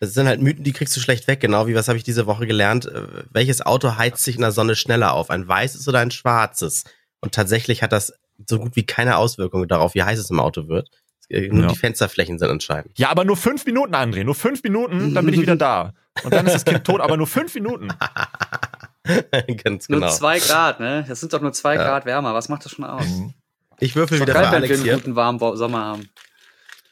Das 0.00 0.14
sind 0.14 0.26
halt 0.26 0.40
Mythen, 0.40 0.64
die 0.64 0.72
kriegst 0.72 0.96
du 0.96 1.00
schlecht 1.00 1.28
weg. 1.28 1.40
Genau 1.40 1.66
wie 1.66 1.74
was 1.74 1.88
habe 1.88 1.98
ich 1.98 2.04
diese 2.04 2.24
Woche 2.24 2.46
gelernt? 2.46 2.86
Äh, 2.86 3.24
welches 3.30 3.60
Auto 3.60 3.96
heizt 3.96 4.24
sich 4.24 4.36
in 4.36 4.42
der 4.42 4.52
Sonne 4.52 4.76
schneller 4.76 5.12
auf? 5.12 5.28
Ein 5.28 5.46
weißes 5.46 5.86
oder 5.88 5.98
ein 5.98 6.10
schwarzes? 6.10 6.84
Und 7.20 7.34
tatsächlich 7.34 7.82
hat 7.82 7.92
das 7.92 8.14
so 8.48 8.58
gut 8.58 8.76
wie 8.76 8.84
keine 8.84 9.16
Auswirkungen 9.16 9.68
darauf, 9.68 9.94
wie 9.94 10.02
heiß 10.02 10.18
es 10.18 10.30
im 10.30 10.40
Auto 10.40 10.68
wird. 10.68 10.90
Äh, 11.28 11.48
nur 11.48 11.62
ja. 11.62 11.68
die 11.68 11.76
Fensterflächen 11.76 12.38
sind 12.38 12.50
entscheidend. 12.50 12.98
Ja, 12.98 13.10
aber 13.10 13.24
nur 13.24 13.36
fünf 13.36 13.64
Minuten 13.64 13.94
andrehen. 13.94 14.26
Nur 14.26 14.34
fünf 14.34 14.62
Minuten, 14.62 15.14
dann 15.14 15.24
bin 15.24 15.34
ich 15.34 15.40
wieder 15.40 15.56
da. 15.56 15.94
Und 16.22 16.32
dann 16.32 16.46
ist 16.46 16.54
das 16.54 16.64
Kind 16.64 16.84
tot, 16.84 17.00
aber 17.00 17.16
nur 17.16 17.26
fünf 17.26 17.54
Minuten. 17.54 17.88
Ganz 19.64 19.86
genau. 19.86 20.00
Nur 20.00 20.08
zwei 20.10 20.38
Grad, 20.38 20.80
ne? 20.80 21.04
Das 21.08 21.20
sind 21.20 21.32
doch 21.32 21.40
nur 21.40 21.52
zwei 21.52 21.74
ja. 21.74 21.84
Grad 21.84 22.06
wärmer. 22.06 22.34
Was 22.34 22.48
macht 22.48 22.64
das 22.64 22.72
schon 22.72 22.84
aus? 22.84 23.06
Mhm. 23.06 23.34
Ich 23.80 23.96
würfel 23.96 24.20
wieder 24.20 24.32
geil, 24.32 24.44
für 24.44 24.56
Alex 24.56 24.70
wenn 24.70 24.84
wir 24.84 24.92
einen 24.92 25.02
guten 25.02 25.16
warmen 25.16 25.56
Sommer 25.56 25.84
haben. 25.84 26.08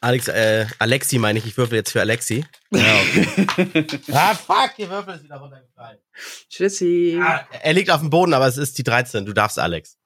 Alex, 0.00 0.26
äh, 0.26 0.66
Alexi 0.81 1.18
meine 1.18 1.38
ich, 1.38 1.46
ich 1.46 1.57
würfel 1.57 1.76
jetzt 1.76 1.92
für 1.92 2.00
Alexi. 2.00 2.44
Ja, 2.72 2.81
okay. 2.81 3.87
ah, 4.12 4.35
fuck, 4.35 4.72
die 4.76 4.90
Würfel 4.90 5.14
ist 5.14 5.24
wieder 5.24 5.37
runtergefallen. 5.37 5.98
Tschüssi. 6.50 7.20
Ah, 7.22 7.46
er 7.62 7.72
liegt 7.72 7.88
auf 7.88 8.00
dem 8.00 8.11
Boden, 8.11 8.35
aber 8.35 8.48
es 8.48 8.57
ist 8.57 8.76
die 8.78 8.83
13. 8.83 9.24
Du 9.24 9.33
darfst, 9.33 9.61
Alex. 9.61 9.96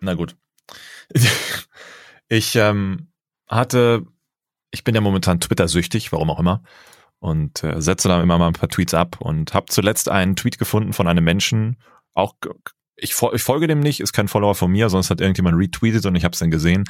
Na 0.00 0.14
gut. 0.14 0.34
Ich 2.28 2.56
ähm, 2.56 3.12
hatte, 3.48 4.06
ich 4.70 4.82
bin 4.82 4.94
ja 4.94 5.02
momentan 5.02 5.40
Twitter-süchtig, 5.40 6.10
warum 6.10 6.30
auch 6.30 6.40
immer, 6.40 6.62
und 7.18 7.62
äh, 7.62 7.82
setze 7.82 8.08
da 8.08 8.20
immer 8.22 8.38
mal 8.38 8.48
ein 8.48 8.54
paar 8.54 8.70
Tweets 8.70 8.94
ab 8.94 9.20
und 9.20 9.52
habe 9.52 9.66
zuletzt 9.68 10.08
einen 10.08 10.34
Tweet 10.34 10.58
gefunden 10.58 10.94
von 10.94 11.06
einem 11.06 11.22
Menschen, 11.22 11.76
auch 12.14 12.34
ich, 12.96 13.14
ich 13.32 13.42
folge 13.42 13.66
dem 13.66 13.80
nicht, 13.80 14.00
ist 14.00 14.12
kein 14.12 14.28
Follower 14.28 14.54
von 14.54 14.70
mir, 14.70 14.88
sonst 14.88 15.10
hat 15.10 15.20
irgendjemand 15.20 15.58
retweetet 15.58 16.06
und 16.06 16.14
ich 16.14 16.24
habe 16.24 16.32
es 16.32 16.38
dann 16.38 16.50
gesehen. 16.50 16.84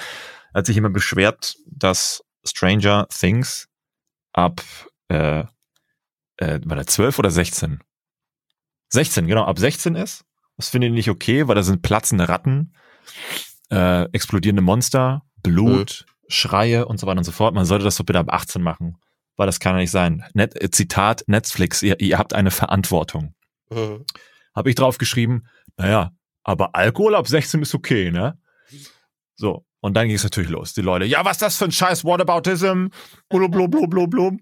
Hat 0.55 0.67
sich 0.67 0.77
immer 0.77 0.91
beschwert, 0.91 1.57
dass 1.67 2.23
Stranger 2.45 3.09
Things 3.09 3.69
ab 4.33 4.63
äh, 5.09 5.45
äh, 6.37 6.61
war 6.65 6.77
der 6.77 6.87
12 6.87 7.19
oder 7.19 7.31
16? 7.31 7.81
16, 8.91 9.27
genau, 9.27 9.45
ab 9.45 9.59
16 9.59 9.97
ist. 9.97 10.25
Das 10.57 10.69
finde 10.69 10.87
ich 10.87 10.93
nicht 10.93 11.11
okay, 11.11 11.49
weil 11.49 11.57
da 11.57 11.63
sind 11.63 11.83
platzende 11.83 12.29
Ratten, 12.29 12.75
äh, 13.71 14.05
explodierende 14.13 14.63
Monster, 14.63 15.23
Blut, 15.43 16.05
mhm. 16.07 16.13
Schreie 16.29 16.87
und 16.87 16.99
so 16.99 17.07
weiter 17.07 17.19
und 17.19 17.25
so 17.25 17.33
fort. 17.33 17.55
Man 17.55 17.65
sollte 17.65 17.85
das 17.85 17.97
doch 17.97 18.05
bitte 18.05 18.19
ab 18.19 18.33
18 18.33 18.63
machen, 18.63 18.97
weil 19.37 19.47
das 19.47 19.61
kann 19.61 19.75
ja 19.75 19.81
nicht 19.81 19.91
sein. 19.91 20.25
Net, 20.35 20.61
äh, 20.61 20.71
Zitat 20.71 21.25
Netflix, 21.27 21.83
ihr, 21.83 22.01
ihr 22.01 22.19
habt 22.19 22.33
eine 22.33 22.51
Verantwortung. 22.51 23.35
Mhm. 23.71 24.05
Habe 24.55 24.71
ich 24.71 24.77
drauf 24.77 24.99
geschrieben, 24.99 25.45
naja, 25.77 26.13
aber 26.43 26.75
Alkohol 26.75 27.15
ab 27.15 27.27
16 27.27 27.63
ist 27.63 27.75
okay, 27.75 28.11
ne? 28.11 28.39
So, 29.35 29.65
und 29.81 29.95
dann 29.95 30.07
ging 30.07 30.17
es 30.17 30.23
natürlich 30.23 30.51
los. 30.51 30.73
Die 30.75 30.81
Leute, 30.81 31.05
ja, 31.05 31.25
was 31.25 31.33
ist 31.33 31.43
das 31.43 31.57
für 31.57 31.65
ein 31.65 31.73
Scheiß 31.73 32.05
Whataboutism? 32.05 32.87
Blub, 33.29 33.51
blub, 33.51 33.71
blub, 33.71 33.91
blub, 33.91 34.11
blub. 34.11 34.35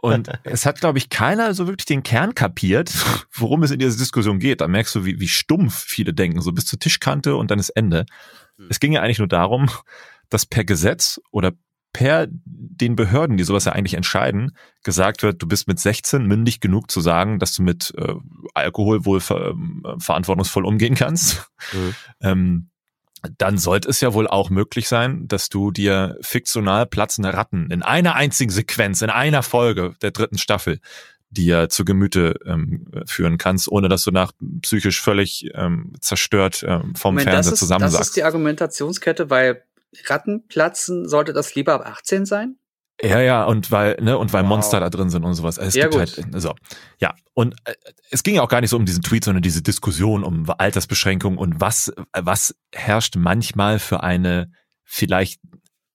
Und 0.00 0.28
es 0.44 0.66
hat, 0.66 0.80
glaube 0.80 0.98
ich, 0.98 1.08
keiner 1.08 1.54
so 1.54 1.66
wirklich 1.66 1.86
den 1.86 2.02
Kern 2.02 2.34
kapiert, 2.34 2.92
worum 3.32 3.62
es 3.62 3.70
in 3.70 3.78
dieser 3.78 3.96
Diskussion 3.96 4.38
geht. 4.38 4.60
Da 4.60 4.68
merkst 4.68 4.94
du, 4.94 5.04
wie, 5.04 5.20
wie 5.20 5.28
stumpf 5.28 5.84
viele 5.84 6.14
denken, 6.14 6.40
so 6.40 6.52
bis 6.52 6.66
zur 6.66 6.78
Tischkante 6.78 7.36
und 7.36 7.50
dann 7.50 7.58
ist 7.58 7.70
Ende. 7.70 8.06
Hm. 8.56 8.66
Es 8.70 8.80
ging 8.80 8.92
ja 8.92 9.02
eigentlich 9.02 9.18
nur 9.18 9.28
darum, 9.28 9.70
dass 10.28 10.46
per 10.46 10.64
Gesetz 10.64 11.20
oder 11.30 11.52
per 11.92 12.26
den 12.44 12.94
Behörden, 12.94 13.38
die 13.38 13.44
sowas 13.44 13.64
ja 13.64 13.72
eigentlich 13.72 13.94
entscheiden, 13.94 14.54
gesagt 14.84 15.22
wird, 15.22 15.40
du 15.40 15.48
bist 15.48 15.66
mit 15.66 15.80
16 15.80 16.26
mündig 16.26 16.60
genug 16.60 16.90
zu 16.90 17.00
sagen, 17.00 17.38
dass 17.38 17.54
du 17.54 17.62
mit 17.62 17.94
äh, 17.96 18.12
Alkohol 18.52 19.06
wohl 19.06 19.20
ver 19.20 19.54
äh, 19.54 19.98
verantwortungsvoll 19.98 20.66
umgehen 20.66 20.94
kannst. 20.94 21.50
Mhm. 21.72 21.94
Ähm, 22.20 22.70
dann 23.38 23.58
sollte 23.58 23.88
es 23.88 24.00
ja 24.00 24.14
wohl 24.14 24.28
auch 24.28 24.50
möglich 24.50 24.88
sein, 24.88 25.26
dass 25.26 25.48
du 25.48 25.70
dir 25.70 26.16
fiktional 26.20 26.86
platzende 26.86 27.32
Ratten 27.32 27.70
in 27.70 27.82
einer 27.82 28.14
einzigen 28.14 28.50
Sequenz, 28.50 29.02
in 29.02 29.10
einer 29.10 29.42
Folge 29.42 29.94
der 30.02 30.10
dritten 30.10 30.38
Staffel 30.38 30.80
dir 31.30 31.68
zu 31.68 31.84
Gemüte 31.84 32.38
ähm, 32.46 32.86
führen 33.06 33.36
kannst, 33.38 33.68
ohne 33.68 33.88
dass 33.88 34.04
du 34.04 34.10
nach 34.10 34.32
psychisch 34.62 35.00
völlig 35.00 35.50
ähm, 35.54 35.92
zerstört 36.00 36.64
ähm, 36.66 36.94
vom 36.94 37.14
Moment, 37.14 37.30
Fernseher 37.30 37.54
zusammensagst. 37.54 38.00
Das 38.00 38.08
ist 38.08 38.16
die 38.16 38.22
Argumentationskette, 38.22 39.28
weil 39.28 39.62
Ratten 40.06 40.46
platzen, 40.46 41.08
sollte 41.08 41.32
das 41.32 41.54
lieber 41.54 41.74
ab 41.74 41.86
18 41.86 42.26
sein? 42.26 42.56
Ja, 43.02 43.20
ja, 43.20 43.44
und 43.44 43.70
weil, 43.70 43.96
ne, 44.00 44.16
und 44.16 44.32
weil 44.32 44.42
Wow. 44.44 44.48
Monster 44.48 44.80
da 44.80 44.88
drin 44.88 45.10
sind 45.10 45.24
und 45.24 45.34
sowas. 45.34 45.58
Es 45.58 45.74
Ja, 45.74 45.88
gibt 45.88 45.94
gut. 45.94 46.24
halt, 46.24 46.40
so. 46.40 46.54
Ja. 46.98 47.14
Und 47.34 47.54
äh, 47.64 47.74
es 48.10 48.22
ging 48.22 48.36
ja 48.36 48.42
auch 48.42 48.48
gar 48.48 48.60
nicht 48.62 48.70
so 48.70 48.76
um 48.76 48.86
diesen 48.86 49.02
Tweet, 49.02 49.24
sondern 49.24 49.42
diese 49.42 49.62
Diskussion 49.62 50.24
um 50.24 50.48
Altersbeschränkung 50.48 51.36
und 51.36 51.60
was, 51.60 51.92
was 52.18 52.54
herrscht 52.72 53.16
manchmal 53.16 53.78
für 53.78 54.02
eine 54.02 54.50
vielleicht 54.84 55.40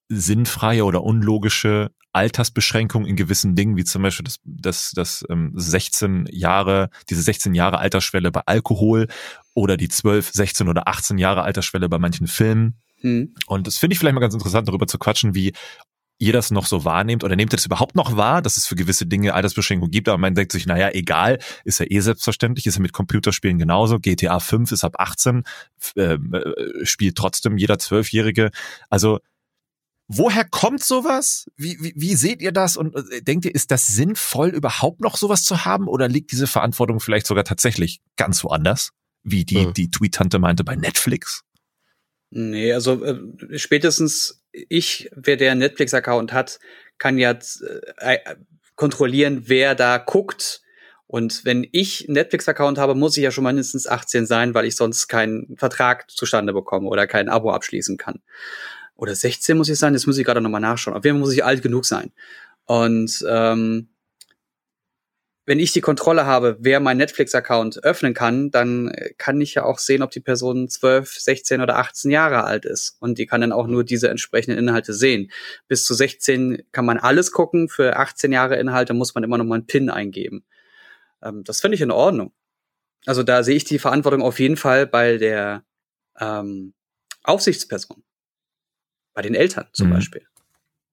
sinnfreie 0.10 0.86
oder 0.86 1.04
unlogische 1.04 1.90
Altersbeschränkung 2.14 3.06
in 3.06 3.16
gewissen 3.16 3.56
Dingen, 3.56 3.78
wie 3.78 3.86
zum 3.86 4.04
Beispiel 4.04 4.26
das, 4.26 4.40
das, 4.44 4.92
das 4.92 5.26
ähm, 5.30 5.54
16 5.56 6.28
Jahre, 6.30 6.90
diese 7.10 7.22
16 7.22 7.54
Jahre 7.54 7.80
Altersschwelle 7.80 8.32
bei 8.32 8.42
Alkohol 8.46 9.08
oder 9.54 9.78
die 9.78 9.88
12, 9.88 10.32
16 10.32 10.68
oder 10.68 10.88
18 10.88 11.18
Jahre 11.18 11.44
Altersschwelle 11.44 11.88
bei 11.90 12.00
manchen 12.00 12.28
Filmen. 12.28 12.76
Hm. 13.00 13.34
Und 13.48 13.66
das 13.66 13.78
finde 13.78 13.94
ich 13.94 14.00
vielleicht 14.00 14.14
mal 14.14 14.20
ganz 14.22 14.34
interessant, 14.34 14.68
darüber 14.68 14.88
zu 14.88 15.00
quatschen, 15.00 15.34
wie 15.34 15.54
ihr 16.22 16.32
das 16.34 16.52
noch 16.52 16.66
so 16.66 16.86
wahrnehmt 16.86 17.24
oder 17.24 17.36
nehmt 17.36 17.52
ihr 17.54 17.58
das 17.58 17.66
überhaupt 17.66 17.96
noch 17.96 18.16
wahr, 18.16 18.42
dass 18.42 18.56
es 18.56 18.66
für 18.68 18.76
gewisse 18.76 19.06
Dinge 19.08 19.34
Altersbeschränkungen 19.34 19.92
gibt, 19.92 20.08
aber 20.08 20.18
man 20.18 20.36
denkt 20.36 20.52
sich, 20.52 20.66
naja, 20.66 20.90
egal, 20.94 21.40
ist 21.66 21.80
ja 21.80 21.86
eh 21.90 22.00
selbstverständlich, 22.00 22.68
ist 22.68 22.76
ja 22.76 22.82
mit 22.82 22.94
Computerspielen 22.94 23.58
genauso, 23.58 24.00
GTA 24.00 24.40
5 24.40 24.72
ist 24.72 24.84
ab 24.84 24.96
18, 25.00 25.44
f- 25.80 25.94
ähm, 25.98 26.34
äh, 26.34 26.86
spielt 26.86 27.18
trotzdem 27.18 27.58
jeder 27.58 27.80
Zwölfjährige, 27.80 28.52
also 28.90 29.20
woher 30.08 30.44
kommt 30.46 30.84
sowas? 30.84 31.46
Wie, 31.58 31.78
wie, 31.82 31.94
wie 31.96 32.16
seht 32.16 32.42
ihr 32.42 32.52
das 32.52 32.78
und 32.78 32.96
äh, 32.96 33.22
denkt 33.22 33.46
ihr, 33.46 33.56
ist 33.56 33.72
das 33.72 33.88
sinnvoll, 33.88 34.50
überhaupt 34.50 35.00
noch 35.02 35.18
sowas 35.18 35.44
zu 35.44 35.66
haben 35.66 35.88
oder 35.88 36.08
liegt 36.08 36.32
diese 36.32 36.48
Verantwortung 36.48 37.00
vielleicht 37.00 37.28
sogar 37.28 37.46
tatsächlich 37.46 38.00
ganz 38.18 38.44
woanders? 38.44 38.92
Wie 39.24 39.46
die, 39.46 39.66
Hm. 39.66 39.74
die 39.74 39.90
Tweet-Tante 39.90 40.40
meinte 40.40 40.64
bei 40.64 40.76
Netflix? 40.76 41.44
Nee, 42.30 42.74
also 42.74 43.04
äh, 43.04 43.58
spätestens 43.58 44.41
ich, 44.52 45.10
wer 45.16 45.38
der 45.38 45.56
Netflix-Account 45.56 46.34
hat, 46.34 46.60
kann 46.98 47.18
ja 47.18 47.32
äh, 47.32 48.16
äh, 48.16 48.36
kontrollieren, 48.76 49.44
wer 49.46 49.76
da 49.76 49.98
guckt. 49.98 50.62
Und 51.08 51.44
wenn 51.44 51.68
ich 51.72 52.06
Netflix-Account 52.08 52.78
habe, 52.78 52.96
muss 52.96 53.18
ich 53.18 53.24
ja 53.24 53.32
schon 53.32 53.44
mindestens 53.44 53.88
18 53.88 54.26
sein, 54.26 54.54
weil 54.54 54.66
ich 54.66 54.76
sonst 54.76 55.08
keinen 55.08 55.58
Vertrag 55.58 56.10
zustande 56.10 56.54
bekomme 56.54 56.88
oder 56.88 57.06
kein 57.08 57.28
Abo 57.28 57.52
abschließen 57.52 57.98
kann. 57.98 58.22
Oder 58.96 59.16
16 59.16 59.58
muss 59.58 59.70
ich 59.70 59.80
sein, 59.80 59.94
das 59.94 60.06
muss 60.06 60.18
ich 60.18 60.26
gerade 60.26 60.42
nochmal 60.42 60.62
nachschauen. 60.62 60.96
Auf 60.96 61.04
jeden 61.04 61.18
Fall 61.18 61.22
muss 61.22 61.34
ich 61.34 61.44
alt 61.44 61.62
genug 61.64 61.86
sein. 61.86 62.12
Und 62.66 63.26
ähm, 63.28 63.90
wenn 65.52 65.60
ich 65.60 65.74
die 65.74 65.82
Kontrolle 65.82 66.26
habe, 66.26 66.56
wer 66.62 66.80
meinen 66.80 67.00
Netflix-Account 67.00 67.84
öffnen 67.84 68.14
kann, 68.14 68.52
dann 68.52 68.88
äh, 68.88 69.14
kann 69.18 69.42
ich 69.42 69.56
ja 69.56 69.66
auch 69.66 69.80
sehen, 69.80 70.02
ob 70.02 70.10
die 70.10 70.22
Person 70.22 70.70
12, 70.70 71.20
16 71.20 71.60
oder 71.60 71.76
18 71.76 72.10
Jahre 72.10 72.46
alt 72.46 72.64
ist. 72.64 72.96
Und 73.02 73.18
die 73.18 73.26
kann 73.26 73.42
dann 73.42 73.52
auch 73.52 73.68
nur 73.68 73.84
diese 73.84 74.10
entsprechenden 74.10 74.58
Inhalte 74.58 74.94
sehen. 74.94 75.30
Bis 75.68 75.84
zu 75.84 75.94
16 75.94 76.64
kann 76.72 76.86
man 76.86 77.00
alles 77.00 77.34
gucken. 77.34 77.68
Für 77.68 77.98
18 77.98 78.32
Jahre 78.32 78.56
Inhalte 78.56 78.94
muss 78.94 79.14
man 79.14 79.26
immer 79.26 79.38
noch 79.38 79.44
mal 79.44 79.56
einen 79.56 79.66
PIN 79.66 79.90
eingeben. 79.90 80.46
Ähm, 81.22 81.44
das 81.44 81.60
finde 81.60 81.76
ich 81.76 81.82
in 81.82 81.92
Ordnung. 81.92 82.32
Also 83.06 83.22
da 83.22 83.44
sehe 83.44 83.58
ich 83.58 83.66
die 83.66 83.78
Verantwortung 83.78 84.22
auf 84.22 84.40
jeden 84.40 84.56
Fall 84.56 84.88
bei 84.88 85.18
der 85.18 85.66
ähm, 86.18 86.74
Aufsichtsperson. 87.24 88.04
Bei 89.14 89.22
den 89.22 89.36
Eltern 89.36 89.68
zum 89.74 89.90
Mhm. 89.90 89.94
Beispiel. 89.96 90.26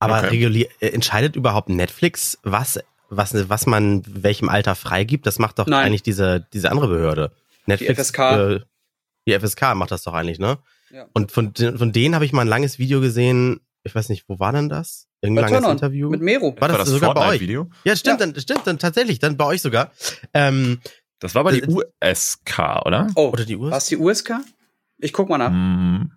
Aber 0.01 0.19
Okay. 0.19 0.31
regulier 0.31 0.69
äh, 0.81 0.89
entscheidet 0.89 1.37
überhaupt 1.37 1.69
Netflix, 1.69 2.39
was, 2.43 2.81
was, 3.09 3.49
was 3.49 3.67
man 3.67 4.03
welchem 4.07 4.49
Alter 4.49 4.75
freigibt? 4.75 5.27
Das 5.27 5.39
macht 5.39 5.59
doch 5.59 5.67
Nein. 5.67 5.87
eigentlich 5.87 6.03
diese, 6.03 6.47
diese 6.53 6.71
andere 6.71 6.89
Behörde. 6.89 7.33
Netflix, 7.67 8.09
FSK. 8.09 8.19
Äh, 8.19 8.61
die 9.27 9.39
FSK 9.39 9.75
macht 9.75 9.91
das 9.91 10.03
doch 10.03 10.15
eigentlich, 10.15 10.39
ne? 10.39 10.59
Ja. 10.91 11.07
Und 11.13 11.33
von, 11.33 11.53
von 11.55 11.93
denen 11.93 12.15
habe 12.15 12.25
ich 12.25 12.33
mal 12.33 12.43
ein 12.43 12.49
langes 12.49 12.79
Video 12.79 13.01
gesehen. 13.01 13.61
Ich 13.83 13.95
weiß 13.95 14.09
nicht, 14.09 14.25
wo 14.29 14.39
war 14.39 14.53
denn 14.53 14.69
das? 14.69 15.07
Bei 15.21 15.29
Irgendein 15.29 15.45
langes 15.45 15.59
Turn-On 15.61 15.73
Interview? 15.77 16.09
mit 16.11 16.21
Mero. 16.23 16.55
War 16.59 16.69
das 16.69 16.89
sogar 16.89 17.13
bei 17.15 17.21
euch? 17.21 17.27
Fortnite-Video? 17.27 17.71
ja, 17.85 17.97
stimmt, 17.97 18.21
Ja. 18.21 18.27
dann 18.27 18.41
stimmt, 18.41 18.67
dann 18.67 18.79
tatsächlich, 18.79 19.19
dann 19.19 19.37
bei 19.37 19.45
euch 19.45 19.61
sogar. 19.63 19.91
Ähm, 20.33 20.81
Das 21.21 21.35
war 21.35 21.51
die 21.53 21.61
Das- 21.61 21.75
USK, 21.75 22.83
oder? 22.87 23.09
Oh, 23.17 23.29
oder 23.31 23.45
die 23.45 23.57
Uhr? 23.57 23.71
was 23.71 23.87
die 23.87 23.97
USK? 23.97 24.35
Ich 24.99 25.13
guck 25.13 25.29
mal 25.29 25.39
nach. 25.39 25.51
Mhm. 25.51 26.13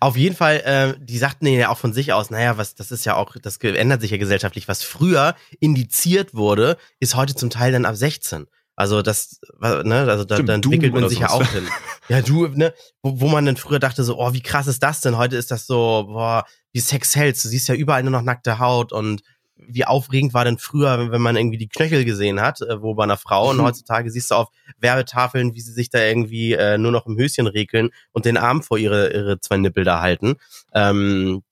Auf 0.00 0.16
jeden 0.16 0.34
Fall, 0.34 0.56
äh, 0.64 0.94
die 0.98 1.18
sagten 1.18 1.46
ja 1.46 1.68
auch 1.68 1.78
von 1.78 1.92
sich 1.92 2.12
aus, 2.12 2.30
naja, 2.30 2.58
was, 2.58 2.74
das 2.74 2.90
ist 2.90 3.04
ja 3.04 3.14
auch, 3.14 3.36
das 3.40 3.58
ändert 3.58 4.00
sich 4.00 4.10
ja 4.10 4.16
gesellschaftlich. 4.16 4.68
Was 4.68 4.82
früher 4.82 5.34
indiziert 5.60 6.34
wurde, 6.34 6.76
ist 7.00 7.14
heute 7.14 7.34
zum 7.34 7.50
Teil 7.50 7.72
dann 7.72 7.84
ab 7.84 7.96
16. 7.96 8.46
Also 8.78 9.00
das, 9.00 9.40
ne, 9.58 10.06
also 10.08 10.24
da, 10.24 10.36
Stimmt, 10.36 10.50
da 10.50 10.54
entwickelt 10.54 10.92
man 10.92 11.08
sich 11.08 11.20
ja 11.20 11.30
auch 11.30 11.46
hin. 11.46 11.66
Ja, 12.08 12.22
du, 12.22 12.46
ne, 12.46 12.72
wo, 13.02 13.20
wo 13.20 13.28
man 13.28 13.44
dann 13.46 13.56
früher 13.56 13.80
dachte 13.80 14.04
so, 14.04 14.16
oh, 14.20 14.32
wie 14.32 14.42
krass 14.42 14.68
ist 14.68 14.80
das 14.80 15.00
denn? 15.00 15.16
Heute 15.16 15.34
ist 15.34 15.50
das 15.50 15.66
so, 15.66 16.04
boah, 16.06 16.44
wie 16.72 16.78
Sex 16.78 17.16
hältst. 17.16 17.44
Du 17.44 17.48
siehst 17.48 17.66
ja 17.66 17.74
überall 17.74 18.04
nur 18.04 18.12
noch 18.12 18.22
nackte 18.22 18.60
Haut 18.60 18.92
und 18.92 19.22
wie 19.56 19.84
aufregend 19.84 20.34
war 20.34 20.44
denn 20.44 20.58
früher, 20.58 21.10
wenn- 21.10 21.22
man 21.22 21.36
irgendwie 21.36 21.56
die 21.58 21.68
Knöchel 21.68 22.04
gesehen 22.04 22.40
hat, 22.40 22.60
äh, 22.60 22.82
wo 22.82 22.94
bei 22.94 23.04
einer 23.04 23.16
Frau 23.16 23.50
und 23.50 23.56
Mhm. 23.56 23.62
heutzutage 23.62 24.10
siehst 24.10 24.30
du 24.30 24.34
auf 24.36 24.48
Werbetafeln, 24.78 25.54
wie 25.54 25.60
sie 25.60 25.72
sich 25.72 25.90
da 25.90 25.98
irgendwie 26.04 26.52
äh, 26.52 26.78
nur 26.78 26.92
noch 26.92 27.06
im 27.06 27.16
Höschen 27.16 27.46
regeln 27.46 27.90
und 28.12 28.24
den 28.26 28.36
Arm 28.36 28.62
vor 28.62 28.78
ihre, 28.78 29.12
ihre 29.12 29.40
zwei 29.40 29.56
Nippel 29.56 29.84
da 29.84 30.00
halten. 30.00 30.36
Ähm, 30.74 31.42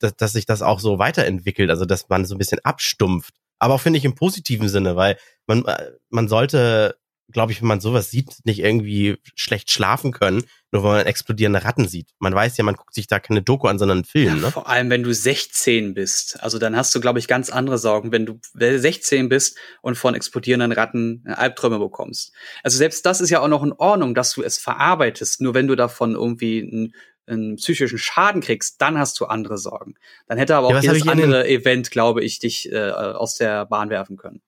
dass, 0.00 0.16
dass 0.16 0.32
sich 0.32 0.46
das 0.46 0.62
auch 0.62 0.80
so 0.80 0.98
weiterentwickelt, 0.98 1.70
also 1.70 1.84
dass 1.84 2.08
man 2.08 2.24
so 2.24 2.34
ein 2.34 2.38
bisschen 2.38 2.58
abstumpft. 2.64 3.34
Aber 3.60 3.74
auch 3.74 3.80
finde 3.80 3.98
ich 3.98 4.04
im 4.04 4.16
positiven 4.16 4.68
Sinne, 4.68 4.96
weil 4.96 5.16
man, 5.46 5.64
äh, 5.64 5.92
man 6.10 6.26
sollte, 6.26 6.96
glaube 7.32 7.52
ich, 7.52 7.60
wenn 7.60 7.68
man 7.68 7.80
sowas 7.80 8.10
sieht, 8.10 8.36
nicht 8.44 8.60
irgendwie 8.60 9.16
schlecht 9.34 9.70
schlafen 9.70 10.12
können, 10.12 10.44
nur 10.70 10.82
weil 10.82 10.98
man 10.98 11.06
explodierende 11.06 11.64
Ratten 11.64 11.86
sieht. 11.86 12.10
Man 12.18 12.34
weiß 12.34 12.56
ja, 12.56 12.64
man 12.64 12.76
guckt 12.76 12.94
sich 12.94 13.06
da 13.06 13.20
keine 13.20 13.42
Doku 13.42 13.68
an, 13.68 13.78
sondern 13.78 13.98
einen 13.98 14.04
Film, 14.04 14.40
ne? 14.40 14.50
Vor 14.50 14.68
allem, 14.68 14.88
wenn 14.90 15.02
du 15.02 15.12
16 15.12 15.94
bist. 15.94 16.42
Also 16.42 16.58
dann 16.58 16.76
hast 16.76 16.94
du, 16.94 17.00
glaube 17.00 17.18
ich, 17.18 17.28
ganz 17.28 17.50
andere 17.50 17.78
Sorgen, 17.78 18.12
wenn 18.12 18.26
du 18.26 18.40
16 18.54 19.28
bist 19.28 19.58
und 19.82 19.96
von 19.96 20.14
explodierenden 20.14 20.72
Ratten 20.72 21.24
äh, 21.26 21.32
Albträume 21.32 21.78
bekommst. 21.78 22.32
Also 22.62 22.78
selbst 22.78 23.04
das 23.04 23.20
ist 23.20 23.30
ja 23.30 23.40
auch 23.40 23.48
noch 23.48 23.62
in 23.62 23.72
Ordnung, 23.72 24.14
dass 24.14 24.32
du 24.32 24.42
es 24.42 24.58
verarbeitest. 24.58 25.40
Nur 25.40 25.54
wenn 25.54 25.66
du 25.66 25.76
davon 25.76 26.14
irgendwie 26.14 26.62
einen, 26.62 26.94
einen 27.26 27.56
psychischen 27.56 27.98
Schaden 27.98 28.40
kriegst, 28.40 28.80
dann 28.80 28.98
hast 28.98 29.20
du 29.20 29.26
andere 29.26 29.58
Sorgen. 29.58 29.94
Dann 30.26 30.38
hätte 30.38 30.56
aber 30.56 30.70
Ja, 30.70 30.78
auch 30.78 30.78
hab 30.78 30.84
jedes 30.84 31.08
andere 31.08 31.46
Event, 31.48 31.90
glaube 31.90 32.24
ich, 32.24 32.38
dich 32.38 32.72
äh, 32.72 32.90
aus 32.90 33.36
der 33.36 33.66
Bahn 33.66 33.90
werfen 33.90 34.16
können. 34.16 34.40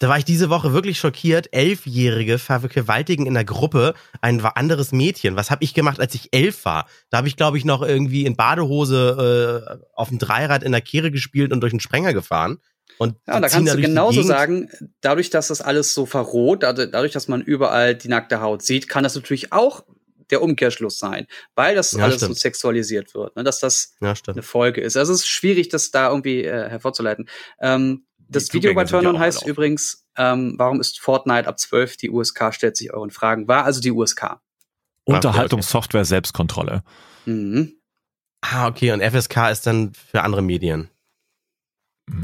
Da 0.00 0.08
war 0.08 0.16
ich 0.16 0.24
diese 0.24 0.48
Woche 0.48 0.72
wirklich 0.72 0.98
schockiert. 0.98 1.52
Elfjährige 1.52 2.38
vergewaltigen 2.38 3.26
in 3.26 3.34
der 3.34 3.44
Gruppe 3.44 3.92
ein 4.22 4.40
anderes 4.40 4.92
Mädchen. 4.92 5.36
Was 5.36 5.50
habe 5.50 5.62
ich 5.62 5.74
gemacht, 5.74 6.00
als 6.00 6.14
ich 6.14 6.30
elf 6.32 6.64
war? 6.64 6.86
Da 7.10 7.18
habe 7.18 7.28
ich, 7.28 7.36
glaube 7.36 7.58
ich, 7.58 7.66
noch 7.66 7.82
irgendwie 7.82 8.24
in 8.24 8.34
Badehose 8.34 9.78
äh, 9.78 9.84
auf 9.94 10.08
dem 10.08 10.18
Dreirad 10.18 10.62
in 10.62 10.72
der 10.72 10.80
Kehre 10.80 11.10
gespielt 11.10 11.52
und 11.52 11.60
durch 11.60 11.74
einen 11.74 11.80
Sprenger 11.80 12.14
gefahren. 12.14 12.58
Und 12.98 13.16
Ja, 13.28 13.40
da 13.40 13.48
kannst 13.48 13.74
du 13.74 13.80
genauso 13.80 14.22
sagen, 14.22 14.70
dadurch, 15.02 15.28
dass 15.28 15.48
das 15.48 15.60
alles 15.60 15.92
so 15.92 16.06
verroht, 16.06 16.62
dad- 16.62 16.78
dadurch, 16.78 17.12
dass 17.12 17.28
man 17.28 17.42
überall 17.42 17.94
die 17.94 18.08
nackte 18.08 18.40
Haut 18.40 18.62
sieht, 18.62 18.88
kann 18.88 19.04
das 19.04 19.14
natürlich 19.14 19.52
auch 19.52 19.84
der 20.30 20.40
Umkehrschluss 20.40 20.98
sein, 20.98 21.26
weil 21.54 21.74
das 21.74 21.92
Ja, 21.92 22.04
alles 22.04 22.20
so 22.20 22.26
stimmt. 22.26 22.38
sexualisiert 22.38 23.14
wird, 23.14 23.36
ne, 23.36 23.44
dass 23.44 23.60
das 23.60 23.94
Ja, 24.00 24.14
eine. 24.28 24.42
Folge 24.42 24.80
ist. 24.80 24.96
Also 24.96 25.12
es 25.12 25.20
ist 25.20 25.28
schwierig, 25.28 25.68
das 25.68 25.90
da 25.90 26.08
irgendwie 26.08 26.44
äh, 26.44 26.68
hervorzuleiten. 26.70 27.28
Ähm, 27.60 28.06
das 28.30 28.52
Video 28.52 28.72
bei 28.74 28.84
Turn-On 28.84 29.18
heißt 29.18 29.46
übrigens, 29.46 30.06
ähm, 30.16 30.54
warum 30.56 30.80
ist 30.80 31.00
Fortnite 31.00 31.46
ab 31.48 31.58
12? 31.58 31.96
Die 31.98 32.10
USK 32.10 32.52
stellt 32.54 32.76
sich 32.76 32.92
euren 32.92 33.10
Fragen. 33.10 33.48
War 33.48 33.64
also 33.64 33.80
die 33.80 33.90
USK. 33.92 34.38
Unterhaltungssoftware 35.04 36.04
Selbstkontrolle. 36.04 36.82
Mhm. 37.26 37.74
Ah, 38.42 38.68
okay. 38.68 38.92
Und 38.92 39.02
FSK 39.02 39.50
ist 39.50 39.66
dann 39.66 39.92
für 39.92 40.22
andere 40.22 40.42
Medien. 40.42 40.88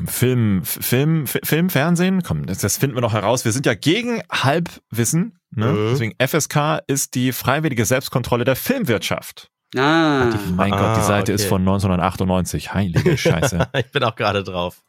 Film, 0.07 0.65
Film, 0.65 1.25
F- 1.25 1.39
Film, 1.45 1.71
Fernsehen, 1.71 2.23
komm, 2.23 2.47
das, 2.47 2.59
das 2.59 2.77
finden 2.77 2.97
wir 2.97 3.03
noch 3.03 3.13
heraus. 3.13 3.45
Wir 3.45 3.53
sind 3.53 3.67
ja 3.67 3.75
gegen 3.75 4.21
Halbwissen. 4.33 5.39
Ne? 5.51 5.67
Mhm. 5.73 5.89
Deswegen 5.93 6.15
FSK 6.19 6.81
ist 6.89 7.15
die 7.15 7.33
freiwillige 7.33 7.85
Selbstkontrolle 7.85 8.45
der 8.45 8.57
Filmwirtschaft. 8.57 9.51
Ah, 9.75 10.31
Mein 10.55 10.73
Ah, 10.73 10.79
Gott, 10.95 10.97
die 10.99 11.07
Seite 11.07 11.33
ist 11.33 11.43
okay. 11.43 11.49
von 11.49 11.61
1998. 11.63 12.73
Heilige 12.75 13.17
Scheiße. 13.19 13.69
ich 13.79 13.91
bin 13.93 14.05
auch 14.05 14.15
gerade 14.15 14.45
drauf. 14.45 14.83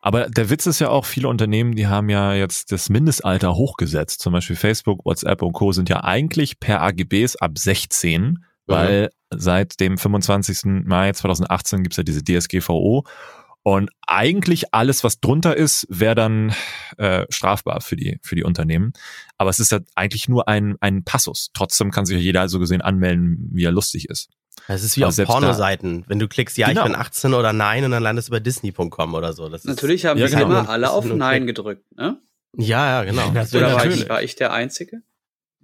Aber 0.00 0.28
der 0.28 0.50
Witz 0.50 0.66
ist 0.66 0.78
ja 0.78 0.88
auch, 0.88 1.04
viele 1.04 1.28
Unternehmen, 1.28 1.74
die 1.74 1.86
haben 1.88 2.08
ja 2.08 2.32
jetzt 2.34 2.70
das 2.70 2.88
Mindestalter 2.90 3.54
hochgesetzt. 3.54 4.20
Zum 4.20 4.32
Beispiel 4.32 4.56
Facebook, 4.56 5.04
WhatsApp 5.04 5.42
und 5.42 5.52
Co. 5.52 5.72
sind 5.72 5.88
ja 5.88 6.04
eigentlich 6.04 6.60
per 6.60 6.80
AGBs 6.82 7.36
ab 7.36 7.58
16, 7.58 8.44
weil 8.66 9.10
seit 9.30 9.80
dem 9.80 9.98
25. 9.98 10.84
Mai 10.86 11.12
2018 11.12 11.82
gibt's 11.82 11.96
ja 11.96 12.02
diese 12.04 12.22
DSGVO. 12.22 13.04
Und 13.66 13.90
eigentlich 14.06 14.74
alles, 14.74 15.04
was 15.04 15.20
drunter 15.20 15.56
ist, 15.56 15.86
wäre 15.88 16.14
dann 16.14 16.54
äh, 16.98 17.24
strafbar 17.30 17.80
für 17.80 17.96
die, 17.96 18.18
für 18.22 18.36
die 18.36 18.44
Unternehmen. 18.44 18.92
Aber 19.38 19.48
es 19.48 19.58
ist 19.58 19.72
ja 19.72 19.80
eigentlich 19.94 20.28
nur 20.28 20.48
ein, 20.48 20.76
ein 20.80 21.02
Passus. 21.02 21.48
Trotzdem 21.54 21.90
kann 21.90 22.04
sich 22.04 22.16
ja 22.18 22.22
jeder 22.22 22.48
so 22.50 22.58
gesehen 22.58 22.82
anmelden, 22.82 23.48
wie 23.52 23.64
er 23.64 23.72
lustig 23.72 24.10
ist. 24.10 24.28
Das 24.68 24.84
ist 24.84 24.98
wie 24.98 25.04
Aber 25.04 25.08
auf 25.18 25.26
Pornoseiten. 25.26 26.04
Wenn 26.06 26.18
du 26.18 26.28
klickst, 26.28 26.58
ja, 26.58 26.68
Genau. 26.68 26.82
ich 26.82 26.92
bin 26.92 26.94
18 26.94 27.32
oder 27.32 27.54
nein, 27.54 27.84
und 27.86 27.90
dann 27.92 28.02
landest 28.02 28.28
du 28.28 28.32
bei 28.32 28.40
Disney.com 28.40 29.14
oder 29.14 29.32
so. 29.32 29.48
Das 29.48 29.62
ist, 29.62 29.66
Natürlich 29.66 30.04
haben 30.04 30.18
Ja, 30.18 30.26
wir 30.26 30.30
genau. 30.36 30.44
immer 30.60 30.68
alle 30.68 30.90
auf 30.90 31.06
Nein 31.06 31.46
gedrückt. 31.46 31.84
Ne? 31.96 32.18
Ja, 32.58 32.86
ja, 33.02 33.04
genau. 33.04 33.28
Ja, 33.28 33.32
Das 33.32 33.54
Oder 33.54 33.68
war 33.68 33.76
natürlich. 33.78 34.02
ich, 34.02 34.08
war 34.10 34.22
ich 34.22 34.36
der 34.36 34.52
Einzige? 34.52 35.00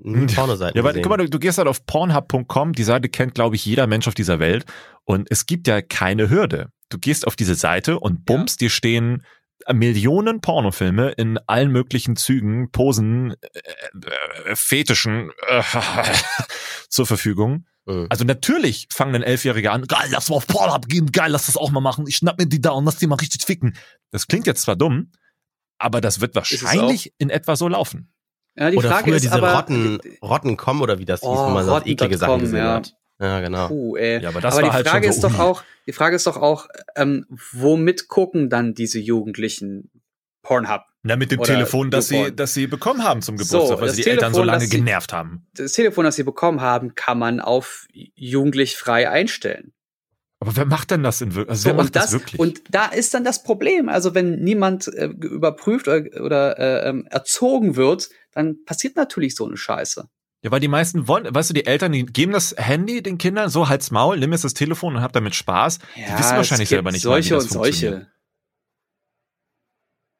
Hm, 0.03 0.27
Pornoseiten. 0.29 0.77
Ja, 0.79 0.85
weil, 0.85 0.93
gesehen. 0.93 1.03
guck 1.03 1.11
mal, 1.11 1.19
du, 1.19 1.29
du 1.29 1.39
gehst 1.39 1.59
halt 1.59 1.69
auf 1.69 1.85
pornhub.com, 1.85 2.73
die 2.73 2.83
Seite 2.83 3.11
kennt, 3.11 3.35
glaube 3.35 3.57
ich, 3.57 3.65
jeder 3.67 3.87
Mensch 3.87 4.09
auf 4.09 4.15
dieser 4.15 4.39
Welt 4.39 4.65
und 5.05 5.29
es 5.31 5.45
gibt 5.45 5.67
ja 5.69 5.83
keine 5.83 6.31
Hürde. 6.31 6.71
Du 6.91 6.99
gehst 6.99 7.27
auf 7.27 7.37
diese 7.37 7.55
Seite 7.55 7.99
und 7.99 8.27
bums, 8.27 8.57
dir 8.57 8.71
stehen 8.71 9.25
Millionen 9.73 10.41
Pornofilme 10.41 11.11
in 11.13 11.39
allen 11.47 11.71
möglichen 11.71 12.17
Zügen, 12.17 12.71
Posen, 12.71 13.35
äh, 13.41 14.51
äh, 14.51 14.57
Fetischen 14.57 15.31
äh, 15.49 15.63
zur 16.89 17.07
Verfügung. 17.07 17.67
Mhm. 17.87 18.07
Also 18.09 18.25
natürlich 18.25 18.89
fangen 18.93 19.13
dann 19.13 19.23
Elfjährige 19.23 19.71
an, 19.71 19.87
geil, 19.87 20.09
lass 20.11 20.29
mal 20.29 20.37
auf 20.37 20.47
Pornhub 20.47 20.87
gehen, 20.89 21.13
geil, 21.13 21.31
lass 21.31 21.47
das 21.47 21.57
auch 21.57 21.71
mal 21.71 21.81
machen, 21.81 22.07
ich 22.07 22.17
schnapp 22.17 22.39
mir 22.39 22.47
die 22.47 22.61
da 22.61 22.71
und 22.71 22.85
lass 22.85 22.97
die 22.97 23.07
mal 23.07 23.17
richtig 23.17 23.45
ficken. 23.45 23.77
Das 24.11 24.27
klingt 24.27 24.47
jetzt 24.47 24.63
zwar 24.63 24.77
dumm, 24.77 25.13
aber 25.79 26.01
das 26.01 26.21
wird 26.21 26.35
wahrscheinlich 26.35 27.13
in 27.19 27.31
etwa 27.31 27.57
so 27.57 27.69
laufen. 27.69 28.13
Ja, 28.57 28.71
die 28.71 28.77
oder 28.77 28.91
Frage 28.91 29.05
früher 29.05 29.17
ist 29.17 29.23
diese 29.23 29.35
aber, 29.35 29.55
Rotten, 29.55 30.01
Rotten.com 30.23 30.83
oder 30.83 30.99
wie 30.99 31.05
das 31.05 31.21
hieß, 31.21 31.29
Oh, 31.29 31.47
wo 31.47 31.51
man 31.51 31.65
so 31.65 31.81
eklige 31.85 32.19
Sachen 32.19 32.41
gesehen 32.41 32.59
ja. 32.59 32.75
hat. 32.75 32.95
Ja, 33.21 33.41
genau. 33.41 33.69
Puh, 33.69 33.97
ey. 33.97 34.23
Ja, 34.23 34.31
aber 34.31 34.41
das 34.41 34.55
aber 34.55 34.63
war 34.63 34.71
die 34.71 34.75
halt 34.77 34.89
Frage 34.89 35.05
schon 35.05 35.11
ist 35.15 35.21
so, 35.21 35.29
doch 35.29 35.35
ui. 35.39 35.41
auch, 35.45 35.63
die 35.87 35.93
Frage 35.93 36.17
ist 36.17 36.27
doch 36.27 36.37
auch, 36.39 36.69
ähm, 36.97 37.27
womit 37.53 38.09
gucken 38.09 38.49
dann 38.49 38.75
diese 38.75 38.99
Jugendlichen 38.99 39.91
Pornhub? 40.43 40.83
Na, 41.03 41.17
mit 41.17 41.31
dem 41.31 41.43
Telefon, 41.43 41.91
das 41.91 42.09
sie, 42.09 42.35
das 42.35 42.55
sie 42.55 42.67
bekommen 42.67 43.05
haben 43.05 43.23
zum 43.23 43.37
Geburtstag, 43.37 43.79
weil 43.81 43.87
das 43.89 43.97
sie 43.97 44.03
die 44.03 44.11
Eltern 44.11 44.33
so 44.33 44.41
Telefon, 44.41 44.47
lange 44.47 44.59
das 44.61 44.71
sie- 44.71 44.77
genervt 44.77 45.13
haben. 45.13 45.47
Das 45.55 45.73
Telefon, 45.73 46.05
das 46.05 46.17
sie 46.17 46.25
bekommen 46.25 46.61
haben, 46.61 46.95
kann 46.95 47.19
man 47.19 47.41
auf 47.41 47.87
jugendlich 47.93 48.77
frei 48.77 49.09
einstellen. 49.09 49.73
Aber 50.43 50.57
wer 50.57 50.65
macht 50.65 50.91
denn 50.91 51.03
das 51.03 51.21
in 51.21 51.35
Wirklichkeit? 51.35 51.51
Also 51.51 51.63
So, 51.63 51.69
wer 51.69 51.75
macht 51.75 51.87
und 51.89 51.97
das, 51.97 52.13
wirklich? 52.13 52.39
Und 52.41 52.63
da 52.71 52.87
ist 52.87 53.13
dann 53.13 53.25
das 53.25 53.43
Problem. 53.43 53.91
Also 53.91 54.15
wenn 54.15 54.41
niemand 54.41 54.89
äh, 54.89 55.07
überprüft 55.07 55.89
oder, 55.89 56.23
oder 56.23 56.59
äh, 56.59 56.89
ähm, 56.89 57.07
erzogen 57.11 57.77
wird, 57.77 58.09
dann 58.33 58.65
passiert 58.65 58.97
natürlich 58.97 59.37
so 59.37 59.47
eine 59.47 59.59
Scheiße. 59.59 60.09
Ja, 60.43 60.51
weil 60.51 60.61
die 60.61 60.69
meisten 60.69 61.07
wollen, 61.07 61.33
weißt 61.35 61.51
du, 61.51 61.55
die 61.55 61.67
Eltern, 61.67 61.93
die 61.93 62.07
geben 62.07 62.33
das 62.33 62.55
Handy 62.57 63.03
den 63.03 63.19
Kindern 63.19 63.51
so 63.51 63.69
halt's 63.69 63.91
Maul, 63.91 64.19
nimm 64.19 64.33
jetzt 64.33 64.45
das 64.45 64.55
Telefon 64.55 64.97
und 64.97 65.03
hab 65.03 65.13
damit 65.13 65.35
Spaß. 65.35 65.79
die 65.97 66.01
wissen 66.19 66.37
wahrscheinlich 66.37 66.69
selber 66.71 66.93
nicht, 66.93 67.05
mal, 67.05 67.19
wie 67.19 67.23
solche 67.23 67.35
das 67.35 67.45
und 67.45 67.51
solche. 67.53 68.07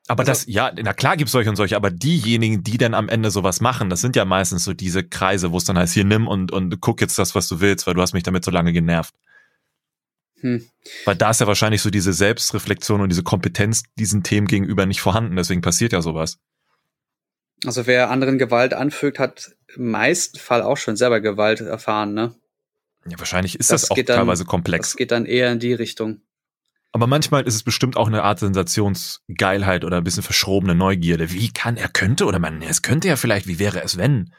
Aber 0.09 0.21
Also- 0.21 0.31
das, 0.33 0.47
ja, 0.47 0.73
na 0.83 0.93
klar 0.93 1.17
gibt's 1.17 1.33
solche 1.33 1.49
und 1.51 1.57
solche, 1.57 1.77
aber 1.77 1.91
diejenigen, 1.91 2.65
die 2.65 2.79
dann 2.79 2.95
am 2.95 3.09
Ende 3.09 3.31
sowas 3.31 3.61
machen, 3.61 3.91
das 3.91 4.01
sind 4.01 4.17
ja 4.17 4.25
meistens 4.25 4.65
so 4.65 4.75
diese 4.75 5.05
Kreise, 5.05 5.53
wo 5.53 5.57
es 5.57 5.65
dann 5.65 5.79
heißt, 5.79 5.95
hier 5.95 6.05
nimm 6.05 6.27
und, 6.27 6.51
und 6.53 6.81
guck 6.81 7.01
jetzt 7.01 7.19
das, 7.19 7.35
was 7.35 7.49
du 7.49 7.61
willst, 7.61 7.87
weil 7.87 7.95
du 7.95 8.03
hast 8.03 8.13
mich 8.13 8.25
damit 8.25 8.45
so 8.45 8.51
lange 8.51 8.73
genervt. 8.73 9.15
Hm. 10.41 10.67
Weil 11.05 11.17
da 11.17 11.31
ist 11.31 11.41
ja 11.41 11.47
wahrscheinlich 11.47 11.81
so 11.83 11.91
diese 11.91 12.13
Selbstreflexion 12.13 13.01
und 13.01 13.09
diese 13.11 13.23
Kompetenz 13.23 13.85
diesen 13.99 14.23
Themen 14.23 14.47
gegenüber 14.49 14.85
nicht 14.85 15.01
vorhanden, 15.01 15.37
deswegen 15.37 15.61
passiert 15.61 15.93
ja 15.93 16.03
sowas. 16.03 16.39
Also 17.65 17.87
wer 17.87 18.11
anderen 18.11 18.39
Gewalt 18.39 18.73
anfügt, 18.75 19.19
hat 19.19 19.53
meisten 19.77 20.39
Fall 20.39 20.63
auch 20.63 20.77
schon 20.77 20.97
selber 20.97 21.21
Gewalt 21.21 21.61
erfahren, 21.61 22.15
ne? 22.15 22.35
Ja, 23.07 23.19
wahrscheinlich 23.19 23.59
ist 23.59 23.71
Das 23.71 23.83
das, 23.83 23.91
auch 23.91 23.95
geht 23.97 24.09
dann- 24.09 24.19
teilweise 24.19 24.45
komplex. 24.45 24.91
Das 24.91 24.97
geht 24.97 25.11
dann 25.11 25.25
eher 25.27 25.51
in 25.53 25.59
die 25.59 25.73
Richtung. 25.73 26.21
Aber 26.93 27.07
manchmal 27.07 27.47
ist 27.47 27.55
es 27.55 27.63
bestimmt 27.63 27.97
auch 27.97 28.09
eine 28.09 28.25
Art 28.25 28.41
Sensationsgeilheit 28.41 29.85
oder 29.85 29.99
ein 29.99 30.05
bisschen 30.05 30.23
verschrobene 30.23 30.75
Neugierde. 30.75 31.31
Wie 31.33 31.53
kann 31.53 31.77
er 31.77 31.89
könnte 31.89 32.25
oder 32.27 32.39
man, 32.39 32.63
es 32.63 32.83
könnte 32.83 33.09
ja 33.09 33.17
vielleicht, 33.17 33.47
wie 33.47 33.59
wäre 33.59 33.83
es 33.83 33.97
wenn? 33.97 34.33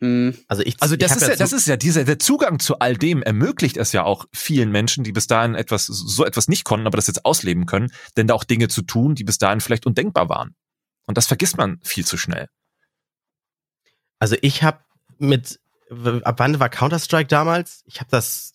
Hm. 0.00 0.36
Also 0.48 0.62
ich, 0.64 0.76
Also 0.80 0.94
ich 0.94 0.98
das 1.00 1.12
hab 1.12 1.16
ist 1.18 1.28
ja, 1.28 1.36
das 1.36 1.52
ist 1.52 1.66
ja 1.66 1.76
dieser 1.76 2.04
der 2.04 2.18
Zugang 2.18 2.58
zu 2.58 2.78
all 2.80 2.96
dem 2.96 3.22
ermöglicht 3.22 3.76
es 3.76 3.92
ja 3.92 4.02
auch 4.04 4.26
vielen 4.34 4.70
Menschen, 4.70 5.02
die 5.04 5.12
bis 5.12 5.26
dahin 5.28 5.54
etwas 5.54 5.86
so 5.86 6.24
etwas 6.24 6.48
nicht 6.48 6.64
konnten, 6.64 6.86
aber 6.86 6.96
das 6.96 7.06
jetzt 7.06 7.24
ausleben 7.24 7.64
können, 7.64 7.90
denn 8.16 8.26
da 8.26 8.34
auch 8.34 8.44
Dinge 8.44 8.68
zu 8.68 8.82
tun, 8.82 9.14
die 9.14 9.24
bis 9.24 9.38
dahin 9.38 9.60
vielleicht 9.60 9.86
undenkbar 9.86 10.28
waren. 10.28 10.54
Und 11.06 11.16
das 11.16 11.26
vergisst 11.26 11.56
man 11.56 11.78
viel 11.82 12.04
zu 12.04 12.16
schnell. 12.16 12.48
Also 14.18 14.36
ich 14.40 14.62
habe 14.62 14.78
mit, 15.18 15.60
ab 16.22 16.38
wann 16.38 16.60
war 16.60 16.68
Counter-Strike 16.68 17.28
damals? 17.28 17.82
Ich 17.86 18.00
habe 18.00 18.10
das 18.10 18.52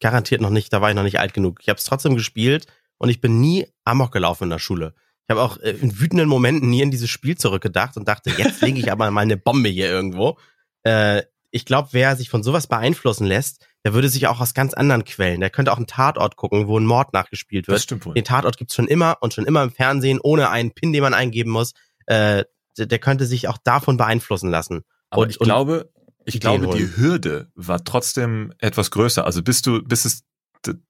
garantiert 0.00 0.40
noch 0.40 0.50
nicht, 0.50 0.72
da 0.72 0.80
war 0.80 0.90
ich 0.90 0.96
noch 0.96 1.02
nicht 1.02 1.20
alt 1.20 1.32
genug. 1.32 1.58
Ich 1.62 1.68
habe 1.68 1.78
es 1.78 1.84
trotzdem 1.84 2.16
gespielt 2.16 2.66
und 2.98 3.08
ich 3.08 3.20
bin 3.20 3.40
nie 3.40 3.66
amok 3.84 4.12
gelaufen 4.12 4.44
in 4.44 4.50
der 4.50 4.58
Schule. 4.58 4.94
Ich 5.26 5.30
habe 5.30 5.42
auch 5.42 5.58
äh, 5.58 5.70
in 5.70 5.98
wütenden 6.00 6.28
Momenten 6.28 6.68
nie 6.68 6.82
in 6.82 6.90
dieses 6.90 7.10
Spiel 7.10 7.36
zurückgedacht 7.36 7.96
und 7.96 8.08
dachte, 8.08 8.30
jetzt 8.36 8.60
lege 8.62 8.80
ich 8.80 8.90
aber 8.90 9.10
mal 9.10 9.20
eine 9.20 9.36
Bombe 9.36 9.68
hier 9.68 9.88
irgendwo. 9.88 10.38
Äh, 10.82 11.22
ich 11.52 11.64
glaube, 11.66 11.90
wer 11.92 12.16
sich 12.16 12.30
von 12.30 12.42
sowas 12.42 12.66
beeinflussen 12.66 13.26
lässt, 13.26 13.64
der 13.84 13.94
würde 13.94 14.08
sich 14.08 14.26
auch 14.26 14.40
aus 14.40 14.54
ganz 14.54 14.74
anderen 14.74 15.04
Quellen, 15.04 15.40
der 15.40 15.50
könnte 15.50 15.72
auch 15.72 15.76
einen 15.76 15.86
Tatort 15.86 16.36
gucken, 16.36 16.66
wo 16.66 16.78
ein 16.78 16.86
Mord 16.86 17.12
nachgespielt 17.12 17.68
wird. 17.68 17.76
stimmt 17.82 18.06
wohl. 18.06 18.14
Den 18.14 18.24
Tatort 18.24 18.56
gibt's 18.56 18.74
schon 18.74 18.88
immer 18.88 19.18
und 19.20 19.34
schon 19.34 19.44
immer 19.44 19.62
im 19.62 19.70
Fernsehen, 19.70 20.18
ohne 20.20 20.48
einen 20.50 20.72
Pin, 20.72 20.92
den 20.92 21.02
man 21.02 21.14
eingeben 21.14 21.50
muss. 21.50 21.74
Äh, 22.06 22.44
der 22.78 22.98
könnte 22.98 23.26
sich 23.26 23.48
auch 23.48 23.58
davon 23.58 23.98
beeinflussen 23.98 24.50
lassen. 24.50 24.84
Aber 25.12 25.22
Und- 25.22 25.30
ich 25.30 25.40
und 25.40 25.44
glaube, 25.44 25.90
ich 26.24 26.36
Ideen 26.36 26.60
glaube, 26.60 26.76
die 26.78 26.84
holen. 26.84 26.96
Hürde 26.96 27.50
war 27.54 27.84
trotzdem 27.84 28.52
etwas 28.58 28.90
größer. 28.90 29.24
Also 29.24 29.42
bis 29.42 29.62
du, 29.62 29.82
bis 29.82 30.04
es 30.04 30.22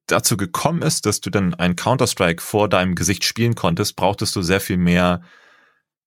dazu 0.07 0.37
gekommen 0.37 0.83
ist, 0.83 1.07
dass 1.07 1.21
du 1.21 1.31
dann 1.31 1.55
ein 1.55 1.77
Counter-Strike 1.77 2.43
vor 2.43 2.69
deinem 2.69 2.95
Gesicht 2.95 3.25
spielen 3.25 3.55
konntest, 3.55 3.97
brauchtest 3.97 4.37
du 4.37 4.43
sehr 4.43 4.61
viel 4.61 4.77
mehr, 4.77 5.23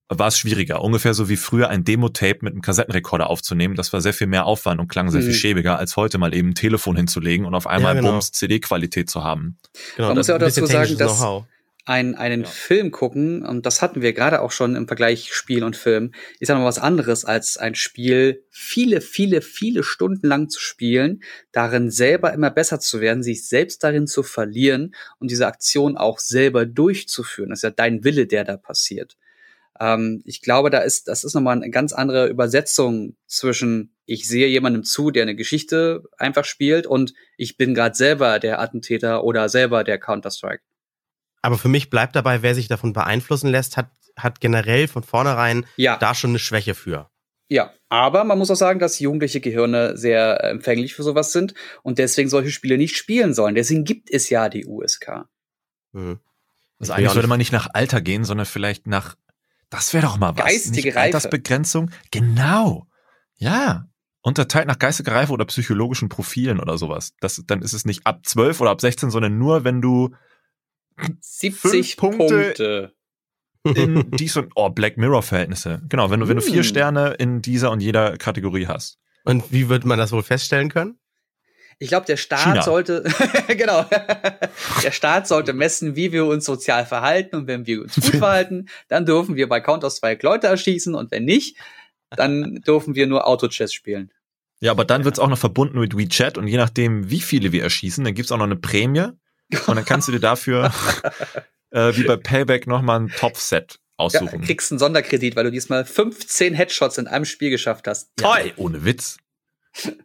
war 0.07 0.27
es 0.27 0.37
schwieriger. 0.37 0.81
Ungefähr 0.83 1.15
so 1.15 1.29
wie 1.29 1.35
früher 1.35 1.69
ein 1.69 1.83
Demo-Tape 1.83 2.37
mit 2.41 2.53
einem 2.53 2.61
Kassettenrekorder 2.61 3.27
aufzunehmen. 3.27 3.73
Das 3.75 3.91
war 3.91 4.01
sehr 4.01 4.13
viel 4.13 4.27
mehr 4.27 4.45
Aufwand 4.45 4.79
und 4.79 4.87
klang 4.87 5.09
sehr 5.09 5.21
viel 5.21 5.31
Mhm. 5.31 5.35
schäbiger, 5.35 5.79
als 5.79 5.97
heute 5.97 6.19
mal 6.19 6.35
eben 6.35 6.49
ein 6.49 6.55
Telefon 6.55 6.95
hinzulegen 6.95 7.45
und 7.47 7.55
auf 7.55 7.65
einmal 7.65 7.95
Ja, 7.95 8.01
genau. 8.01 8.11
Bums 8.11 8.31
CD-Qualität 8.31 9.09
zu 9.09 9.23
haben. 9.23 9.57
Genau, 9.95 10.09
Man 10.09 10.17
das 10.17 10.27
muss 10.27 10.27
ja 10.27 10.35
ist 10.35 10.41
auch 10.59 10.61
dazu 10.61 10.71
sagen, 10.71 10.97
dass- 10.99 11.25
Ein, 11.85 12.15
einen 12.15 12.41
Ja. 12.41 12.47
Film 12.47 12.91
gucken, 12.91 13.45
und 13.45 13.65
das 13.65 13.81
hatten 13.81 14.01
wir 14.01 14.13
gerade 14.13 14.41
auch 14.41 14.51
schon 14.51 14.75
im 14.75 14.87
Vergleich 14.87 15.33
Spiel 15.33 15.63
und 15.63 15.75
Film, 15.75 16.13
ist 16.39 16.49
ja 16.49 16.57
noch 16.57 16.65
was 16.65 16.79
anderes 16.79 17.25
als 17.25 17.57
ein 17.57 17.75
Spiel 17.75 18.43
viele, 18.49 19.01
viele, 19.01 19.41
viele 19.41 19.83
Stunden 19.83 20.27
lang 20.27 20.49
zu 20.49 20.59
spielen, 20.59 21.21
darin 21.51 21.91
selber 21.91 22.33
immer 22.33 22.49
besser 22.49 22.79
zu 22.79 23.01
werden, 23.01 23.21
sich 23.21 23.47
selbst 23.47 23.83
darin 23.83 24.07
zu 24.07 24.23
verlieren 24.23 24.95
und 25.19 25.29
diese 25.29 25.45
Aktion 25.45 25.95
auch 25.95 26.17
selber 26.19 26.65
durchzuführen. 26.65 27.51
Das 27.51 27.59
ist 27.59 27.63
ja 27.63 27.69
dein 27.69 28.03
Wille, 28.03 28.25
der 28.25 28.43
da 28.45 28.57
passiert. 28.57 29.15
Ähm, 29.79 30.21
ich 30.25 30.41
glaube, 30.41 30.69
da 30.69 30.79
ist, 30.79 31.07
das 31.07 31.23
ist 31.23 31.35
nochmal 31.35 31.57
eine 31.57 31.69
ganz 31.69 31.93
andere 31.93 32.27
Übersetzung 32.27 33.15
zwischen 33.27 33.95
ich 34.05 34.27
sehe 34.27 34.47
jemandem 34.47 34.83
zu, 34.83 35.11
der 35.11 35.23
eine 35.23 35.35
Geschichte 35.35 36.03
einfach 36.17 36.45
spielt 36.45 36.87
und 36.87 37.13
ich 37.37 37.57
bin 37.57 37.73
gerade 37.73 37.95
selber 37.95 38.39
der 38.39 38.59
Attentäter 38.59 39.23
oder 39.23 39.49
selber 39.49 39.83
der 39.83 39.97
Counter-Strike. 39.99 40.61
Aber 41.45 41.57
für 41.59 41.67
mich 41.69 41.89
bleibt 41.91 42.15
dabei, 42.15 42.41
wer 42.41 42.55
sich 42.55 42.67
davon 42.67 42.91
beeinflussen 42.93 43.49
lässt, 43.49 43.77
hat, 43.77 43.91
hat 44.17 44.39
generell 44.41 44.87
von 44.87 45.03
vornherein 45.03 45.65
Ja. 45.77 45.97
da 45.97 46.15
schon 46.15 46.31
eine 46.31 46.39
Schwäche 46.39 46.73
für. 46.73 47.09
Ja, 47.49 47.71
aber 47.89 48.23
man 48.23 48.39
muss 48.39 48.49
auch 48.49 48.55
sagen, 48.55 48.79
dass 48.79 48.99
jugendliche 48.99 49.39
Gehirne 49.41 49.95
sehr 49.95 50.43
empfänglich 50.43 50.95
für 50.95 51.03
sowas 51.03 51.31
sind 51.31 51.53
und 51.83 51.99
deswegen 51.99 52.29
solche 52.29 52.49
Spiele 52.49 52.77
nicht 52.79 52.97
spielen 52.97 53.35
sollen. 53.35 53.53
Deswegen 53.53 53.83
gibt 53.83 54.09
es 54.09 54.29
ja 54.31 54.49
die 54.49 54.65
USK. 54.65 55.25
Hm. 55.93 56.19
Also 56.79 56.91
Ich 56.91 56.97
eigentlich 56.97 57.07
sollte 57.09 57.19
nicht- 57.19 57.29
man 57.29 57.37
nicht 57.37 57.51
nach 57.51 57.67
Alter 57.73 58.01
gehen, 58.01 58.23
sondern 58.23 58.47
vielleicht 58.47 58.87
nach, 58.87 59.15
das 59.69 59.93
wäre 59.93 60.07
doch 60.07 60.17
mal 60.17 60.35
was. 60.35 60.45
Geistige 60.45 60.87
nicht 60.87 60.95
Reife. 60.95 61.05
Altersbegrenzung. 61.17 61.91
Genau. 62.09 62.87
Ja. 63.35 63.85
Unterteilt 64.21 64.65
nach 64.67 64.79
geistiger 64.79 65.11
Reife 65.13 65.31
oder 65.31 65.45
psychologischen 65.45 66.09
Profilen 66.09 66.59
oder 66.59 66.79
sowas. 66.79 67.13
Das, 67.19 67.43
dann 67.45 67.61
ist 67.61 67.73
es 67.73 67.85
nicht 67.85 68.07
ab 68.07 68.21
12 68.25 68.59
oder 68.61 68.71
ab 68.71 68.81
16, 68.81 69.11
sondern 69.11 69.37
nur, 69.37 69.63
wenn 69.63 69.81
du 69.83 70.15
70 71.19 71.97
Punkte- 71.97 72.27
Punkte. 72.53 72.93
in 73.63 74.11
dies 74.17 74.37
und, 74.37 74.51
oh, 74.55 74.69
Black 74.69 74.97
Mirror 74.97 75.23
Verhältnisse. 75.23 75.81
Genau, 75.89 76.09
wenn 76.11 76.19
du, 76.19 76.27
wenn 76.27 76.37
du 76.37 76.41
vier 76.43 76.57
Hm. 76.57 76.63
Sterne 76.63 77.13
in 77.17 77.41
dieser 77.41 77.71
und 77.71 77.81
jeder 77.81 78.17
Kategorie 78.17 78.67
hast. 78.67 78.99
Und 79.23 79.51
wie 79.51 79.69
wird 79.69 79.85
man 79.85 79.97
das 79.97 80.11
wohl 80.11 80.21
feststellen 80.23 80.69
können? 80.69 80.99
Ich 81.79 81.89
glaube, 81.89 82.05
der 82.05 82.15
Staat 82.15 82.43
China. 82.45 82.61
sollte, 82.61 83.03
genau, 83.49 83.83
der 84.83 84.91
Staat 84.91 85.27
sollte 85.27 85.51
messen, 85.51 85.95
wie 85.97 86.13
wir 86.13 86.25
uns 86.25 86.45
sozial 86.45 86.85
verhalten 86.85 87.35
und 87.35 87.47
wenn 87.47 87.65
wir 87.67 87.81
uns 87.81 87.95
gut 87.95 88.05
verhalten, 88.15 88.67
dann 88.87 89.05
dürfen 89.05 89.35
wir 89.35 89.49
bei 89.49 89.59
Counter-Strike 89.59 90.25
Leute 90.25 90.47
erschießen 90.47 90.95
und 90.95 91.11
wenn 91.11 91.25
nicht, 91.25 91.57
dann 92.11 92.61
dürfen 92.65 92.95
wir 92.95 93.07
nur 93.07 93.27
Auto-Chess 93.27 93.73
spielen. 93.73 94.09
Ja, 94.61 94.71
aber 94.71 94.85
dann 94.85 95.03
wird's 95.03 95.19
auch 95.19 95.27
noch 95.27 95.37
verbunden 95.37 95.79
mit 95.79 95.97
WeChat 95.97 96.37
und 96.37 96.47
je 96.47 96.55
nachdem, 96.55 97.09
wie 97.09 97.19
viele 97.19 97.51
wir 97.51 97.63
erschießen, 97.63 98.05
dann 98.05 98.13
gibt's 98.13 98.31
auch 98.31 98.37
noch 98.37 98.45
eine 98.45 98.55
Prämie 98.55 99.07
und 99.67 99.75
dann 99.75 99.85
kannst 99.85 100.07
du 100.07 100.11
dir 100.11 100.19
dafür, 100.19 100.71
äh, 101.71 101.95
wie 101.95 102.03
bei 102.03 102.17
Payback, 102.17 102.67
nochmal 102.67 103.01
ein 103.01 103.09
Top-Set 103.09 103.73
Ja, 103.75 103.79
aussuchen. 103.97 104.41
kriegst 104.41 104.71
einen 104.71 104.79
Sonderkredit, 104.79 105.35
weil 105.35 105.45
du 105.45 105.51
diesmal 105.51 105.85
15 105.85 106.53
Headshots 106.53 106.97
in 106.97 107.07
einem 107.07 107.25
Spiel 107.25 107.49
geschafft 107.49 107.87
hast. 107.87 108.09
Ja, 108.19 108.37
ey, 108.37 108.53
ohne 108.57 108.85
Witz. 108.85 109.17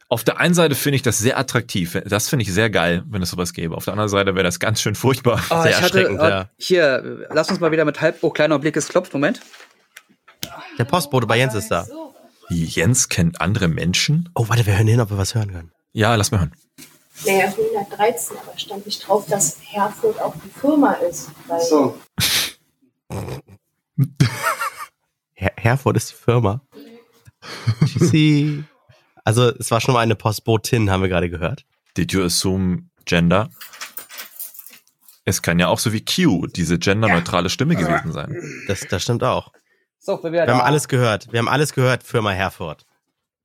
Auf 0.08 0.24
der 0.24 0.38
einen 0.40 0.54
Seite 0.54 0.74
finde 0.74 0.96
ich 0.96 1.02
das 1.02 1.18
sehr 1.18 1.38
attraktiv. 1.38 1.96
Das 2.04 2.28
finde 2.28 2.42
ich 2.42 2.52
sehr 2.52 2.70
geil, 2.70 3.04
wenn 3.08 3.22
es 3.22 3.30
sowas 3.30 3.52
gäbe. 3.52 3.76
Auf 3.76 3.84
der 3.84 3.92
anderen 3.92 4.08
Seite 4.08 4.34
wäre 4.34 4.42
das 4.42 4.58
ganz 4.58 4.80
schön 4.80 4.96
furchtbar. 4.96 5.40
Oh, 5.50 5.62
Sehr 5.62 5.70
ich 5.70 5.76
hatte, 5.80 5.98
erschreckend, 6.00 6.20
oh, 6.20 6.24
ja. 6.24 6.50
Hier, 6.58 7.28
lass 7.30 7.50
uns 7.50 7.60
mal 7.60 7.70
wieder 7.70 7.84
mit 7.84 8.00
halb, 8.00 8.18
oh, 8.22 8.30
kleiner 8.30 8.58
Blick, 8.58 8.76
es 8.76 8.88
klopft, 8.88 9.12
Moment. 9.12 9.40
Der 10.78 10.84
Postbote 10.84 11.26
bei 11.28 11.38
Jens 11.38 11.54
ist 11.54 11.70
da. 11.70 11.86
Jens 12.48 13.08
kennt 13.08 13.40
andere 13.40 13.68
Menschen? 13.68 14.28
Oh, 14.34 14.48
warte, 14.48 14.66
wir 14.66 14.76
hören 14.76 14.88
hin, 14.88 15.00
ob 15.00 15.10
wir 15.10 15.18
was 15.18 15.36
hören 15.36 15.52
können. 15.52 15.72
Ja, 15.92 16.16
lass 16.16 16.32
mal 16.32 16.38
hören. 16.40 16.52
Naja, 17.26 17.46
113, 17.46 18.36
aber 18.38 18.58
stand 18.58 18.86
nicht 18.86 19.06
drauf, 19.06 19.26
dass 19.26 19.58
Herford 19.62 20.20
auch 20.20 20.34
die 20.42 20.48
Firma 20.60 20.92
ist. 20.94 21.30
Weil 21.46 21.94
Her 25.34 25.52
Herford 25.56 25.96
ist 25.96 26.10
die 26.10 26.14
Firma. 26.14 26.62
Tschüssi. 27.84 28.64
Also, 29.24 29.48
es 29.50 29.70
war 29.70 29.80
schon 29.80 29.94
mal 29.94 30.00
eine 30.00 30.16
Postbotin, 30.16 30.90
haben 30.90 31.02
wir 31.02 31.08
gerade 31.08 31.30
gehört. 31.30 31.64
Did 31.96 32.12
you 32.12 32.22
assume 32.22 32.84
gender? 33.04 33.50
Es 35.24 35.42
kann 35.42 35.58
ja 35.58 35.68
auch 35.68 35.78
so 35.78 35.92
wie 35.92 36.04
Q, 36.04 36.46
diese 36.46 36.78
genderneutrale 36.78 37.50
Stimme 37.50 37.76
gewesen 37.76 38.12
sein. 38.12 38.36
Das, 38.66 38.80
das 38.88 39.02
stimmt 39.02 39.22
auch. 39.22 39.52
So, 39.98 40.22
wir, 40.22 40.32
Wir 40.32 40.46
haben 40.48 40.60
alles 40.62 40.88
gehört. 40.88 41.30
Wir 41.30 41.38
haben 41.38 41.48
alles 41.48 41.74
gehört, 41.74 42.02
Firma 42.02 42.30
Herford. 42.30 42.86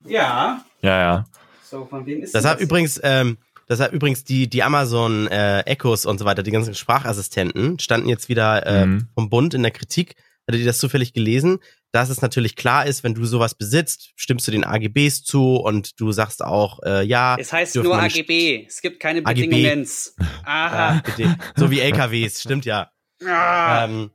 Ja. 0.05 0.63
Ja, 0.81 0.99
ja. 0.99 1.25
So, 1.63 1.85
von 1.85 2.05
wem 2.05 2.23
ist 2.23 2.33
Das 2.33 2.43
denn 2.43 2.51
hat 2.51 2.59
übrigens, 2.61 2.99
ähm, 3.03 3.37
das 3.67 3.79
hat 3.79 3.91
übrigens 3.93 4.23
die, 4.23 4.47
die 4.49 4.63
Amazon 4.63 5.27
äh, 5.27 5.61
Echos 5.61 6.05
und 6.05 6.17
so 6.19 6.25
weiter, 6.25 6.43
die 6.43 6.51
ganzen 6.51 6.75
Sprachassistenten, 6.75 7.79
standen 7.79 8.09
jetzt 8.09 8.29
wieder 8.29 8.65
äh, 8.65 8.85
Mhm. 8.85 9.07
vom 9.15 9.29
Bund 9.29 9.53
in 9.53 9.61
der 9.63 9.71
Kritik. 9.71 10.15
Hattet 10.47 10.59
ihr 10.61 10.67
das 10.67 10.77
zufällig 10.77 11.13
gelesen? 11.13 11.57
Dass 11.91 12.09
es 12.09 12.21
natürlich 12.21 12.55
klar 12.55 12.85
ist, 12.85 13.03
wenn 13.03 13.15
du 13.15 13.25
sowas 13.25 13.55
besitzt, 13.55 14.11
stimmst 14.15 14.47
du 14.47 14.51
den 14.51 14.63
AGBs 14.63 15.23
zu 15.23 15.55
und 15.55 15.99
du 15.99 16.11
sagst 16.11 16.43
auch, 16.43 16.83
äh, 16.83 17.03
ja. 17.03 17.35
Es 17.39 17.51
heißt 17.51 17.75
nur 17.77 17.97
AGB. 17.97 18.65
Es 18.67 18.81
gibt 18.81 18.99
keine 18.99 19.25
AGB. 19.25 19.47
Bedingungen. 19.47 19.87
Aha. 20.45 20.97
äh, 20.97 21.01
bitte, 21.03 21.35
so 21.55 21.71
wie 21.71 21.79
LKWs, 21.79 22.41
stimmt 22.41 22.65
ja. 22.65 22.91
Ah. 23.25 23.85
Ähm, 23.85 24.11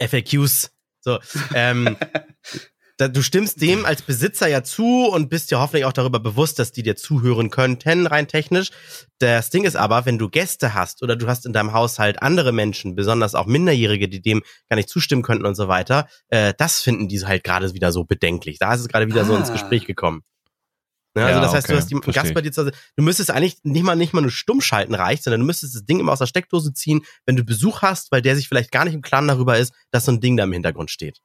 FAQs. 0.00 0.72
So, 1.00 1.20
ähm, 1.54 1.96
da, 2.98 3.08
du 3.08 3.22
stimmst 3.22 3.60
dem 3.60 3.84
als 3.84 4.02
Besitzer 4.02 4.46
ja 4.48 4.62
zu 4.62 5.06
und 5.06 5.28
bist 5.28 5.50
ja 5.50 5.60
hoffentlich 5.60 5.84
auch 5.84 5.92
darüber 5.92 6.18
bewusst, 6.18 6.58
dass 6.58 6.72
die 6.72 6.82
dir 6.82 6.96
zuhören 6.96 7.50
könnten, 7.50 8.06
rein 8.06 8.26
technisch. 8.26 8.70
Das 9.18 9.50
Ding 9.50 9.64
ist 9.64 9.76
aber, 9.76 10.06
wenn 10.06 10.18
du 10.18 10.28
Gäste 10.30 10.72
hast 10.74 11.02
oder 11.02 11.14
du 11.16 11.26
hast 11.26 11.44
in 11.46 11.52
deinem 11.52 11.72
Haushalt 11.74 12.22
andere 12.22 12.52
Menschen, 12.52 12.94
besonders 12.94 13.34
auch 13.34 13.46
Minderjährige, 13.46 14.08
die 14.08 14.22
dem 14.22 14.42
gar 14.70 14.76
nicht 14.76 14.88
zustimmen 14.88 15.22
könnten 15.22 15.44
und 15.46 15.54
so 15.56 15.68
weiter, 15.68 16.08
äh, 16.28 16.54
das 16.56 16.80
finden 16.80 17.08
die 17.08 17.20
halt 17.20 17.44
gerade 17.44 17.74
wieder 17.74 17.92
so 17.92 18.04
bedenklich. 18.04 18.58
Da 18.58 18.72
ist 18.74 18.80
es 18.80 18.88
gerade 18.88 19.06
wieder 19.08 19.24
so 19.24 19.36
ins 19.36 19.50
Ah. 19.50 19.52
Gespräch 19.52 19.84
gekommen. 19.86 20.22
Ne, 21.14 21.24
also 21.24 21.36
Ja, 21.38 21.42
das 21.44 21.54
heißt, 21.54 21.68
du 21.68 21.72
okay, 21.72 21.80
hast 21.80 21.90
die, 21.90 21.94
versteh. 22.02 22.20
Gast 22.20 22.34
bei 22.34 22.42
dir 22.42 22.52
zu 22.52 22.62
Hause. 22.62 22.72
Du 22.96 23.02
müsstest 23.02 23.30
eigentlich 23.30 23.56
nicht 23.62 23.82
mal 23.84 23.96
nicht 23.96 24.12
mal 24.12 24.20
nur 24.20 24.30
stumm 24.30 24.60
schalten 24.60 24.94
reicht, 24.94 25.24
sondern 25.24 25.40
du 25.40 25.46
müsstest 25.46 25.74
das 25.74 25.84
Ding 25.84 25.98
immer 25.98 26.12
aus 26.12 26.18
der 26.18 26.26
Steckdose 26.26 26.72
ziehen, 26.74 27.02
wenn 27.24 27.36
du 27.36 27.44
Besuch 27.44 27.80
hast, 27.82 28.12
weil 28.12 28.20
der 28.22 28.36
sich 28.36 28.48
vielleicht 28.48 28.70
gar 28.70 28.84
nicht 28.84 28.94
im 28.94 29.00
Klaren 29.02 29.28
darüber 29.28 29.56
ist, 29.58 29.72
dass 29.90 30.04
so 30.04 30.12
ein 30.12 30.20
Ding 30.20 30.36
da 30.36 30.44
im 30.44 30.52
Hintergrund 30.52 30.90
steht. 30.90 31.20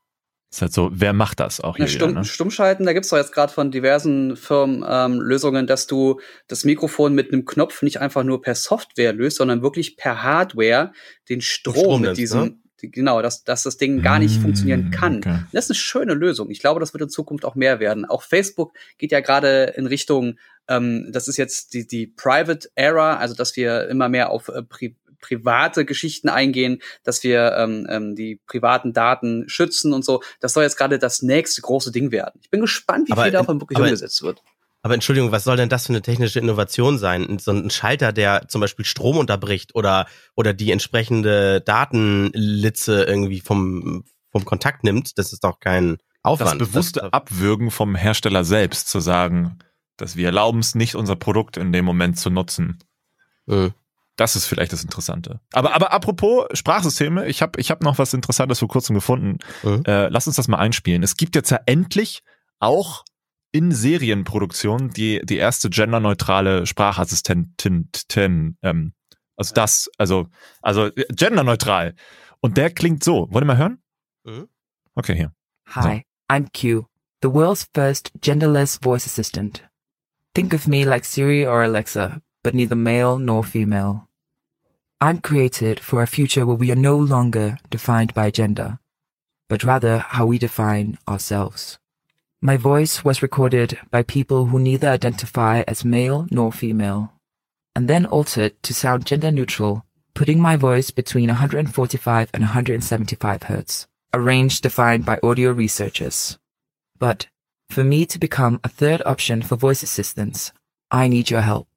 Ist 0.52 0.62
halt 0.62 0.74
so, 0.74 0.90
wer 0.92 1.14
macht 1.14 1.40
das 1.40 1.62
auch 1.62 1.78
hier 1.78 1.88
Stumm, 1.88 2.10
wieder, 2.10 2.20
ne? 2.20 2.26
Stummschalten, 2.26 2.86
da 2.86 2.92
gibt's 2.92 3.08
doch 3.10 3.18
jetzt 3.18 3.32
gerade 3.32 3.54
von 3.54 3.72
diversen 3.72 4.36
Firmen 4.36 4.84
ähm, 4.86 5.22
Lösungen, 5.22 5.66
dass 5.66 5.88
du 5.88 6.20
das 6.48 6.66
Mikrofon 6.66 7.14
mit 7.14 7.32
einem 7.32 7.46
Knopf 7.46 7.82
nicht 7.84 8.02
einfach 8.02 8.24
nur 8.24 8.42
per 8.42 8.56
Software 8.56 9.14
löst, 9.14 9.38
sondern 9.38 9.62
wirklich 9.62 9.96
per 9.96 10.24
Hardware 10.24 10.92
den 11.30 11.40
Strom, 11.40 11.76
Strom 11.76 12.02
mit 12.02 12.08
nimmst, 12.10 12.20
diesem, 12.20 12.42
ne? 12.42 12.58
genau, 12.82 13.22
dass, 13.22 13.46
dass 13.46 13.64
das 13.64 13.78
Ding 13.78 14.02
gar 14.02 14.20
nicht 14.20 14.40
Mm, 14.40 14.42
funktionieren 14.42 14.92
kann. 14.92 15.18
okay. 15.20 15.40
Das 15.54 15.66
ist 15.66 15.72
eine 15.72 15.76
schöne 15.76 16.14
Lösung. 16.16 16.50
Ich 16.50 16.60
glaube, 16.60 16.82
das 16.82 16.94
wird 16.94 17.04
in 17.04 17.10
Zukunft 17.10 17.46
auch 17.46 17.56
mehr 17.56 17.80
werden. 17.80 18.04
Auch 18.06 18.24
Facebook 18.24 18.74
geht 18.98 19.12
ja 19.14 19.22
gerade 19.22 19.74
in 19.78 19.86
Richtung, 19.86 20.38
ähm, 20.68 21.10
das 21.12 21.28
ist 21.30 21.38
jetzt 21.38 21.74
die, 21.74 21.88
die 21.88 22.08
Private 22.08 22.70
Era, 22.76 23.18
also 23.18 23.36
dass 23.36 23.56
wir 23.56 23.88
immer 23.88 24.10
mehr 24.10 24.30
auf 24.32 24.50
äh, 24.50 24.64
pri 24.64 24.98
private 25.22 25.86
Geschichten 25.86 26.28
eingehen, 26.30 26.82
dass 27.04 27.24
wir 27.24 27.54
ähm, 27.58 27.88
ähm, 27.90 28.16
die 28.16 28.40
privaten 28.48 28.92
Daten 28.94 29.48
schützen 29.48 29.94
und 29.94 30.04
so. 30.04 30.22
Das 30.40 30.54
soll 30.54 30.64
jetzt 30.64 30.78
gerade 30.78 31.00
das 31.00 31.22
nächste 31.22 31.62
große 31.62 31.92
Ding 31.92 32.12
werden. 32.12 32.40
Ich 32.44 32.50
bin 32.50 32.62
gespannt, 32.62 33.08
wie 33.08 33.14
Aber 33.14 33.24
viel 33.24 33.32
davon 33.32 33.62
wirklich 33.62 33.78
aber- 33.78 33.86
umgesetzt 33.86 34.22
wird. 34.24 34.42
Aber 34.84 34.96
Entschuldigung, 34.96 35.32
was 35.32 35.44
soll 35.44 35.58
denn 35.58 35.70
das 35.70 35.86
für 35.86 35.94
eine 35.94 36.02
technische 36.02 36.40
Innovation 36.40 36.98
sein? 36.98 37.38
So 37.38 37.52
ein 37.52 37.70
Schalter, 37.70 38.12
der 38.12 38.48
zum 38.48 38.62
Beispiel 38.62 38.84
Strom 38.84 39.18
unterbricht 39.20 39.76
oder, 39.76 40.08
oder 40.34 40.56
die 40.56 40.72
entsprechende 40.72 41.62
Datenlitze 41.62 43.04
irgendwie 43.04 43.42
vom, 43.42 44.04
vom 44.32 44.44
Kontakt 44.46 44.84
nimmt, 44.84 45.18
das 45.20 45.34
ist 45.34 45.44
doch 45.44 45.60
kein 45.60 45.98
Das 45.98 46.02
Aufwand. 46.24 46.58
bewusste 46.60 47.14
Abwürgen 47.14 47.70
vom 47.70 47.96
Hersteller 47.96 48.44
selbst 48.44 48.88
zu 48.90 49.00
sagen, 49.00 49.60
dass 49.98 50.16
wir 50.16 50.26
erlauben 50.26 50.60
es 50.60 50.74
nicht, 50.74 50.96
unser 50.96 51.16
Produkt 51.16 51.58
in 51.58 51.72
dem 51.72 51.86
Moment 51.86 52.18
zu 52.18 52.32
nutzen. 52.32 52.80
Mhm. 53.46 53.74
Das 54.18 54.36
ist 54.36 54.46
vielleicht 54.46 54.74
das 54.74 54.84
Interessante. 54.84 55.40
Aber, 55.54 55.74
aber 55.74 55.94
apropos 55.94 56.46
Sprachsysteme, 56.54 57.28
ich 57.28 57.42
habe 57.42 57.60
ich 57.60 57.72
hab 57.72 57.82
noch 57.82 57.98
was 57.98 58.14
Interessantes 58.14 58.60
vor 58.60 58.68
kurzem 58.68 58.94
gefunden. 58.94 59.40
Mhm. 59.64 59.84
Äh, 59.86 60.10
lass 60.10 60.28
uns 60.28 60.36
das 60.36 60.48
mal 60.48 60.58
einspielen. 60.58 61.02
Es 61.02 61.16
gibt 61.16 61.36
jetzt 61.36 61.50
ja 61.50 61.60
endlich 61.66 62.22
auch 62.60 63.04
in 63.52 63.72
Serienproduktion 63.72 64.92
die, 64.92 65.22
die 65.24 65.38
erste 65.38 65.70
genderneutrale 65.70 66.66
Sprachassistentin. 66.66 67.90
ten, 68.08 68.58
Ähm, 68.62 68.94
also 69.36 69.54
das, 69.54 69.90
also, 69.98 70.28
also 70.62 70.90
genderneutral. 71.10 71.96
Und 72.42 72.58
der 72.58 72.70
klingt 72.70 73.04
so. 73.04 73.28
Wollt 73.32 73.44
ihr 73.44 73.48
mal 73.48 73.58
hören? 73.58 73.82
Mhm. 74.24 74.48
Okay, 74.96 75.16
hier. 75.16 75.34
Hi, 75.68 76.04
I'm 76.30 76.48
Q, 76.54 76.86
the 77.22 77.30
world's 77.30 77.68
first 77.74 78.12
genderless 78.20 78.78
voice 78.82 79.06
assistant. 79.06 79.68
Think 80.34 80.54
of 80.54 80.68
me 80.68 80.84
like 80.84 81.06
Siri 81.06 81.46
or 81.46 81.62
Alexa, 81.62 82.22
but 82.44 82.54
neither 82.54 82.76
male 82.76 83.18
nor 83.18 83.44
female. 83.44 84.08
I'm 85.00 85.20
created 85.20 85.80
for 85.80 86.02
a 86.02 86.08
future 86.08 86.46
where 86.46 86.56
we 86.56 86.72
are 86.72 86.76
no 86.76 86.98
longer 86.98 87.58
defined 87.70 88.14
by 88.14 88.32
gender, 88.32 88.80
but 89.50 89.64
rather 89.64 90.00
how 90.00 90.26
we 90.26 90.38
define 90.38 90.98
ourselves. 91.08 91.80
My 92.42 92.58
voice 92.58 93.04
was 93.04 93.22
recorded 93.22 93.78
by 93.90 94.04
people 94.04 94.48
who 94.48 94.60
neither 94.60 94.90
identify 94.90 95.64
as 95.68 95.86
male 95.86 96.28
nor 96.32 96.52
female, 96.52 97.14
and 97.76 97.88
then 97.88 98.06
altered 98.06 98.62
to 98.64 98.74
sound 98.74 99.06
gender 99.06 99.32
neutral, 99.32 99.86
putting 100.14 100.40
my 100.40 100.56
voice 100.56 100.92
between 100.92 101.28
145 101.28 102.30
and 102.34 102.44
175 102.44 103.44
hertz 103.44 103.88
a 104.14 104.20
range 104.20 104.60
defined 104.62 105.06
by 105.06 105.20
audio 105.24 105.52
researchers. 105.52 106.38
But 107.00 107.28
for 107.70 107.84
me 107.84 108.06
to 108.08 108.20
become 108.20 108.60
a 108.64 108.70
third 108.70 109.02
option 109.06 109.42
for 109.42 109.56
voice 109.56 109.84
assistants, 109.84 110.52
I 110.90 111.08
need 111.08 111.30
your 111.30 111.42
help. 111.42 111.68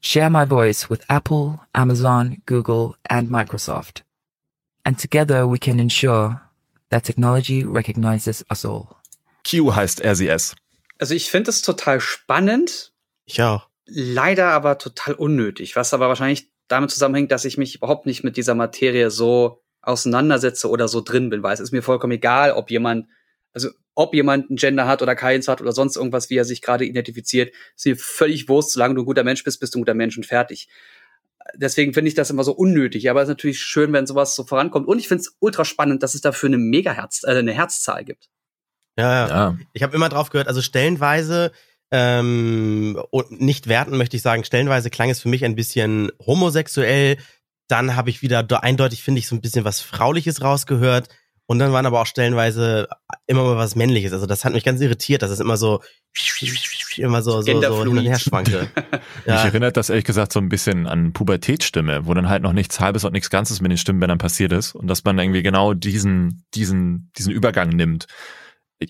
Share 0.00 0.30
my 0.30 0.44
voice 0.46 0.88
with 0.88 1.04
Apple, 1.08 1.60
Amazon, 1.74 2.38
Google, 2.46 2.94
and 3.08 3.28
Microsoft. 3.30 4.02
And 4.84 4.98
together 4.98 5.46
we 5.46 5.58
can 5.58 5.78
ensure 5.78 6.40
that 6.88 7.04
technology 7.04 7.64
recognizes 7.64 8.44
us 8.50 8.64
all. 8.64 8.96
Q 9.44 9.74
heißt 9.74 10.02
RCS. 10.02 10.54
Also 10.98 11.14
ich 11.14 11.30
finde 11.30 11.50
es 11.50 11.62
total 11.62 12.00
spannend, 12.00 12.92
Ich 13.26 13.42
auch. 13.42 13.68
leider 13.86 14.48
aber 14.48 14.78
total 14.78 15.14
unnötig, 15.14 15.76
was 15.76 15.92
aber 15.94 16.08
wahrscheinlich 16.08 16.50
damit 16.68 16.90
zusammenhängt, 16.90 17.30
dass 17.32 17.44
ich 17.44 17.58
mich 17.58 17.74
überhaupt 17.76 18.06
nicht 18.06 18.22
mit 18.24 18.36
dieser 18.36 18.54
Materie 18.54 19.10
so 19.10 19.62
auseinandersetze 19.82 20.68
oder 20.68 20.88
so 20.88 21.00
drin 21.00 21.30
bin, 21.30 21.42
weil 21.42 21.54
es 21.54 21.60
ist 21.60 21.72
mir 21.72 21.82
vollkommen 21.82 22.12
egal, 22.12 22.52
ob 22.52 22.70
jemand, 22.70 23.06
also 23.54 23.70
ob 23.94 24.14
jemand 24.14 24.50
ein 24.50 24.56
Gender 24.56 24.86
hat 24.86 25.02
oder 25.02 25.14
keins 25.14 25.48
hat 25.48 25.60
oder 25.60 25.72
sonst 25.72 25.96
irgendwas, 25.96 26.30
wie 26.30 26.36
er 26.36 26.44
sich 26.44 26.62
gerade 26.62 26.84
identifiziert, 26.84 27.54
ist 27.76 27.86
mir 27.86 27.96
völlig 27.96 28.48
wurscht, 28.48 28.70
solange 28.70 28.94
du 28.94 29.02
ein 29.02 29.06
guter 29.06 29.24
Mensch 29.24 29.44
bist, 29.44 29.60
bist 29.60 29.74
du 29.74 29.78
ein 29.78 29.82
guter 29.82 29.94
Mensch 29.94 30.16
und 30.16 30.26
fertig. 30.26 30.68
Deswegen 31.54 31.92
finde 31.92 32.08
ich 32.08 32.14
das 32.14 32.30
immer 32.30 32.44
so 32.44 32.52
unnötig, 32.52 33.10
aber 33.10 33.22
es 33.22 33.28
ist 33.28 33.34
natürlich 33.34 33.60
schön, 33.60 33.92
wenn 33.92 34.06
sowas 34.06 34.36
so 34.36 34.44
vorankommt 34.44 34.86
und 34.86 34.98
ich 34.98 35.08
finde 35.08 35.22
es 35.22 35.36
ultra 35.40 35.64
spannend, 35.64 36.02
dass 36.02 36.14
es 36.14 36.20
dafür 36.20 36.48
eine 36.48 36.58
Megaherz, 36.58 37.22
äh, 37.24 37.30
eine 37.30 37.52
Herzzahl 37.52 38.04
gibt. 38.04 38.28
Ja, 38.98 39.26
ja. 39.26 39.28
Ja. 39.28 39.58
Ich 39.72 39.82
habe 39.82 39.94
immer 39.96 40.08
drauf 40.08 40.30
gehört, 40.30 40.48
also 40.48 40.62
stellenweise, 40.62 41.52
ähm, 41.90 43.02
und 43.10 43.40
nicht 43.40 43.66
werten 43.66 43.96
möchte 43.96 44.16
ich 44.16 44.22
sagen, 44.22 44.44
stellenweise 44.44 44.90
klang 44.90 45.10
es 45.10 45.20
für 45.20 45.28
mich 45.28 45.44
ein 45.44 45.56
bisschen 45.56 46.10
homosexuell. 46.24 47.16
Dann 47.68 47.96
habe 47.96 48.10
ich 48.10 48.22
wieder 48.22 48.46
eindeutig, 48.62 49.02
finde 49.02 49.18
ich, 49.18 49.26
so 49.26 49.34
ein 49.34 49.40
bisschen 49.40 49.64
was 49.64 49.80
Frauliches 49.80 50.42
rausgehört. 50.42 51.08
Und 51.50 51.58
dann 51.58 51.72
waren 51.72 51.84
aber 51.84 52.00
auch 52.00 52.06
stellenweise 52.06 52.86
immer 53.26 53.42
mal 53.42 53.56
was 53.56 53.74
Männliches. 53.74 54.12
Also 54.12 54.24
das 54.26 54.44
hat 54.44 54.52
mich 54.52 54.62
ganz 54.62 54.80
irritiert, 54.80 55.22
dass 55.22 55.32
es 55.32 55.40
immer 55.40 55.56
so 55.56 55.82
immer 56.96 57.22
so, 57.22 57.42
so, 57.42 57.60
so 57.60 57.82
hin 57.82 57.88
und 57.88 58.06
her 58.06 58.20
schwankte. 58.20 58.68
Mich 58.92 59.26
Ja, 59.26 59.46
erinnert 59.46 59.76
das 59.76 59.90
ehrlich 59.90 60.04
gesagt 60.04 60.32
so 60.32 60.38
ein 60.38 60.48
bisschen 60.48 60.86
an 60.86 61.12
Pubertätsstimme, 61.12 62.06
wo 62.06 62.14
dann 62.14 62.28
halt 62.28 62.44
noch 62.44 62.52
nichts 62.52 62.78
Halbes 62.78 63.02
und 63.02 63.14
nichts 63.14 63.30
Ganzes 63.30 63.60
mit 63.60 63.72
den 63.72 63.78
Stimmbändern 63.78 64.18
passiert 64.18 64.52
ist 64.52 64.76
und 64.76 64.86
dass 64.86 65.02
man 65.02 65.18
irgendwie 65.18 65.42
genau 65.42 65.74
diesen, 65.74 66.44
diesen, 66.54 67.10
diesen 67.18 67.32
Übergang 67.32 67.70
nimmt. 67.70 68.06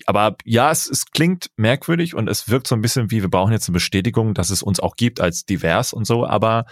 Aber 0.05 0.35
ja, 0.45 0.69
es, 0.69 0.87
es 0.87 1.09
klingt 1.09 1.49
merkwürdig 1.57 2.13
und 2.13 2.29
es 2.29 2.47
wirkt 2.47 2.67
so 2.67 2.75
ein 2.75 2.81
bisschen 2.81 3.09
wie, 3.09 3.23
wir 3.23 3.31
brauchen 3.31 3.53
jetzt 3.53 3.69
eine 3.69 3.73
Bestätigung, 3.73 4.35
dass 4.35 4.51
es 4.51 4.61
uns 4.61 4.79
auch 4.79 4.97
gibt 4.97 5.19
als 5.19 5.45
divers 5.45 5.93
und 5.93 6.05
so, 6.05 6.27
aber 6.27 6.65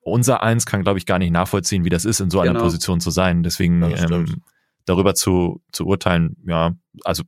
unser 0.00 0.42
Eins 0.42 0.64
kann, 0.64 0.82
glaube 0.82 0.98
ich, 0.98 1.04
gar 1.04 1.18
nicht 1.18 1.30
nachvollziehen, 1.30 1.84
wie 1.84 1.90
das 1.90 2.06
ist, 2.06 2.20
in 2.20 2.30
so 2.30 2.40
einer 2.40 2.52
Genau. 2.52 2.64
Position 2.64 3.00
zu 3.02 3.10
sein. 3.10 3.42
Deswegen 3.42 3.82
Ja, 3.82 4.10
ähm, 4.10 4.42
darüber 4.90 5.14
zu, 5.14 5.62
zu 5.72 5.86
urteilen, 5.86 6.36
ja, 6.46 6.74
also 7.04 7.22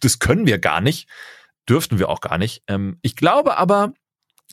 das 0.00 0.18
können 0.18 0.46
wir 0.46 0.58
gar 0.58 0.80
nicht, 0.80 1.08
dürften 1.68 1.98
wir 1.98 2.08
auch 2.08 2.20
gar 2.20 2.38
nicht. 2.38 2.62
Ähm, 2.66 2.98
ich 3.02 3.16
glaube 3.16 3.56
aber, 3.56 3.92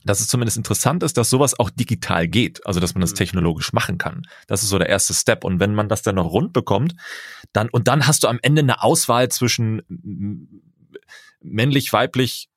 dass 0.06 0.20
es 0.20 0.28
zumindest 0.28 0.58
interessant 0.58 1.02
ist, 1.04 1.18
dass 1.18 1.30
sowas 1.30 1.58
auch 1.60 1.70
digital 1.72 2.28
geht, 2.28 2.66
also 2.66 2.80
dass 2.80 2.94
man 2.94 3.02
das 3.02 3.12
Mhm. 3.12 3.16
technologisch 3.16 3.74
machen 3.74 3.98
kann. 3.98 4.22
Das 4.46 4.62
ist 4.64 4.70
so 4.70 4.78
der 4.78 4.90
erste 4.90 5.14
Step. 5.14 5.44
Und 5.44 5.60
wenn 5.60 5.74
man 5.74 5.90
das 5.90 6.04
dann 6.04 6.16
noch 6.16 6.32
rund 6.32 6.54
bekommt, 6.54 6.94
dann 7.52 7.68
und 7.70 7.88
dann 7.88 8.06
hast 8.06 8.24
du 8.24 8.28
am 8.28 8.40
Ende 8.42 8.62
eine 8.62 8.84
Auswahl 8.84 9.30
zwischen 9.30 9.82
männlich, 11.42 11.92
weiblich, 11.94 12.50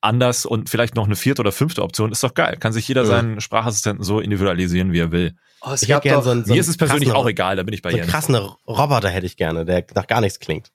anders 0.00 0.46
und 0.46 0.70
vielleicht 0.70 0.94
noch 0.94 1.06
eine 1.06 1.16
vierte 1.16 1.40
oder 1.40 1.52
fünfte 1.52 1.82
Option. 1.82 2.12
Ist 2.12 2.22
doch 2.22 2.34
geil. 2.34 2.56
Kann 2.58 2.72
sich 2.72 2.86
jeder 2.88 3.02
Ja. 3.02 3.06
seinen 3.08 3.40
Sprachassistenten 3.40 4.04
so 4.04 4.20
individualisieren, 4.20 4.92
wie 4.92 5.00
er 5.00 5.10
will. 5.12 5.36
Oh, 5.60 5.72
ich 5.74 5.82
hätte 5.88 6.00
gerne 6.00 6.18
doch- 6.18 6.24
so 6.24 6.30
einen, 6.30 6.44
so 6.44 6.52
Mir 6.54 6.60
ist 6.60 6.68
es 6.68 6.76
persönlich 6.76 7.08
krassen- 7.08 7.14
auch 7.14 7.26
egal, 7.26 7.56
da 7.56 7.62
bin 7.64 7.74
ich 7.74 7.82
bei 7.82 7.90
So 7.90 7.96
Jens. 7.96 8.08
krassen 8.10 8.34
Roboter 8.36 9.08
hätte 9.08 9.26
ich 9.26 9.36
gerne, 9.36 9.64
der 9.64 9.84
nach 9.94 10.06
gar 10.06 10.20
nichts 10.20 10.38
klingt. 10.38 10.70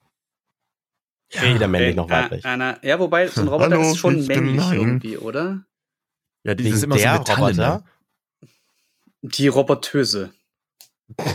Weder 1.32 1.66
männlich 1.68 1.96
noch 1.96 2.08
Äh, 2.08 2.12
weiblich. 2.12 2.44
äh, 2.44 2.56
na, 2.56 2.78
ja, 2.82 2.98
wobei 3.00 3.26
so 3.28 3.40
ein 3.40 3.48
Roboter 3.48 3.70
Hallo, 3.78 3.90
ist 3.92 3.96
schon 3.98 4.24
männlich 4.26 4.56
Nein. 4.56 4.78
irgendwie, 4.78 5.16
oder? 5.16 5.64
Ja, 6.44 6.54
dieses 6.54 6.82
Wegen 6.82 6.92
immer 6.92 6.98
so 6.98 7.02
der 7.04 7.18
Metalle, 7.18 7.40
Roboter? 7.40 7.84
ne? 8.42 8.48
Die 9.22 9.48
Robotöse. 9.48 10.32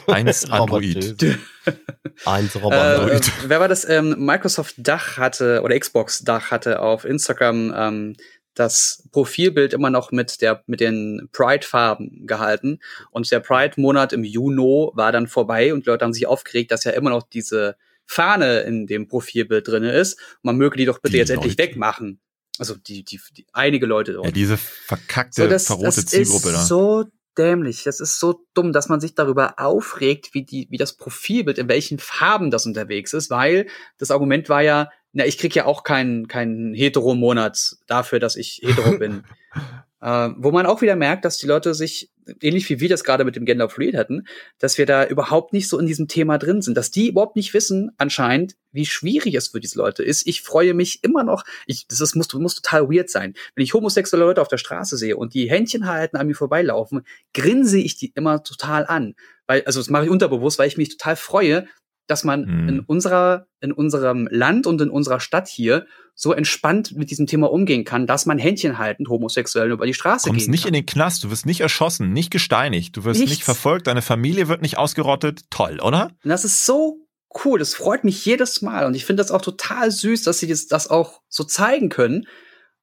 Eins 0.07 0.45
Android. 0.49 1.15
Eins 2.25 2.55
Roboter. 2.55 3.11
äh, 3.13 3.21
wer 3.45 3.59
war 3.59 3.67
das? 3.67 3.87
Ähm, 3.87 4.15
Microsoft 4.25 4.75
Dach 4.77 5.17
hatte 5.17 5.61
oder 5.61 5.77
Xbox 5.79 6.19
Dach 6.23 6.51
hatte 6.51 6.81
auf 6.81 7.05
Instagram 7.05 7.73
ähm, 7.75 8.15
das 8.55 9.07
Profilbild 9.11 9.73
immer 9.73 9.89
noch 9.89 10.11
mit 10.11 10.41
der 10.41 10.63
mit 10.67 10.79
den 10.81 11.29
Pride-Farben 11.31 12.25
gehalten 12.27 12.79
und 13.11 13.29
der 13.31 13.39
Pride-Monat 13.39 14.11
im 14.11 14.23
Juni 14.23 14.89
war 14.93 15.11
dann 15.11 15.27
vorbei 15.27 15.73
und 15.73 15.85
Leute 15.85 16.03
haben 16.03 16.13
sich 16.13 16.27
aufgeregt, 16.27 16.71
dass 16.71 16.83
ja 16.83 16.91
immer 16.91 17.11
noch 17.11 17.23
diese 17.23 17.75
Fahne 18.05 18.61
in 18.61 18.87
dem 18.87 19.07
Profilbild 19.07 19.67
drinne 19.67 19.91
ist. 19.91 20.19
Man 20.41 20.57
möge 20.57 20.77
die 20.77 20.85
doch 20.85 20.99
bitte 20.99 21.13
Die 21.13 21.17
jetzt 21.19 21.29
endlich 21.29 21.53
Leute. 21.57 21.69
wegmachen. 21.69 22.19
Also 22.57 22.75
die, 22.75 23.03
die, 23.05 23.21
die 23.37 23.45
einige 23.53 23.85
Leute 23.85 24.13
dort. 24.13 24.25
Ja, 24.25 24.31
diese 24.31 24.57
verkackte, 24.57 25.59
verrohte 25.59 26.05
Zielgruppe 26.05 26.49
ist 26.49 26.55
da. 26.55 26.61
so 26.63 27.05
dämlich. 27.39 27.83
Das 27.83 27.99
ist 28.01 28.19
so 28.19 28.45
dumm, 28.53 28.73
dass 28.73 28.89
man 28.89 28.99
sich 28.99 29.15
darüber 29.15 29.55
aufregt, 29.57 30.33
wie 30.33 30.43
die, 30.43 30.67
wie 30.69 30.77
das 30.77 30.93
Profilbild, 30.93 31.57
in 31.57 31.69
welchen 31.69 31.97
Farben 31.97 32.51
das 32.51 32.65
unterwegs 32.65 33.13
ist, 33.13 33.29
weil 33.29 33.67
das 33.97 34.11
Argument 34.11 34.49
war 34.49 34.61
ja, 34.61 34.89
na, 35.13 35.25
ich 35.25 35.37
krieg 35.37 35.55
ja 35.55 35.65
auch 35.65 35.83
keinen, 35.83 36.27
keinen 36.27 36.73
Hetero-Monat 36.73 37.77
dafür, 37.87 38.19
dass 38.19 38.35
ich 38.35 38.61
hetero 38.63 38.99
bin. 38.99 39.23
äh, 40.01 40.29
wo 40.37 40.51
man 40.51 40.65
auch 40.65 40.81
wieder 40.81 40.95
merkt, 40.95 41.25
dass 41.25 41.37
die 41.37 41.47
Leute 41.47 41.73
sich, 41.73 42.11
ähnlich 42.41 42.69
wie 42.69 42.79
wir 42.79 42.89
das 42.89 43.03
gerade 43.03 43.23
mit 43.23 43.35
dem 43.35 43.45
Gender 43.45 43.69
Fluid 43.69 43.95
hatten, 43.95 44.25
dass 44.57 44.77
wir 44.77 44.85
da 44.85 45.05
überhaupt 45.05 45.53
nicht 45.53 45.67
so 45.67 45.77
in 45.79 45.85
diesem 45.85 46.07
Thema 46.07 46.37
drin 46.37 46.61
sind, 46.61 46.75
dass 46.75 46.91
die 46.91 47.09
überhaupt 47.09 47.35
nicht 47.35 47.53
wissen, 47.53 47.91
anscheinend, 47.97 48.55
wie 48.71 48.85
schwierig 48.85 49.35
es 49.35 49.49
für 49.49 49.59
diese 49.59 49.77
Leute 49.77 50.03
ist. 50.03 50.27
Ich 50.27 50.41
freue 50.41 50.73
mich 50.73 51.03
immer 51.03 51.23
noch, 51.23 51.43
ich, 51.65 51.87
das 51.87 52.01
ist, 52.01 52.15
muss, 52.15 52.31
muss 52.33 52.55
total 52.55 52.89
weird 52.89 53.09
sein. 53.09 53.33
Wenn 53.55 53.63
ich 53.63 53.73
homosexuelle 53.73 54.25
Leute 54.25 54.41
auf 54.41 54.47
der 54.47 54.57
Straße 54.57 54.97
sehe 54.97 55.17
und 55.17 55.33
die 55.33 55.49
Händchen 55.49 55.87
halten, 55.87 56.17
an 56.17 56.27
mir 56.27 56.35
vorbeilaufen, 56.35 57.01
grinse 57.33 57.79
ich 57.79 57.95
die 57.97 58.11
immer 58.15 58.43
total 58.43 58.85
an. 58.85 59.15
Weil, 59.47 59.63
also 59.63 59.79
das 59.79 59.89
mache 59.89 60.05
ich 60.05 60.09
unterbewusst, 60.11 60.59
weil 60.59 60.67
ich 60.67 60.77
mich 60.77 60.89
total 60.89 61.15
freue, 61.15 61.67
dass 62.09 62.23
man 62.23 62.45
Hm. 62.45 62.69
in 62.69 62.79
unserer, 62.81 63.47
in 63.61 63.71
unserem 63.71 64.27
Land 64.31 64.67
und 64.67 64.81
in 64.81 64.89
unserer 64.89 65.19
Stadt 65.19 65.47
hier 65.47 65.85
so 66.21 66.33
entspannt 66.33 66.97
mit 66.97 67.11
diesem 67.11 67.27
Thema 67.27 67.49
umgehen 67.49 67.85
kann, 67.85 68.05
dass 68.05 68.25
man 68.25 68.37
Händchen 68.37 68.77
haltend 68.77 69.07
Homosexuellen 69.07 69.71
über 69.71 69.85
die 69.85 69.93
Straße 69.93 70.25
Du 70.25 70.31
kommst 70.31 70.49
nicht 70.49 70.63
kann. 70.63 70.73
in 70.73 70.73
den 70.73 70.85
Knast, 70.85 71.23
du 71.23 71.31
wirst 71.31 71.45
nicht 71.45 71.61
erschossen, 71.61 72.11
nicht 72.11 72.29
gesteinigt, 72.29 72.97
du 72.97 73.05
wirst 73.05 73.21
Nichts. 73.21 73.37
nicht 73.37 73.45
verfolgt, 73.45 73.87
deine 73.87 74.01
Familie 74.01 74.49
wird 74.49 74.61
nicht 74.61 74.77
ausgerottet. 74.77 75.43
Toll, 75.49 75.79
oder? 75.79 76.11
Und 76.21 76.29
das 76.29 76.43
ist 76.43 76.65
so 76.65 76.97
cool. 77.45 77.57
Das 77.57 77.73
freut 77.73 78.03
mich 78.03 78.25
jedes 78.25 78.61
Mal. 78.61 78.85
Und 78.85 78.95
ich 78.95 79.05
finde 79.05 79.23
das 79.23 79.31
auch 79.31 79.41
total 79.41 79.91
süß, 79.91 80.23
dass 80.23 80.39
sie 80.39 80.47
das, 80.47 80.67
das 80.67 80.89
auch 80.89 81.21
so 81.29 81.45
zeigen 81.45 81.87
können. 81.87 82.27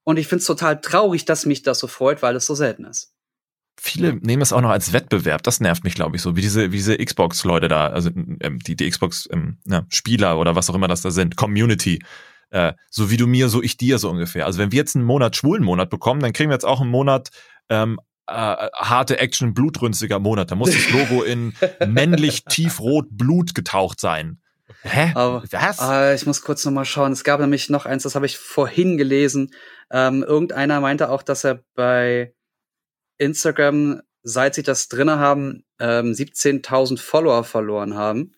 Und 0.03 0.17
ich 0.17 0.25
finde 0.27 0.39
es 0.41 0.47
total 0.47 0.81
traurig, 0.81 1.25
dass 1.25 1.45
mich 1.45 1.61
das 1.61 1.77
so 1.77 1.85
freut, 1.85 2.23
weil 2.23 2.35
es 2.35 2.47
so 2.47 2.55
selten 2.55 2.85
ist. 2.85 3.13
Viele 3.79 4.15
nehmen 4.15 4.41
es 4.41 4.51
auch 4.51 4.61
noch 4.61 4.71
als 4.71 4.93
Wettbewerb. 4.93 5.43
Das 5.43 5.59
nervt 5.59 5.83
mich, 5.83 5.93
glaube 5.93 6.15
ich, 6.15 6.23
so. 6.23 6.35
Wie 6.35 6.41
diese, 6.41 6.71
wie 6.71 6.77
diese 6.77 6.97
Xbox-Leute 6.97 7.67
da, 7.67 7.89
also 7.89 8.09
ähm, 8.09 8.57
die, 8.65 8.75
die 8.75 8.89
Xbox 8.89 9.29
ähm, 9.31 9.59
na, 9.63 9.85
Spieler 9.89 10.39
oder 10.39 10.55
was 10.55 10.71
auch 10.71 10.75
immer 10.75 10.87
das 10.87 11.03
da 11.03 11.11
sind, 11.11 11.35
Community. 11.35 11.99
Äh, 12.49 12.73
so 12.89 13.09
wie 13.11 13.17
du 13.17 13.27
mir, 13.27 13.49
so 13.49 13.61
ich 13.61 13.77
dir, 13.77 13.97
so 13.99 14.09
ungefähr. 14.09 14.45
Also 14.45 14.59
wenn 14.59 14.71
wir 14.71 14.77
jetzt 14.77 14.95
einen 14.95 15.05
Monat 15.05 15.35
schwulen 15.35 15.63
Monat 15.63 15.89
bekommen, 15.89 16.21
dann 16.21 16.33
kriegen 16.33 16.49
wir 16.49 16.55
jetzt 16.55 16.65
auch 16.65 16.81
einen 16.81 16.89
Monat 16.89 17.29
ähm, 17.69 17.99
äh, 18.27 18.33
harte 18.33 19.19
Action, 19.19 19.53
blutrünstiger 19.53 20.19
Monat. 20.19 20.51
Da 20.51 20.55
muss 20.55 20.71
das 20.71 20.89
Logo 20.91 21.23
in 21.23 21.53
männlich 21.87 22.45
tiefrot 22.45 23.07
Blut 23.11 23.53
getaucht 23.55 23.99
sein. 23.99 24.39
Hä? 24.83 25.11
Aber- 25.15 25.43
Was? 25.51 25.79
Ah, 25.79 26.13
ich 26.13 26.25
muss 26.25 26.41
kurz 26.41 26.63
noch 26.65 26.71
mal 26.73 26.85
schauen. 26.85 27.11
Es 27.11 27.23
gab 27.23 27.39
nämlich 27.39 27.69
noch 27.69 27.85
eins, 27.85 28.03
das 28.03 28.15
habe 28.15 28.25
ich 28.25 28.37
vorhin 28.37 28.97
gelesen. 28.97 29.51
Ähm, 29.91 30.23
irgendeiner 30.23 30.79
meinte 30.81 31.09
auch, 31.09 31.23
dass 31.23 31.43
er 31.45 31.63
bei 31.75 32.33
Instagram, 33.17 34.01
seit 34.23 34.55
sie 34.55 34.63
das 34.63 34.87
drinne 34.89 35.19
haben, 35.19 35.63
ähm, 35.79 36.11
17.000 36.13 36.99
Follower 36.99 37.43
verloren 37.43 37.95
haben. 37.95 38.33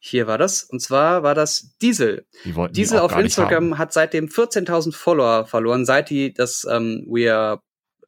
Hier 0.00 0.26
war 0.26 0.38
das. 0.38 0.62
Und 0.62 0.80
zwar 0.80 1.22
war 1.22 1.34
das 1.34 1.76
Diesel. 1.82 2.26
Die 2.44 2.54
wollten 2.54 2.74
die 2.74 2.82
Diesel 2.82 3.00
auf 3.00 3.16
Instagram 3.16 3.78
hat 3.78 3.92
seitdem 3.92 4.26
14.000 4.26 4.94
Follower 4.94 5.46
verloren, 5.46 5.84
seit 5.84 6.10
die 6.10 6.32
das 6.32 6.66
ähm, 6.70 7.04
We 7.08 7.32
are 7.32 7.60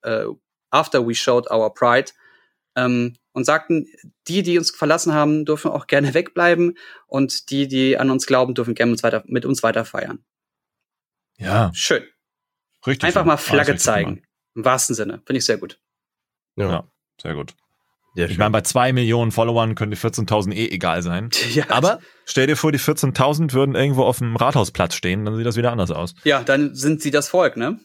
äh, 0.02 0.26
after 0.70 1.06
we 1.06 1.14
showed 1.14 1.50
our 1.50 1.74
pride 1.74 2.12
ähm, 2.76 3.16
und 3.32 3.44
sagten, 3.44 3.86
die, 4.28 4.42
die 4.42 4.58
uns 4.58 4.70
verlassen 4.70 5.12
haben, 5.12 5.44
dürfen 5.44 5.70
auch 5.70 5.86
gerne 5.86 6.14
wegbleiben 6.14 6.78
und 7.06 7.50
die, 7.50 7.68
die 7.68 7.98
an 7.98 8.10
uns 8.10 8.26
glauben, 8.26 8.54
dürfen 8.54 8.74
gerne 8.74 8.92
uns 8.92 9.02
weiter, 9.02 9.24
mit 9.26 9.44
uns 9.44 9.62
weiter 9.62 9.84
feiern. 9.84 10.24
Ja, 11.38 11.70
Schön. 11.74 12.04
richtig. 12.86 13.06
Einfach 13.06 13.24
mal 13.24 13.36
Flagge 13.36 13.76
zeigen. 13.76 14.22
Im 14.54 14.64
wahrsten 14.64 14.94
Sinne. 14.94 15.22
Finde 15.24 15.38
ich 15.38 15.46
sehr 15.46 15.58
gut. 15.58 15.80
Ja, 16.56 16.88
sehr 17.20 17.34
gut. 17.34 17.54
Sehr 18.14 18.28
Ich 18.30 18.38
meine, 18.38 18.50
bei 18.50 18.62
zwei 18.62 18.92
Millionen 18.92 19.30
Followern 19.30 19.74
können 19.74 19.90
die 19.92 19.96
14.000 19.96 20.52
eh 20.52 20.68
egal 20.68 21.02
sein. 21.02 21.30
Ja, 21.52 21.64
Aber 21.70 22.00
stell 22.24 22.46
dir 22.46 22.56
vor, 22.56 22.72
die 22.72 22.78
14.000 22.80 23.52
würden 23.52 23.74
irgendwo 23.74 24.04
auf 24.04 24.18
dem 24.18 24.36
Rathausplatz 24.36 24.94
stehen, 24.94 25.24
dann 25.24 25.36
sieht 25.36 25.46
das 25.46 25.56
wieder 25.56 25.72
anders 25.72 25.90
aus. 25.90 26.14
ja, 26.24 26.42
dann 26.42 26.74
sind 26.74 27.02
sie 27.02 27.10
das 27.10 27.28
Volk, 27.28 27.56
ne? 27.56 27.78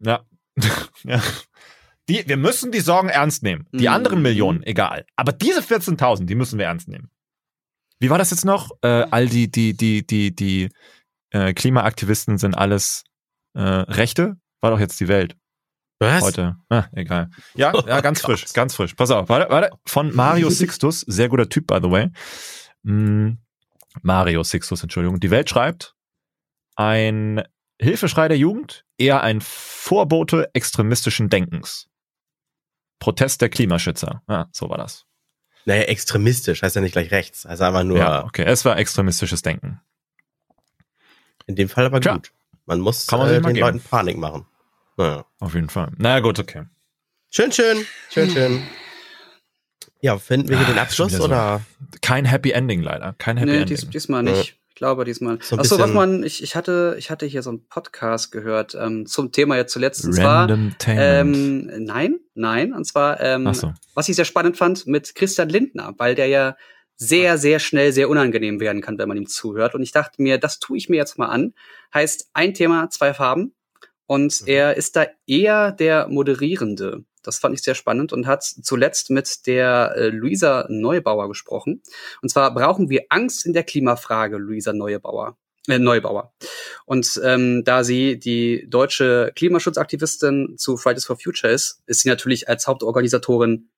Ja. 0.00 0.20
ja. 1.04 1.22
Die, 2.08 2.26
wir 2.26 2.36
müssen 2.36 2.72
die 2.72 2.80
Sorgen 2.80 3.08
ernst 3.10 3.42
nehmen. 3.42 3.66
Die 3.72 3.86
Mhm. 3.88 3.94
anderen 3.94 4.22
Millionen, 4.22 4.62
egal. 4.62 5.04
Aber 5.16 5.32
diese 5.32 5.60
14.000, 5.60 6.24
die 6.26 6.34
müssen 6.34 6.58
wir 6.58 6.66
ernst 6.66 6.88
nehmen. 6.88 7.10
Wie 8.00 8.10
war 8.10 8.18
das 8.18 8.30
jetzt 8.30 8.44
noch? 8.44 8.70
Äh, 8.82 9.06
all 9.10 9.26
die, 9.28 9.50
die, 9.50 9.76
die, 9.76 10.06
die, 10.06 10.34
die 10.34 10.68
äh, 11.30 11.52
Klimaaktivisten 11.52 12.38
sind 12.38 12.56
alles 12.56 13.04
äh, 13.54 13.60
Rechte? 13.60 14.36
War 14.60 14.70
doch 14.70 14.80
jetzt 14.80 14.98
die 15.00 15.08
Welt. 15.08 15.36
Was? 16.00 16.22
Heute. 16.22 16.56
Ah, 16.68 16.84
egal. 16.92 17.30
Ja, 17.54 17.72
ja, 17.74 17.98
Oh 17.98 18.02
ganz 18.02 18.22
Gott. 18.22 18.38
frisch, 18.38 18.52
ganz 18.52 18.74
frisch. 18.74 18.94
Pass 18.94 19.10
auf, 19.10 19.28
warte, 19.28 19.50
warte. 19.50 19.70
Von 19.84 20.14
Mario 20.14 20.48
Sixtus, 20.50 21.00
sehr 21.00 21.28
guter 21.28 21.48
Typ, 21.48 21.66
by 21.66 21.78
the 21.82 21.90
way. 21.90 22.10
Mm, 22.84 23.38
Mario 24.02 24.44
Sixtus, 24.44 24.82
Entschuldigung. 24.82 25.18
Die 25.18 25.30
Welt 25.30 25.50
schreibt, 25.50 25.96
ein 26.76 27.42
Hilfeschrei 27.80 28.28
der 28.28 28.38
Jugend, 28.38 28.84
eher 28.96 29.22
ein 29.22 29.40
Vorbote 29.40 30.50
extremistischen 30.54 31.28
Denkens. 31.30 31.88
Protest 33.00 33.40
der 33.40 33.48
Klimaschützer. 33.48 34.22
Ja, 34.28 34.48
so 34.52 34.68
war 34.68 34.78
das. 34.78 35.04
Naja, 35.64 35.82
extremistisch 35.82 36.62
heißt 36.62 36.76
ja 36.76 36.80
nicht 36.82 36.92
gleich 36.92 37.10
rechts. 37.10 37.44
Heißt 37.44 37.60
einfach 37.60 37.84
nur, 37.84 37.98
Ja, 37.98 38.24
okay. 38.24 38.44
Es 38.44 38.64
war 38.64 38.76
extremistisches 38.78 39.42
Denken. 39.42 39.80
in 41.46 41.56
dem 41.56 41.68
Fall 41.68 41.86
aber 41.86 42.00
Tja. 42.00 42.14
gut. 42.14 42.32
Man 42.66 42.80
muss 42.80 43.06
Kann 43.06 43.18
man 43.20 43.28
äh, 43.28 43.32
den 43.40 43.42
geben. 43.54 43.58
Leuten 43.60 43.80
Panik 43.80 44.16
machen. 44.16 44.46
Naja. 44.98 45.24
Auf 45.40 45.54
jeden 45.54 45.70
Fall. 45.70 45.92
Na 45.96 46.20
gut, 46.20 46.38
okay. 46.38 46.64
Schön, 47.30 47.52
schön, 47.52 47.86
schön, 48.10 48.30
schön. 48.30 48.62
Ja, 50.00 50.18
finden 50.18 50.48
wir 50.48 50.58
hier 50.58 50.66
Ah, 50.66 50.70
den 50.70 50.78
Abschluss 50.78 51.12
so. 51.12 51.24
oder? 51.24 51.62
Kein 52.02 52.24
Happy 52.24 52.50
Ending 52.50 52.82
leider. 52.82 53.14
Kein 53.18 53.36
Happy 53.36 53.50
nee, 53.50 53.58
Ending. 53.62 53.76
dies, 53.76 53.88
diesmal 53.88 54.22
nicht. 54.22 54.56
Ich 54.68 54.74
glaube 54.74 55.04
diesmal. 55.04 55.38
So 55.40 55.56
Achso, 55.56 55.78
was 55.78 55.92
man, 55.92 56.22
ich, 56.22 56.42
ich 56.42 56.54
hatte, 56.54 56.94
ich 56.98 57.10
hatte 57.10 57.26
hier 57.26 57.42
so 57.42 57.50
einen 57.50 57.66
Podcast 57.66 58.30
gehört 58.30 58.76
ähm, 58.80 59.06
zum 59.06 59.32
Thema 59.32 59.56
jetzt 59.56 59.72
zuletzt. 59.72 60.04
Und 60.04 60.12
zwar, 60.12 60.48
Random 60.48 60.72
ähm, 60.86 61.84
nein, 61.84 62.20
nein. 62.34 62.72
Und 62.72 62.84
zwar, 62.84 63.20
ähm, 63.20 63.52
so. 63.54 63.72
was 63.94 64.08
ich 64.08 64.16
sehr 64.16 64.24
spannend 64.24 64.56
fand, 64.56 64.86
mit 64.86 65.14
Christian 65.14 65.48
Lindner, 65.48 65.94
weil 65.98 66.14
der 66.14 66.26
ja 66.26 66.56
sehr, 66.96 67.38
sehr 67.38 67.60
schnell 67.60 67.92
sehr 67.92 68.08
unangenehm 68.08 68.60
werden 68.60 68.82
kann, 68.82 68.98
wenn 68.98 69.08
man 69.08 69.16
ihm 69.16 69.26
zuhört. 69.26 69.74
Und 69.74 69.82
ich 69.82 69.92
dachte 69.92 70.22
mir, 70.22 70.38
das 70.38 70.58
tue 70.58 70.76
ich 70.76 70.88
mir 70.88 70.96
jetzt 70.96 71.18
mal 71.18 71.26
an. 71.26 71.54
Heißt, 71.94 72.30
ein 72.32 72.54
Thema, 72.54 72.90
zwei 72.90 73.14
Farben. 73.14 73.54
Und 74.08 74.40
Mhm. 74.40 74.48
er 74.48 74.76
ist 74.76 74.96
da 74.96 75.06
eher 75.26 75.70
der 75.70 76.08
Moderierende. 76.08 77.04
Das 77.22 77.38
fand 77.38 77.54
ich 77.54 77.62
sehr 77.62 77.74
spannend 77.74 78.12
und 78.12 78.26
hat 78.26 78.42
zuletzt 78.42 79.10
mit 79.10 79.46
der 79.46 79.92
äh, 79.96 80.08
Luisa 80.08 80.66
Neubauer 80.70 81.28
gesprochen. 81.28 81.82
Und 82.22 82.30
zwar 82.30 82.54
brauchen 82.54 82.88
wir 82.88 83.04
Angst 83.10 83.44
in 83.44 83.52
der 83.52 83.64
Klimafrage, 83.64 84.38
Luisa 84.38 84.72
Neubauer. 84.72 85.36
Äh, 85.68 85.78
Neubauer. 85.78 86.32
Und 86.86 87.20
ähm, 87.22 87.64
da 87.64 87.84
sie 87.84 88.18
die 88.18 88.64
deutsche 88.70 89.30
Klimaschutzaktivistin 89.36 90.56
zu 90.56 90.78
Fridays 90.78 91.04
for 91.04 91.18
Future 91.18 91.52
ist, 91.52 91.82
ist 91.86 92.00
sie 92.00 92.08
natürlich 92.08 92.48
als 92.48 92.66
Hauptorganisatorin 92.66 93.68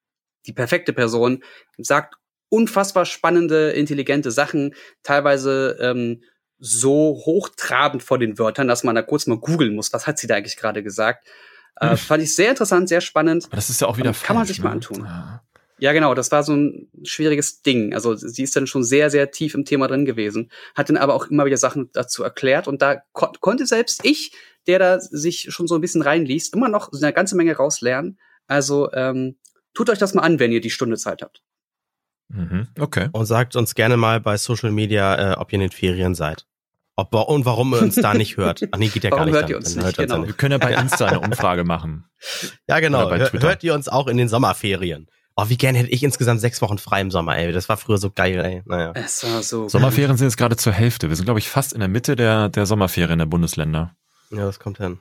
die 0.46 0.52
perfekte 0.52 0.92
Person, 0.92 1.42
sagt 1.76 2.14
unfassbar 2.48 3.04
spannende, 3.04 3.70
intelligente 3.72 4.30
Sachen, 4.30 4.74
teilweise 5.02 5.76
ähm, 5.80 6.22
so 6.60 7.20
hochtrabend 7.24 8.02
vor 8.02 8.18
den 8.18 8.38
Wörtern, 8.38 8.68
dass 8.68 8.84
man 8.84 8.94
da 8.94 9.02
kurz 9.02 9.26
mal 9.26 9.38
googeln 9.38 9.74
muss, 9.74 9.92
was 9.92 10.06
hat 10.06 10.18
sie 10.18 10.26
da 10.26 10.36
eigentlich 10.36 10.56
gerade 10.56 10.82
gesagt. 10.82 11.26
Äh, 11.76 11.96
fand 11.96 12.22
ich 12.22 12.34
sehr 12.34 12.50
interessant, 12.50 12.88
sehr 12.88 13.00
spannend. 13.00 13.46
Aber 13.46 13.56
das 13.56 13.70
ist 13.70 13.80
ja 13.80 13.86
auch 13.86 13.96
wieder 13.96 14.12
Kann 14.12 14.36
man 14.36 14.44
falsch, 14.44 14.56
sich 14.56 14.62
mal 14.62 14.70
ne? 14.70 14.74
antun. 14.74 15.04
Ja. 15.04 15.42
Ja, 15.80 15.94
genau, 15.94 16.12
das 16.12 16.30
war 16.30 16.42
so 16.42 16.54
ein 16.54 16.90
schwieriges 17.04 17.62
Ding. 17.62 17.94
Also 17.94 18.14
sie 18.14 18.42
ist 18.42 18.54
dann 18.54 18.66
schon 18.66 18.84
sehr, 18.84 19.08
sehr 19.08 19.30
tief 19.30 19.54
im 19.54 19.64
Thema 19.64 19.88
drin 19.88 20.04
gewesen, 20.04 20.50
hat 20.74 20.90
dann 20.90 20.98
aber 20.98 21.14
auch 21.14 21.28
immer 21.28 21.46
wieder 21.46 21.56
Sachen 21.56 21.88
dazu 21.94 22.22
erklärt 22.22 22.68
und 22.68 22.82
da 22.82 23.02
kon 23.12 23.30
konnte 23.40 23.64
selbst 23.64 24.04
ich, 24.04 24.32
der 24.66 24.78
da 24.78 25.00
sich 25.00 25.46
schon 25.48 25.66
so 25.66 25.74
ein 25.74 25.80
bisschen 25.80 26.02
reinliest, 26.02 26.54
immer 26.54 26.68
noch 26.68 26.92
eine 26.92 27.14
ganze 27.14 27.34
Menge 27.34 27.56
rauslernen. 27.56 28.18
Also 28.46 28.92
ähm, 28.92 29.38
tut 29.72 29.88
euch 29.88 29.98
das 29.98 30.12
mal 30.12 30.22
an, 30.22 30.38
wenn 30.38 30.52
ihr 30.52 30.60
die 30.60 30.68
Stunde 30.68 30.98
Zeit 30.98 31.22
habt. 31.22 31.42
Mhm. 32.32 32.68
Okay. 32.78 33.08
Und 33.12 33.26
sagt 33.26 33.56
uns 33.56 33.74
gerne 33.74 33.96
mal 33.96 34.20
bei 34.20 34.36
Social 34.36 34.70
Media, 34.70 35.32
äh, 35.32 35.36
ob 35.36 35.52
ihr 35.52 35.56
in 35.56 35.60
den 35.62 35.70
Ferien 35.72 36.14
seid. 36.14 36.46
Ob, 36.96 37.14
und 37.14 37.44
warum 37.46 37.72
ihr 37.74 37.80
uns 37.82 37.94
da 37.96 38.12
nicht 38.14 38.36
hört. 38.36 38.62
Ach 38.72 38.78
nee, 38.78 38.88
geht 38.88 39.04
ja 39.04 39.10
gar 39.10 39.20
Warum 39.20 39.32
nicht. 39.32 39.34
hört 39.34 39.44
dann. 39.44 39.50
ihr 39.50 39.56
uns 39.56 39.74
Dann 39.74 39.84
nicht? 39.86 39.98
hört 39.98 39.98
ihr 39.98 40.02
uns 40.04 40.12
Genau. 40.14 40.26
Wir 40.26 40.34
können 40.34 40.52
ja 40.52 40.58
bei 40.58 40.74
Insta 40.80 41.06
eine 41.06 41.20
Umfrage 41.20 41.64
machen. 41.64 42.04
Ja, 42.68 42.78
genau. 42.80 43.10
Hört 43.10 43.64
ihr 43.64 43.74
uns 43.74 43.88
auch 43.88 44.06
in 44.06 44.16
den 44.16 44.28
Sommerferien? 44.28 45.08
Oh, 45.36 45.44
wie 45.48 45.56
gern 45.56 45.74
hätte 45.74 45.88
ich 45.88 46.02
insgesamt 46.02 46.40
sechs 46.40 46.60
Wochen 46.60 46.76
frei 46.76 47.00
im 47.00 47.10
Sommer, 47.10 47.36
ey. 47.38 47.52
Das 47.52 47.68
war 47.70 47.78
früher 47.78 47.96
so 47.98 48.10
geil, 48.10 48.44
ey. 48.44 48.62
Naja. 48.66 48.92
Es 48.94 49.24
war 49.24 49.42
so. 49.42 49.68
Sommerferien 49.68 50.16
sind 50.18 50.26
jetzt 50.26 50.36
gerade 50.36 50.56
zur 50.56 50.72
Hälfte. 50.72 51.08
Wir 51.08 51.16
sind, 51.16 51.24
glaube 51.24 51.38
ich, 51.38 51.48
fast 51.48 51.72
in 51.72 51.80
der 51.80 51.88
Mitte 51.88 52.16
der, 52.16 52.48
der 52.50 52.66
Sommerferien 52.66 53.18
der 53.18 53.26
Bundesländer. 53.26 53.94
Ja, 54.30 54.44
das 54.44 54.58
kommt 54.58 54.76
hin. 54.78 55.00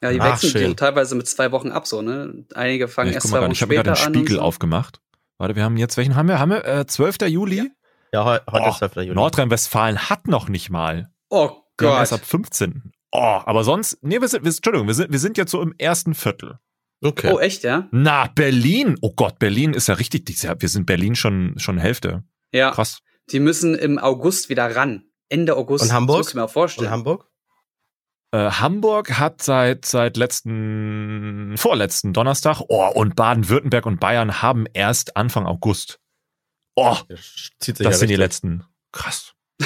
Ja, 0.00 0.12
die 0.12 0.20
Ach, 0.20 0.32
wechseln 0.32 0.50
schön. 0.50 0.68
die 0.70 0.76
teilweise 0.76 1.14
mit 1.16 1.26
zwei 1.26 1.50
Wochen 1.50 1.72
ab, 1.72 1.86
so, 1.86 2.02
ne? 2.02 2.44
Einige 2.54 2.86
fangen 2.86 3.08
ich 3.10 3.14
erst 3.16 3.28
zwei 3.28 3.40
mal 3.40 3.48
Wochen 3.48 3.54
gerade, 3.54 3.54
ich 3.54 3.62
habe 3.62 3.74
gerade 3.74 3.96
später 3.96 4.10
den 4.10 4.14
an. 4.16 4.20
Spiegel 4.22 4.36
so. 4.36 4.42
aufgemacht. 4.42 5.00
Warte, 5.38 5.56
wir 5.56 5.64
haben 5.64 5.76
jetzt, 5.76 5.96
welchen 5.96 6.14
haben 6.16 6.28
wir? 6.28 6.38
Haben 6.38 6.50
wir 6.50 6.64
äh, 6.64 6.86
12. 6.86 7.22
Juli? 7.28 7.70
Ja, 8.12 8.24
heu 8.24 8.38
heute 8.50 8.64
Oh, 8.66 8.70
ist 8.70 8.78
12. 8.78 8.96
Juli. 8.96 9.14
Nordrhein-Westfalen 9.14 10.08
hat 10.10 10.28
noch 10.28 10.48
nicht 10.48 10.70
mal. 10.70 11.10
Oh 11.30 11.50
Wir 11.78 11.88
haben 11.90 11.98
erst 11.98 12.12
Gott. 12.12 12.20
ab 12.20 12.26
15. 12.26 12.92
Oh, 13.12 13.18
aber 13.44 13.64
sonst, 13.64 13.98
nee, 14.02 14.20
wir 14.20 14.28
sind, 14.28 14.44
wir, 14.44 14.50
Entschuldigung, 14.50 14.86
wir 14.86 14.94
sind, 14.94 15.12
wir 15.12 15.18
sind 15.18 15.36
jetzt 15.36 15.50
so 15.50 15.60
im 15.60 15.74
ersten 15.78 16.14
Viertel. 16.14 16.58
Okay. 17.04 17.32
Oh, 17.32 17.38
echt, 17.40 17.64
ja? 17.64 17.88
Na, 17.90 18.28
Berlin. 18.34 18.96
Oh 19.02 19.12
Gott, 19.14 19.38
Berlin 19.38 19.74
ist 19.74 19.88
ja 19.88 19.94
richtig, 19.94 20.28
wir 20.42 20.68
sind 20.68 20.86
Berlin 20.86 21.14
schon, 21.16 21.54
schon 21.58 21.78
Hälfte. 21.78 22.22
Ja. 22.52 22.70
Krass. 22.70 23.00
Die 23.30 23.40
müssen 23.40 23.74
im 23.74 23.98
August 23.98 24.48
wieder 24.48 24.74
ran. 24.76 25.04
Ende 25.28 25.56
August. 25.56 25.84
Und 25.84 25.92
Hamburg? 25.92 26.18
Das 26.18 26.26
musst 26.26 26.34
du 26.34 26.38
mir 26.38 26.44
auch 26.44 26.48
Und 26.48 26.52
vorstellen. 26.52 26.90
Hamburg? 26.90 27.26
Äh, 28.32 28.50
Hamburg 28.50 29.18
hat 29.18 29.42
seit, 29.42 29.84
seit 29.84 30.16
letzten, 30.16 31.54
vorletzten 31.58 32.12
Donnerstag, 32.14 32.60
oh, 32.68 32.88
und 32.94 33.14
Baden-Württemberg 33.14 33.84
und 33.86 34.00
Bayern 34.00 34.40
haben 34.42 34.64
erst 34.72 35.16
Anfang 35.16 35.46
August. 35.46 36.00
Oh, 36.74 36.96
Das 37.08 37.50
zieht 37.60 37.76
sich 37.76 37.84
das 37.84 37.96
ja 37.96 37.98
sind 37.98 38.08
die 38.08 38.16
letzten. 38.16 38.64
Krass. 38.92 39.34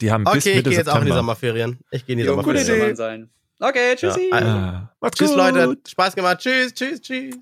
Die 0.00 0.10
haben 0.10 0.24
bis 0.24 0.32
Okay, 0.34 0.50
ich 0.50 0.56
Mitte 0.56 0.70
gehe 0.70 0.78
jetzt 0.78 0.88
auch 0.88 0.94
in 0.96 1.02
die 1.02 1.10
September. 1.10 1.14
Sommerferien. 1.16 1.78
Ich 1.92 2.04
gehe 2.06 2.14
in 2.14 2.18
die 2.18 2.24
Jo, 2.24 2.32
Sommerferien. 2.34 2.66
gute 2.66 2.84
Idee. 2.86 2.94
Sein. 2.96 3.30
Okay, 3.60 3.94
tschüssi. 3.94 4.30
Ja, 4.32 4.38
Ah, 4.38 4.94
macht's 5.00 5.18
Tschüss, 5.18 5.28
gut. 5.28 5.36
Leute. 5.36 5.76
Spaß 5.86 6.16
gemacht. 6.16 6.38
Tschüss, 6.40 6.74
tschüss, 6.74 7.00
tschüss. 7.00 7.36